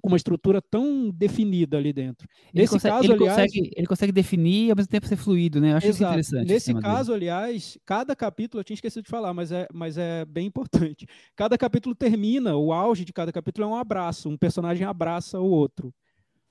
[0.00, 2.28] com uma estrutura tão definida ali dentro.
[2.54, 5.16] Ele Nesse consegue, caso, ele, aliás, consegue, ele consegue definir e ao mesmo tempo ser
[5.16, 5.72] fluido, né?
[5.72, 6.04] Eu acho isso Exato.
[6.04, 6.52] interessante.
[6.52, 7.00] o Nesse sistema dele.
[7.00, 11.06] caso, aliás, cada capítulo, eu tinha esquecido de falar, mas é, mas é bem importante.
[11.34, 15.46] Cada capítulo termina, o auge de cada capítulo é um abraço, um personagem abraça o
[15.50, 15.92] outro.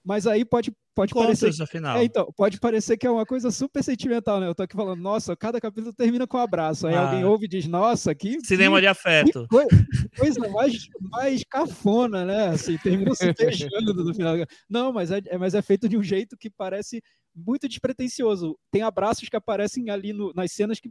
[0.10, 1.46] Mas aí pode, pode parecer.
[1.46, 1.96] Contas, afinal.
[2.00, 4.48] É, então, pode parecer que é uma coisa super sentimental, né?
[4.48, 6.88] Eu tô aqui falando, nossa, cada capítulo termina com um abraço.
[6.88, 7.06] Aí Ah.
[7.06, 8.44] alguém ouve e diz, nossa, que.
[8.44, 9.42] Cinema que, de afeto.
[9.44, 9.68] que coi-
[10.18, 12.48] coisa mais, mais cafona, né?
[12.48, 14.34] Assim, termina se beijando no final.
[14.68, 17.04] Não, mas é, é- mas é feito de um jeito que parece
[17.36, 18.58] muito despretensioso.
[18.72, 20.90] Tem abraços que aparecem ali no- nas cenas que,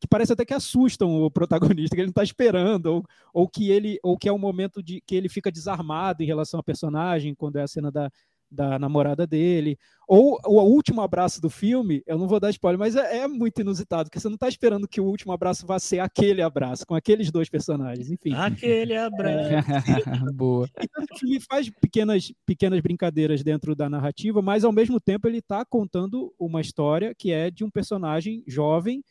[0.00, 3.70] que parece até que assustam o protagonista, que ele não está esperando, ou, ou que
[3.70, 7.32] ele, ou que é um momento de que ele fica desarmado em relação ao personagem,
[7.32, 8.10] quando é a cena da,
[8.50, 9.78] da namorada dele.
[10.08, 13.60] Ou o último abraço do filme, eu não vou dar spoiler, mas é, é muito
[13.60, 16.94] inusitado, porque você não está esperando que o último abraço vá ser aquele abraço, com
[16.94, 18.08] aqueles dois personagens.
[18.10, 18.32] Enfim.
[18.34, 19.66] Aquele abraço.
[20.34, 20.68] Boa.
[20.80, 25.38] Então, o filme faz pequenas, pequenas brincadeiras dentro da narrativa, mas ao mesmo tempo ele
[25.38, 29.02] está contando uma história que é de um personagem jovem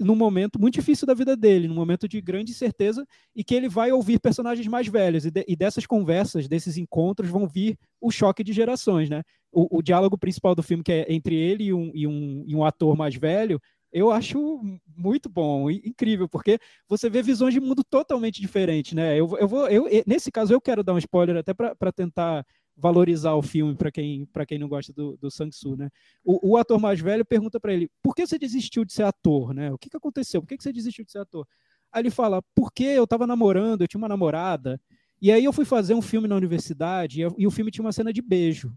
[0.00, 3.68] num momento muito difícil da vida dele, num momento de grande incerteza, e que ele
[3.68, 8.10] vai ouvir personagens mais velhos, e, de- e dessas conversas, desses encontros, vão vir o
[8.10, 9.22] choque de gerações, né?
[9.52, 12.54] O, o diálogo principal do filme, que é entre ele e um, e um, e
[12.56, 13.60] um ator mais velho,
[13.92, 14.60] eu acho
[14.96, 16.58] muito bom, incrível, porque
[16.88, 19.18] você vê visões de mundo totalmente diferentes, né?
[19.18, 22.44] Eu, eu vou, eu, nesse caso, eu quero dar um spoiler até para tentar
[22.80, 25.90] valorizar o filme para quem, quem não gosta do, do Sang-Soo, né?
[26.24, 29.52] O, o ator mais velho pergunta para ele: por que você desistiu de ser ator,
[29.52, 29.70] né?
[29.72, 30.40] O que, que aconteceu?
[30.40, 31.46] Por que, que você desistiu de ser ator?
[31.92, 34.80] Aí ele fala: porque eu estava namorando, eu tinha uma namorada,
[35.20, 38.12] e aí eu fui fazer um filme na universidade, e, o filme tinha uma cena
[38.12, 38.72] de beijo.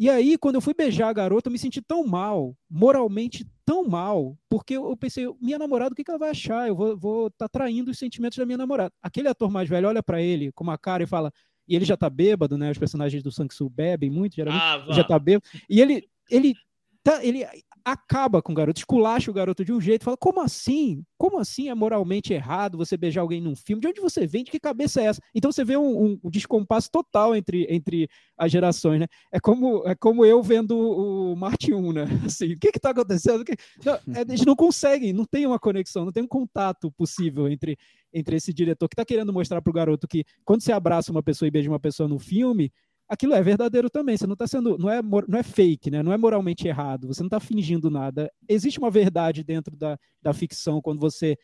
[0.00, 3.84] E aí, quando eu fui beijar a garota, eu me senti tão mal, moralmente tão
[3.84, 6.68] mal, porque eu pensei, minha namorada, o que, que ela vai achar?
[6.68, 8.92] Eu vou estar tá traindo os sentimentos da minha namorada.
[9.02, 11.32] Aquele ator mais velho olha para ele com uma cara e fala,
[11.68, 12.70] e ele já tá bêbado, né?
[12.70, 15.44] Os personagens do Sang-Soo bebem muito, geralmente Ah, já tá bêbado.
[15.68, 16.54] E ele, ele,
[17.02, 17.44] tá, ele
[17.92, 21.04] acaba com o garoto, esculacha o garoto de um jeito, fala: como assim?
[21.16, 23.80] Como assim é moralmente errado você beijar alguém num filme?
[23.80, 24.44] De onde você vem?
[24.44, 25.20] De que cabeça é essa?
[25.34, 29.06] Então você vê um, um descompasso total entre, entre as gerações, né?
[29.32, 32.04] É como, é como eu vendo o Marte 1, né?
[32.26, 33.44] Assim, o que que tá acontecendo?
[33.44, 37.48] Que- Não, é, eles não conseguem, não tem uma conexão, não tem um contato possível
[37.48, 37.76] entre,
[38.12, 41.22] entre esse diretor que está querendo mostrar para o garoto que quando você abraça uma
[41.22, 42.72] pessoa e beija uma pessoa no filme,
[43.08, 44.16] aquilo é verdadeiro também.
[44.16, 46.02] Você não está sendo, não é, não é fake, né?
[46.02, 47.08] Não é moralmente errado.
[47.08, 48.30] Você não está fingindo nada.
[48.48, 51.36] Existe uma verdade dentro da, da ficção quando você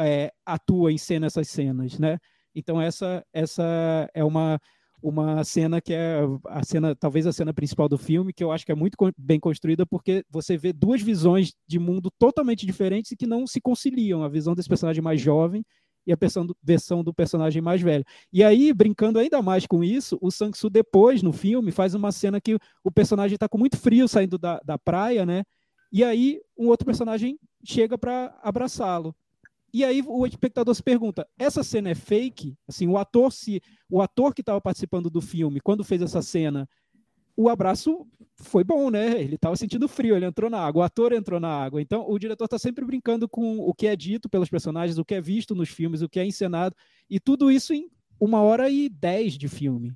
[0.00, 2.18] é, atua em cena essas cenas, né?
[2.54, 4.58] Então essa essa é uma
[5.02, 8.64] uma cena que é a cena, talvez a cena principal do filme, que eu acho
[8.64, 13.16] que é muito bem construída, porque você vê duas visões de mundo totalmente diferentes e
[13.16, 14.22] que não se conciliam.
[14.22, 15.64] A visão desse personagem mais jovem
[16.06, 16.16] e a
[16.62, 18.04] versão do, personagem mais velho.
[18.32, 22.40] E aí, brincando ainda mais com isso, o Sang-Soo depois, no filme, faz uma cena
[22.40, 25.44] que o personagem está com muito frio saindo da, da praia, né?
[25.92, 29.14] E aí, um outro personagem chega para abraçá-lo.
[29.72, 32.54] E aí o espectador se pergunta: essa cena é fake?
[32.68, 36.68] Assim, o ator se o ator que estava participando do filme, quando fez essa cena,
[37.36, 38.06] o abraço
[38.36, 39.20] foi bom, né?
[39.20, 41.80] Ele estava sentindo frio, ele entrou na água, o ator entrou na água.
[41.80, 45.14] Então, o diretor está sempre brincando com o que é dito pelos personagens, o que
[45.14, 46.74] é visto nos filmes, o que é encenado,
[47.08, 47.88] e tudo isso em
[48.20, 49.92] uma hora e dez de filme.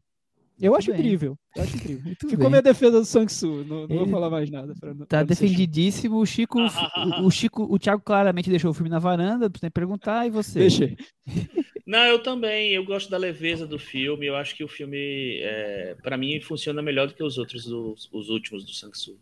[0.61, 1.01] Eu Muito acho bem.
[1.01, 1.39] incrível.
[1.55, 2.03] Eu acho incrível.
[2.05, 2.49] Muito Ficou bem.
[2.51, 3.65] minha defesa do Sang-Soo.
[3.65, 4.74] Não, não vou falar mais nada.
[4.81, 6.16] pra Tá pra defendidíssimo.
[6.16, 6.59] O Chico,
[7.23, 10.61] o, o Chico, o Thiago claramente deixou o filme na varanda, você perguntar, e você?
[10.61, 10.97] Deixei.
[11.87, 12.73] Não, eu também.
[12.73, 14.27] Eu gosto da leveza do filme.
[14.27, 18.09] Eu acho que o filme, é, para mim, funciona melhor do que os outros, dos,
[18.12, 19.16] os últimos do Sang-Soo.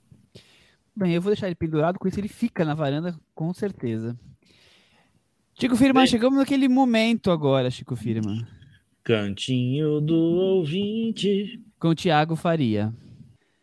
[0.96, 4.16] Bem, eu vou deixar ele pendurado, com isso ele fica na varanda, com certeza.
[5.58, 6.06] Chico Firman, Bem.
[6.10, 8.46] chegamos naquele momento agora, Chico Firman.
[9.04, 11.60] Cantinho do ouvinte.
[11.78, 12.92] Com o Thiago Faria.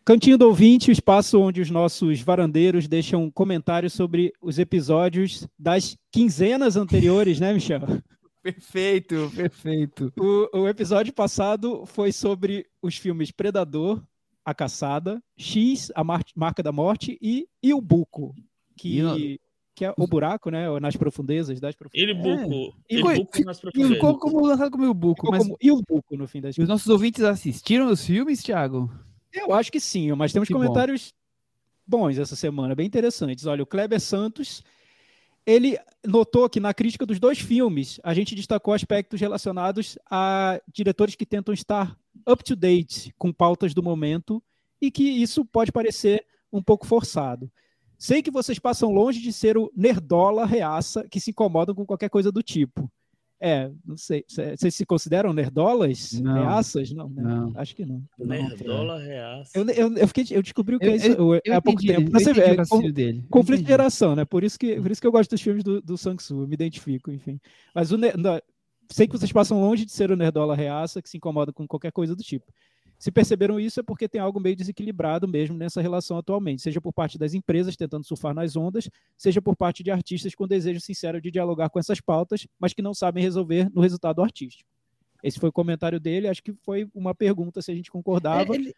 [0.04, 5.96] Cantinho do Ouvinte, o espaço onde os nossos varandeiros deixam comentários sobre os episódios das
[6.10, 7.82] quinzenas anteriores, né, Michel?
[8.42, 10.12] Perfeito, perfeito.
[10.18, 14.02] O, o episódio passado foi sobre os filmes Predador,
[14.44, 18.34] A Caçada, X, A Mar- Marca da Morte e, e O Buco,
[18.76, 19.40] que, E
[19.74, 20.68] que é o buraco, né?
[20.80, 22.10] Nas profundezas, das profundezas.
[22.10, 22.76] Ele buco.
[22.90, 23.94] E Ele buco nas profundezas.
[23.94, 26.68] ficou como lançado como o Buco, mas como- E o Buco, no fim das os
[26.68, 28.90] nossos ouvintes assistiram os filmes, Thiago?
[29.32, 30.60] Eu acho que sim, mas temos Que bom.
[30.60, 31.14] comentários
[31.86, 33.46] bons essa semana, bem interessantes.
[33.46, 34.62] Olha, o Kleber Santos,
[35.46, 41.14] ele notou que na crítica dos dois filmes, a gente destacou aspectos relacionados a diretores
[41.16, 41.96] que tentam estar
[42.28, 44.42] up to date com pautas do momento
[44.80, 47.50] e que isso pode parecer um pouco forçado.
[48.02, 52.10] Sei que vocês passam longe de ser o nerdola reaça que se incomodam com qualquer
[52.10, 52.90] coisa do tipo.
[53.40, 54.24] É, não sei.
[54.28, 56.12] Vocês se consideram nerdolas?
[56.20, 56.34] Não.
[56.34, 56.90] Reaças?
[56.92, 57.22] Não, né?
[57.22, 57.52] Não.
[57.54, 58.02] Acho que não.
[58.18, 59.52] Nerdola reaça.
[59.54, 61.80] Eu, eu, eu, fiquei, eu descobri o que Eu- é isso eu- Eu há pouco
[61.80, 62.10] entendi, tempo.
[62.10, 63.24] você ver, o é dele.
[63.30, 64.24] conflito de geração, né?
[64.24, 66.54] Por isso que, por isso que eu gosto dos filmes do, do Sang-Soo, eu me
[66.54, 67.38] identifico, enfim.
[67.72, 67.96] Mas o,
[68.90, 71.92] sei que vocês passam longe de ser o nerdola reaça que se incomoda com qualquer
[71.92, 72.52] coisa do tipo.
[73.02, 76.92] Se perceberam isso é porque tem algo meio desequilibrado mesmo nessa relação atualmente, seja por
[76.92, 78.88] parte das empresas tentando surfar nas ondas,
[79.18, 82.80] seja por parte de artistas com desejo sincero de dialogar com essas pautas, mas que
[82.80, 84.70] não sabem resolver no resultado artístico.
[85.20, 88.54] Esse foi o comentário dele, acho que foi uma pergunta se a gente concordava.
[88.54, 88.72] É, ele,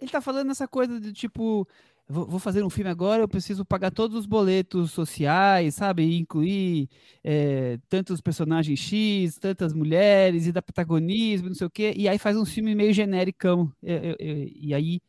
[0.00, 1.64] ele tá falando essa coisa de tipo,
[2.08, 6.16] vou, vou fazer um filme agora, eu preciso pagar todos os boletos sociais, sabe?
[6.16, 6.88] Incluir
[7.22, 11.92] é, tantos personagens X, tantas mulheres, e dar protagonismo, não sei o quê.
[11.96, 13.70] E aí faz um filme meio genericão.
[13.82, 15.00] É, é, é, e aí.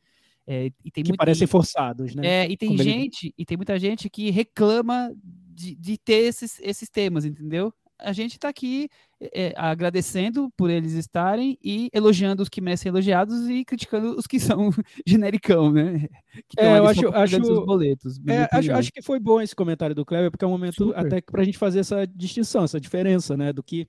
[0.48, 2.26] é, e tem que muito, parecem forçados, né?
[2.44, 6.26] É, e tem Como ele- gente, e tem muita gente que reclama de, de ter
[6.28, 7.74] esses, esses temas, entendeu?
[8.00, 8.88] A gente está aqui
[9.22, 14.40] é, agradecendo por eles estarem e elogiando os que merecem elogiados e criticando os que
[14.58, 14.70] são
[15.06, 16.08] genericão, né?
[16.48, 18.20] Que É, eu acho- acho- boletos.
[18.28, 20.98] É, acho, acho que foi bom esse comentário do Kleber, porque é um momento Super.
[20.98, 23.52] até para a gente fazer essa distinção, essa diferença, né?
[23.52, 23.88] Do que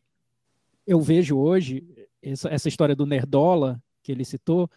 [0.87, 1.85] eu vejo hoje,
[2.23, 4.69] essa, essa história do Nerdola que ele citou,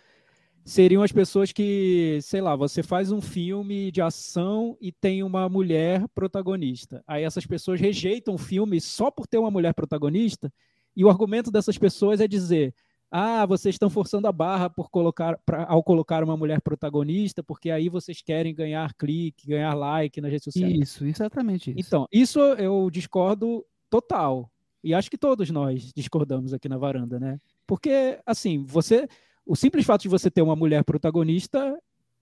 [0.66, 5.48] seriam as pessoas que, sei lá, você faz um filme de ação e tem uma
[5.50, 7.04] mulher protagonista.
[7.08, 10.52] Aí essas pessoas rejeitam o filme só por ter uma mulher protagonista,
[10.96, 12.74] e o argumento dessas pessoas é dizer.
[13.16, 17.70] Ah, vocês estão forçando a barra por colocar, pra- ao colocar uma mulher protagonista, porque
[17.70, 20.74] aí vocês querem ganhar clique, ganhar like nas redes sociais.
[20.80, 21.80] Isso, exatamente isso.
[21.80, 24.50] Então, isso eu discordo total.
[24.84, 27.40] E acho que todos nós discordamos aqui na varanda, né?
[27.68, 29.08] Porque, assim, você.
[29.46, 31.78] O simples fato de você ter uma mulher protagonista,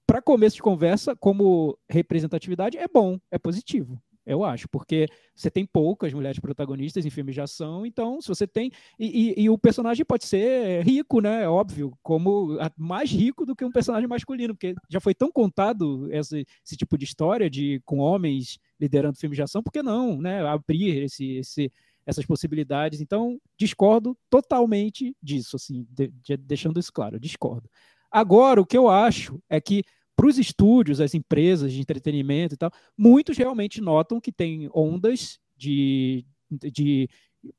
[0.07, 4.01] para começo de conversa, como representatividade, é bom, é positivo.
[4.23, 8.45] Eu acho, porque você tem poucas mulheres protagonistas em filmes de ação, então, se você
[8.45, 8.71] tem.
[8.99, 11.43] E, e- e o personagem pode ser rico, né?
[11.43, 16.07] É óbvio, como mais rico do que um personagem masculino, porque já foi tão contado
[16.13, 20.21] esse, esse tipo de história de com homens liderando filmes de ação, por que não,
[20.21, 20.45] né?
[20.45, 21.71] Abrir esse, esse,
[22.05, 23.01] essas possibilidades.
[23.01, 27.69] Então, discordo totalmente disso, assim, de- de- deixando isso claro, discordo.
[28.11, 29.83] Agora, o que eu acho é que
[30.15, 35.39] para os estúdios, as empresas de entretenimento e tal, muitos realmente notam que tem ondas
[35.57, 37.09] de, de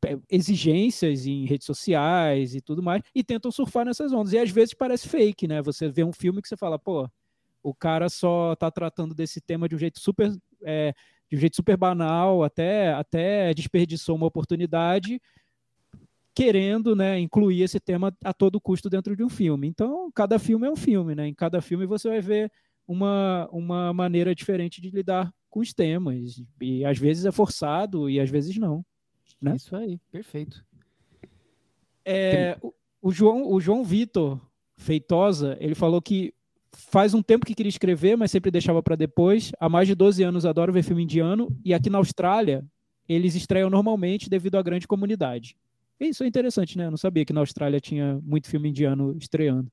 [0.05, 4.33] é, exigências em redes sociais e tudo mais, e tentam surfar nessas ondas.
[4.33, 5.61] E às vezes parece fake, né?
[5.63, 7.09] Você vê um filme que você fala, pô,
[7.63, 10.33] o cara só está tratando desse tema de um jeito super,
[10.63, 10.95] é,
[11.33, 15.19] de um jeito super banal, até, até desperdiçou uma oportunidade
[16.35, 19.67] querendo né, incluir esse tema a todo custo dentro de um filme.
[19.67, 21.27] Então, cada filme é um filme, né?
[21.27, 22.53] Em cada filme você vai ver
[22.87, 26.43] uma, uma maneira diferente de lidar com os temas.
[26.61, 28.85] E às vezes é forçado e às vezes não.
[29.41, 29.57] né?
[29.57, 30.63] Isso aí, perfeito.
[32.05, 34.39] É, o, o João, o João Vitor
[34.77, 36.35] Feitosa, ele falou que
[36.75, 39.53] faz um tempo que queria escrever, mas sempre deixava para depois.
[39.61, 42.65] Há mais de 12 anos adoro ver filme indiano e aqui na Austrália
[43.09, 45.57] eles estreiam normalmente devido à grande comunidade.
[46.01, 46.87] Isso é interessante, né?
[46.87, 49.71] Eu não sabia que na Austrália tinha muito filme indiano estreando.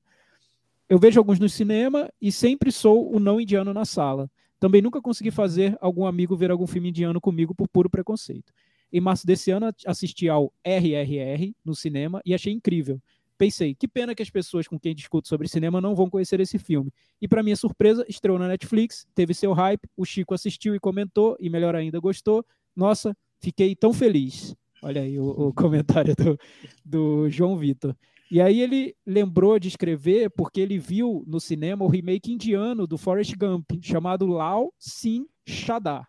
[0.88, 4.30] Eu vejo alguns no cinema e sempre sou o não indiano na sala.
[4.58, 8.52] Também nunca consegui fazer algum amigo ver algum filme indiano comigo por puro preconceito.
[8.92, 13.00] Em março desse ano, assisti ao RRR no cinema e achei incrível.
[13.40, 16.58] Pensei, que pena que as pessoas com quem discuto sobre cinema não vão conhecer esse
[16.58, 16.92] filme.
[17.22, 21.38] E para minha surpresa, estreou na Netflix, teve seu hype, o Chico assistiu e comentou,
[21.40, 22.44] e melhor ainda, gostou.
[22.76, 24.54] Nossa, fiquei tão feliz.
[24.82, 26.38] Olha aí o, o comentário do,
[26.84, 27.96] do João Vitor.
[28.30, 32.98] E aí ele lembrou de escrever porque ele viu no cinema o remake indiano do
[32.98, 36.06] Forrest Gump, chamado Lao Sin Chadar.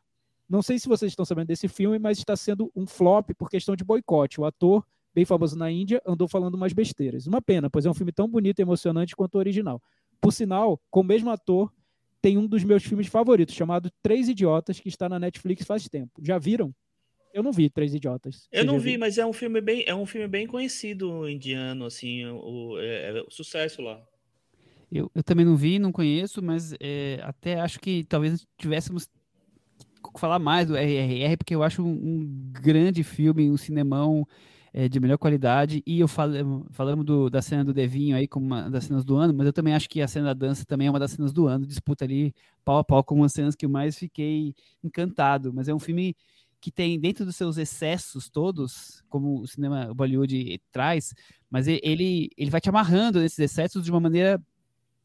[0.50, 3.74] Não sei se vocês estão sabendo desse filme, mas está sendo um flop por questão
[3.74, 4.42] de boicote.
[4.42, 7.28] O ator, bem famoso na Índia, andou falando umas besteiras.
[7.28, 9.82] Uma pena, pois é um filme tão bonito e emocionante quanto o original.
[10.20, 11.72] Por sinal, com o mesmo ator,
[12.22, 16.22] tem um dos meus filmes favoritos, chamado Três Idiotas, que está na Netflix faz tempo.
[16.22, 16.74] Já viram?
[17.34, 18.48] Eu não vi Três Idiotas.
[18.52, 19.00] Eu não vi, viu?
[19.00, 23.22] mas é um filme bem, é um filme bem conhecido indiano, assim, o, é, é
[23.22, 24.02] o sucesso lá.
[24.92, 29.08] Eu, eu também não vi, não conheço, mas é, até acho que talvez tivéssemos
[30.14, 34.28] que falar mais do RRR, porque eu acho um, um grande filme, um cinemão
[34.74, 35.84] é, de melhor qualidade.
[35.86, 39.16] E eu falo, falamos do- da cena do Devinho aí como uma das cenas do
[39.18, 41.34] ano, mas eu também acho que a cena da dança também é uma das cenas
[41.34, 42.34] do ano, disputa ali
[42.64, 45.54] pau a pau com umas cenas que eu mais fiquei encantado.
[45.54, 46.16] Mas é um filme
[46.60, 51.14] que tem dentro dos seus excessos todos, como o cinema Bollywood traz,
[51.50, 54.40] mas ele, ele vai te amarrando nesses excessos de uma maneira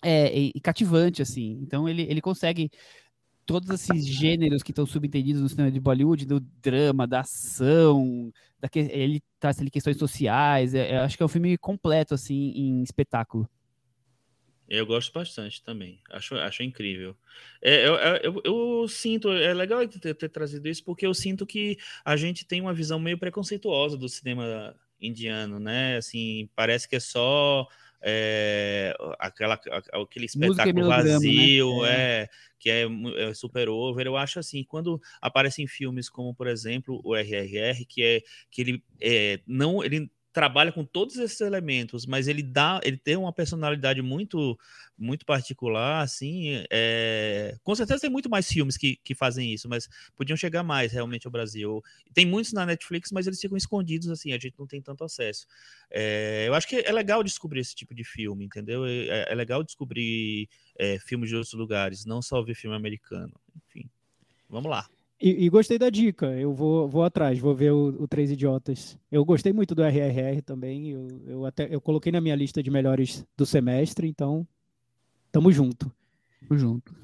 [0.02, 1.58] é, e cativante, assim.
[1.62, 2.70] Então ele, ele consegue
[3.46, 8.68] todos esses gêneros que estão subentendidos no cinema de Bollywood, do drama, da ação, da
[8.68, 10.74] que, ele traz ali questões sociais.
[10.74, 13.48] É, é, acho que é um filme completo, assim, em espetáculo.
[14.68, 16.00] Eu gosto bastante também.
[16.10, 17.16] Acho, acho incrível.
[17.62, 21.78] É, eu, eu, eu, sinto, é legal ter, ter, trazido isso, porque eu sinto que
[22.04, 25.96] a gente tem uma visão meio preconceituosa do cinema indiano, né?
[25.96, 27.68] Assim, parece que é só
[28.02, 29.60] é, aquela,
[29.92, 30.96] aquele espetáculo né?
[30.96, 31.88] vazio, né?
[31.90, 32.22] é.
[32.22, 32.28] é.
[32.58, 32.82] que é,
[33.16, 34.06] é, super over.
[34.06, 38.84] Eu acho assim, quando aparecem filmes como, por exemplo, o RRR, que é que ele
[39.00, 44.02] é, não ele trabalha com todos esses elementos, mas ele dá, ele tem uma personalidade
[44.02, 44.58] muito,
[44.98, 46.62] muito particular, assim.
[46.70, 47.56] É...
[47.64, 51.26] Com certeza tem muito mais filmes que, que fazem isso, mas podiam chegar mais realmente
[51.26, 51.82] ao Brasil.
[52.12, 55.46] Tem muitos na Netflix, mas eles ficam escondidos, assim, a gente não tem tanto acesso.
[55.90, 56.44] É...
[56.46, 58.84] Eu acho que é legal descobrir esse tipo de filme, entendeu?
[58.84, 63.32] É, é legal descobrir é, filmes de outros lugares, não só ver filme americano.
[63.56, 63.88] Enfim,
[64.50, 64.86] vamos lá.
[65.20, 68.98] E, e, gostei da dica, eu vou, vou atrás, vou ver o, o, Três Idiotas.
[69.10, 72.70] Eu gostei muito do RRR também, eu, eu, até eu coloquei na minha lista de
[72.70, 74.46] melhores do semestre, então
[75.32, 75.90] tamo junto.
[76.46, 76.94] Tamo junto.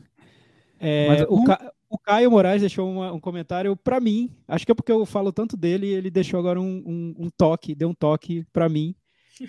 [0.78, 4.72] É, Mas, o, Ca, o, Caio Moraes deixou uma, um comentário para mim, acho que
[4.72, 7.94] é porque eu falo tanto dele, ele deixou agora um, um, um toque, deu um
[7.94, 8.94] toque para mim.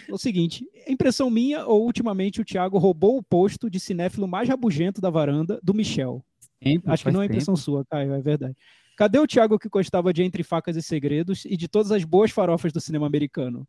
[0.07, 4.47] É o seguinte, impressão minha ou ultimamente o Thiago roubou o posto de cinéfilo mais
[4.47, 6.23] rabugento da varanda do Michel.
[6.63, 7.63] Tempo, Acho que não é impressão tempo.
[7.63, 8.55] sua, Caio, é verdade.
[8.95, 12.31] Cadê o Thiago que gostava de Entre Facas e Segredos e de todas as boas
[12.31, 13.67] farofas do cinema americano?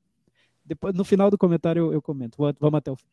[0.65, 2.37] Depois, no final do comentário eu, eu comento.
[2.61, 3.07] Vamos até o fim.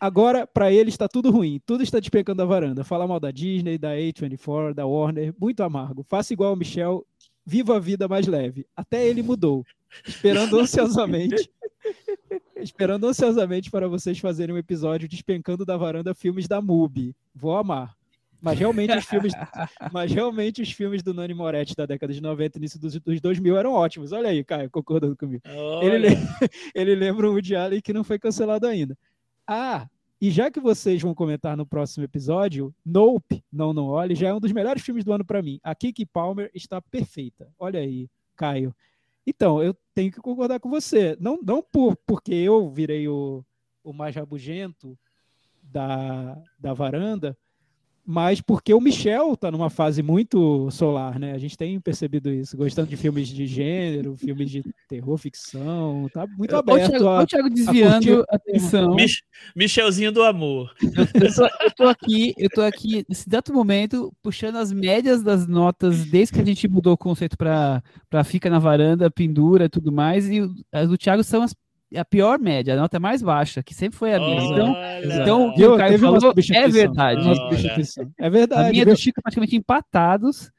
[0.00, 2.84] Agora, para ele está tudo ruim, tudo está despencando a varanda.
[2.84, 6.04] Fala mal da Disney, da A24, da Warner, muito amargo.
[6.08, 7.04] Faça igual o Michel,
[7.44, 8.64] viva a vida mais leve.
[8.76, 9.64] Até ele mudou.
[10.06, 11.50] Esperando ansiosamente.
[12.56, 17.16] esperando ansiosamente para vocês fazerem um episódio despencando da varanda filmes da MUBI.
[17.34, 17.97] Vou amar.
[18.40, 19.32] Mas realmente os filmes,
[19.92, 23.56] mas realmente os filmes do Nani Moretti da década de 90 início dos, dos 2000
[23.56, 24.12] eram ótimos.
[24.12, 25.42] Olha aí, Caio, concordando comigo.
[25.82, 26.08] Ele,
[26.74, 28.96] ele lembra o Allen que não foi cancelado ainda.
[29.46, 29.88] Ah,
[30.20, 34.34] e já que vocês vão comentar no próximo episódio, Nope, Não Não Olhe, já é
[34.34, 35.60] um dos melhores filmes do ano para mim.
[35.62, 37.48] A Kiki Palmer está perfeita.
[37.58, 38.74] Olha aí, Caio.
[39.24, 41.16] Então, eu tenho que concordar com você.
[41.20, 43.44] Não, não por, porque eu virei o,
[43.84, 44.98] o mais rabugento
[45.62, 47.36] da, da varanda,
[48.10, 51.32] mas porque o Michel está numa fase muito solar, né?
[51.32, 56.26] A gente tem percebido isso, gostando de filmes de gênero, filmes de terror, ficção, tá
[56.26, 57.04] muito aberto.
[57.04, 58.94] Olha o Thiago desviando a atenção.
[58.94, 59.22] Mich
[59.54, 60.74] Michelzinho do amor.
[60.82, 65.22] Eu, eu, tô, eu, tô, aqui, eu tô aqui, nesse dado momento, puxando as médias
[65.22, 67.82] das notas desde que a gente mudou o conceito para
[68.24, 71.54] fica na varanda, pendura e tudo mais, e as do Thiago são as
[71.96, 74.42] a pior média, a nota mais baixa, que sempre foi a minha.
[74.42, 77.22] Então, então o que o Caio falou é verdade.
[78.18, 78.68] É verdade.
[78.68, 80.50] A minha do Chico praticamente empatados.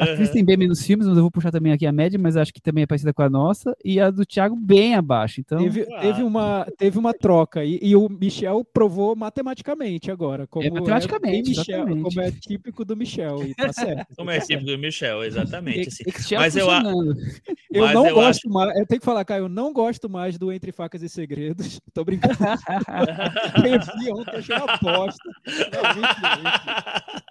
[0.00, 0.16] A uhum.
[0.16, 2.54] Cris tem bem menos filmes, mas eu vou puxar também aqui a média, mas acho
[2.54, 3.76] que também é parecida com a nossa.
[3.84, 5.40] E a do Thiago bem abaixo.
[5.40, 5.58] Então...
[5.58, 7.62] Teve, teve, uma, teve uma troca.
[7.62, 10.46] E, e, o Michel provou matematicamente agora.
[10.46, 11.50] Como é matematicamente.
[11.50, 13.44] É Michel, como é típico do Michel.
[13.44, 14.06] E tá certo.
[14.16, 15.88] como é típico do Michel, exatamente.
[15.88, 16.34] Assim.
[16.34, 16.66] mas eu,
[17.70, 18.48] eu mas não eu gosto acho...
[18.48, 18.78] mais.
[18.78, 21.78] Eu tenho que falar, Caio, eu não gosto mais do Entre Facas e Segredos.
[21.92, 22.38] Tô brincando.
[23.56, 25.30] eu vi ontem, achei uma aposta.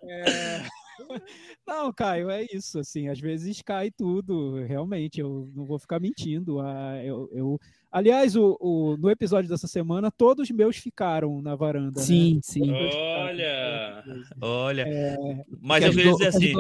[0.04, 0.62] É...
[1.68, 2.80] Não, Caio, é isso.
[2.80, 4.64] Assim, às vezes cai tudo.
[4.66, 6.60] Realmente, eu não vou ficar mentindo.
[6.60, 7.60] Ah, eu, eu...
[7.92, 12.00] Aliás, o, o, no episódio dessa semana, todos meus ficaram na varanda.
[12.00, 12.42] Sim, né?
[12.44, 12.72] sim.
[12.72, 14.04] Olha,
[14.40, 14.82] olha.
[14.88, 15.18] É...
[15.60, 16.54] Mas eu queria dizer assim.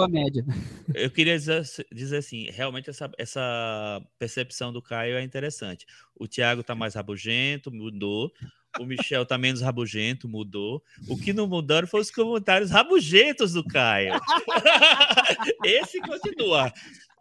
[0.93, 5.85] Eu queria dizer, dizer assim, realmente essa, essa percepção do Caio é interessante.
[6.15, 8.31] O Thiago tá mais rabugento, mudou.
[8.79, 10.83] O Michel tá menos rabugento, mudou.
[11.07, 14.13] O que não mudaram foram os comentários rabugentos do Caio.
[15.63, 16.71] Esse continua.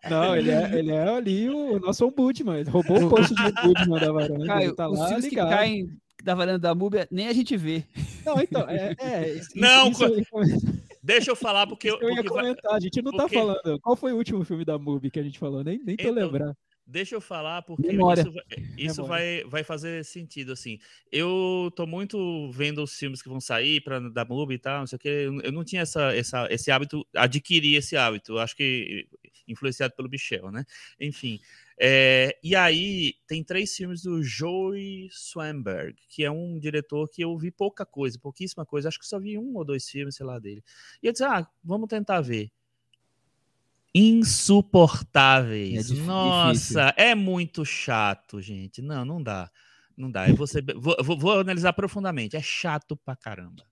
[0.08, 2.60] Não, ele é, ele é ali o nosso ombudsman.
[2.60, 4.46] Ele roubou o posto de ombudsman da varanda.
[4.46, 7.84] Caio, tá os fios que caem da varanda da Múbia, nem a gente vê.
[8.24, 8.94] Não, então, é...
[8.98, 11.88] é isso, não, isso, isso, deixa eu falar porque...
[11.88, 13.36] eu ia comentar, a gente não tá porque...
[13.36, 13.80] tá falando.
[13.80, 15.62] Qual foi o último filme da Mubi que a gente falou?
[15.64, 16.56] Nem, nem tô então, lembrando.
[16.90, 18.22] Deixa eu falar, porque Memória.
[18.22, 18.32] isso,
[18.78, 20.78] isso vai, vai fazer sentido, assim.
[21.12, 24.86] Eu tô muito vendo os filmes que vão sair para da MUBI e tal, não
[24.86, 25.08] sei o que.
[25.08, 28.38] Eu não tinha essa, essa, esse hábito, adquiri esse hábito.
[28.38, 29.06] Acho que
[29.46, 30.64] influenciado pelo Michel, né?
[30.98, 31.38] Enfim.
[31.78, 37.36] É, e aí tem três filmes do Joey Swanberg, que é um diretor que eu
[37.36, 38.88] vi pouca coisa, pouquíssima coisa.
[38.88, 40.64] Acho que só vi um ou dois filmes, sei lá, dele.
[41.02, 42.50] E eu disse, ah, vamos tentar ver
[43.94, 45.90] insuportáveis.
[45.90, 46.80] É Nossa, difícil.
[46.96, 48.82] é muito chato, gente.
[48.82, 49.50] Não, não dá.
[49.96, 50.28] Não dá.
[50.28, 52.36] Eu vou, ser, vou, vou, vou, analisar profundamente.
[52.36, 53.64] É chato pra caramba.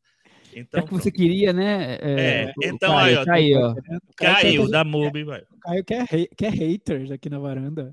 [0.55, 1.99] Então, Já que você queria, né?
[2.01, 3.75] É, o então Caio, aí, ó,
[4.17, 5.41] caiu quer- da MUBI, vai.
[5.43, 7.93] O Caio quer, ha- quer haters aqui na varanda.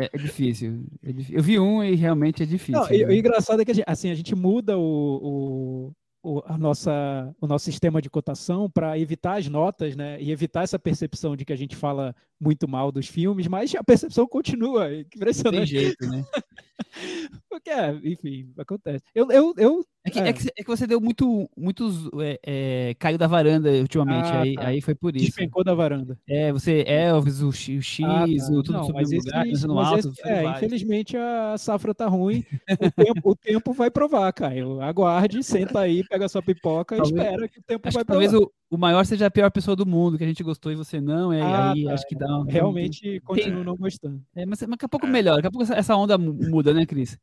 [0.00, 2.80] É, é difícil, é Eu vi um e realmente é difícil.
[2.80, 3.08] Não, e, né?
[3.08, 4.80] o engraçado é que a gente, assim, a gente muda o,
[5.22, 5.92] o,
[6.28, 10.20] o- a nossa, o nosso sistema de cotação para evitar as notas, né?
[10.20, 13.82] E evitar essa percepção de que a gente fala muito mal dos filmes, mas a
[13.82, 14.84] percepção continua.
[14.84, 15.66] Não tem Impressionante.
[15.66, 16.24] jeito, né?
[17.50, 19.02] Porque, é, enfim, acontece.
[19.14, 20.28] Eu, eu, eu É que, É.
[20.28, 22.08] é que, é que você deu muito, muitos.
[22.20, 24.66] É, é, caiu da varanda ultimamente, Ah, aí, tá.
[24.68, 25.26] aí foi por isso.
[25.26, 26.18] despencou da varanda.
[26.26, 28.52] É, você, Elvis, o X, o, X, Ah, tá.
[28.52, 30.08] o tudo Não, sobre mas esse- lugar, mas alto.
[30.08, 32.42] esse- é, infelizmente a safra tá ruim.
[32.80, 34.80] O tempo, o tempo vai provar, Caio.
[34.80, 38.08] Aguarde, senta aí, pega sua pipoca e Talvez- espera que o tempo Acho vai que
[38.08, 38.46] talvez provar.
[38.70, 41.00] o, o maior seja a pior pessoa do mundo, que a gente gostou e você
[41.00, 44.22] não, é, Ah, aí tá, acho que dá um- Realmente continuo não gostando.
[44.34, 46.86] É, mas mas daqui a pouco melhora, daqui a pouco essa- onda mu- muda, né,
[46.86, 47.18] Cris?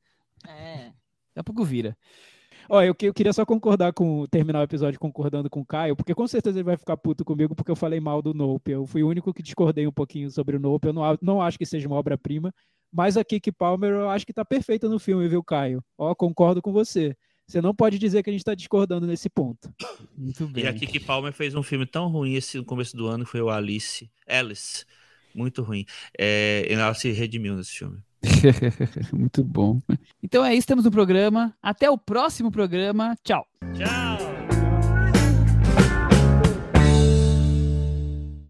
[0.47, 0.91] É.
[1.34, 1.97] Daqui a pouco vira.
[2.70, 5.96] Ó, eu, que- eu queria só concordar com terminar o episódio concordando com o Caio,
[5.96, 8.72] porque com certeza ele vai ficar puto comigo porque eu falei mal do Nope.
[8.72, 10.88] Eu fui o único que discordei um pouquinho sobre o Nope.
[10.88, 12.54] Eu não, não acho que seja uma obra-prima,
[12.92, 15.84] mas a Kiki Palmer eu acho que tá perfeita no filme, viu, Caio?
[15.98, 17.16] Ó, concordo com você.
[17.48, 19.72] Você não pode dizer que a gente tá discordando nesse ponto.
[20.18, 20.64] Muito bem.
[20.64, 23.30] E a Kiki Palmer fez um filme tão ruim esse no começo do ano, que
[23.32, 24.10] foi o Alice.
[24.28, 24.84] Alice.
[25.34, 25.86] Muito ruim.
[26.18, 28.00] É, ela se redimiu nesse filme.
[29.14, 29.81] Muito bom.
[30.22, 31.53] Então é isso, estamos no programa.
[31.61, 33.15] Até o próximo programa.
[33.23, 33.45] Tchau.
[33.73, 34.35] Tchau!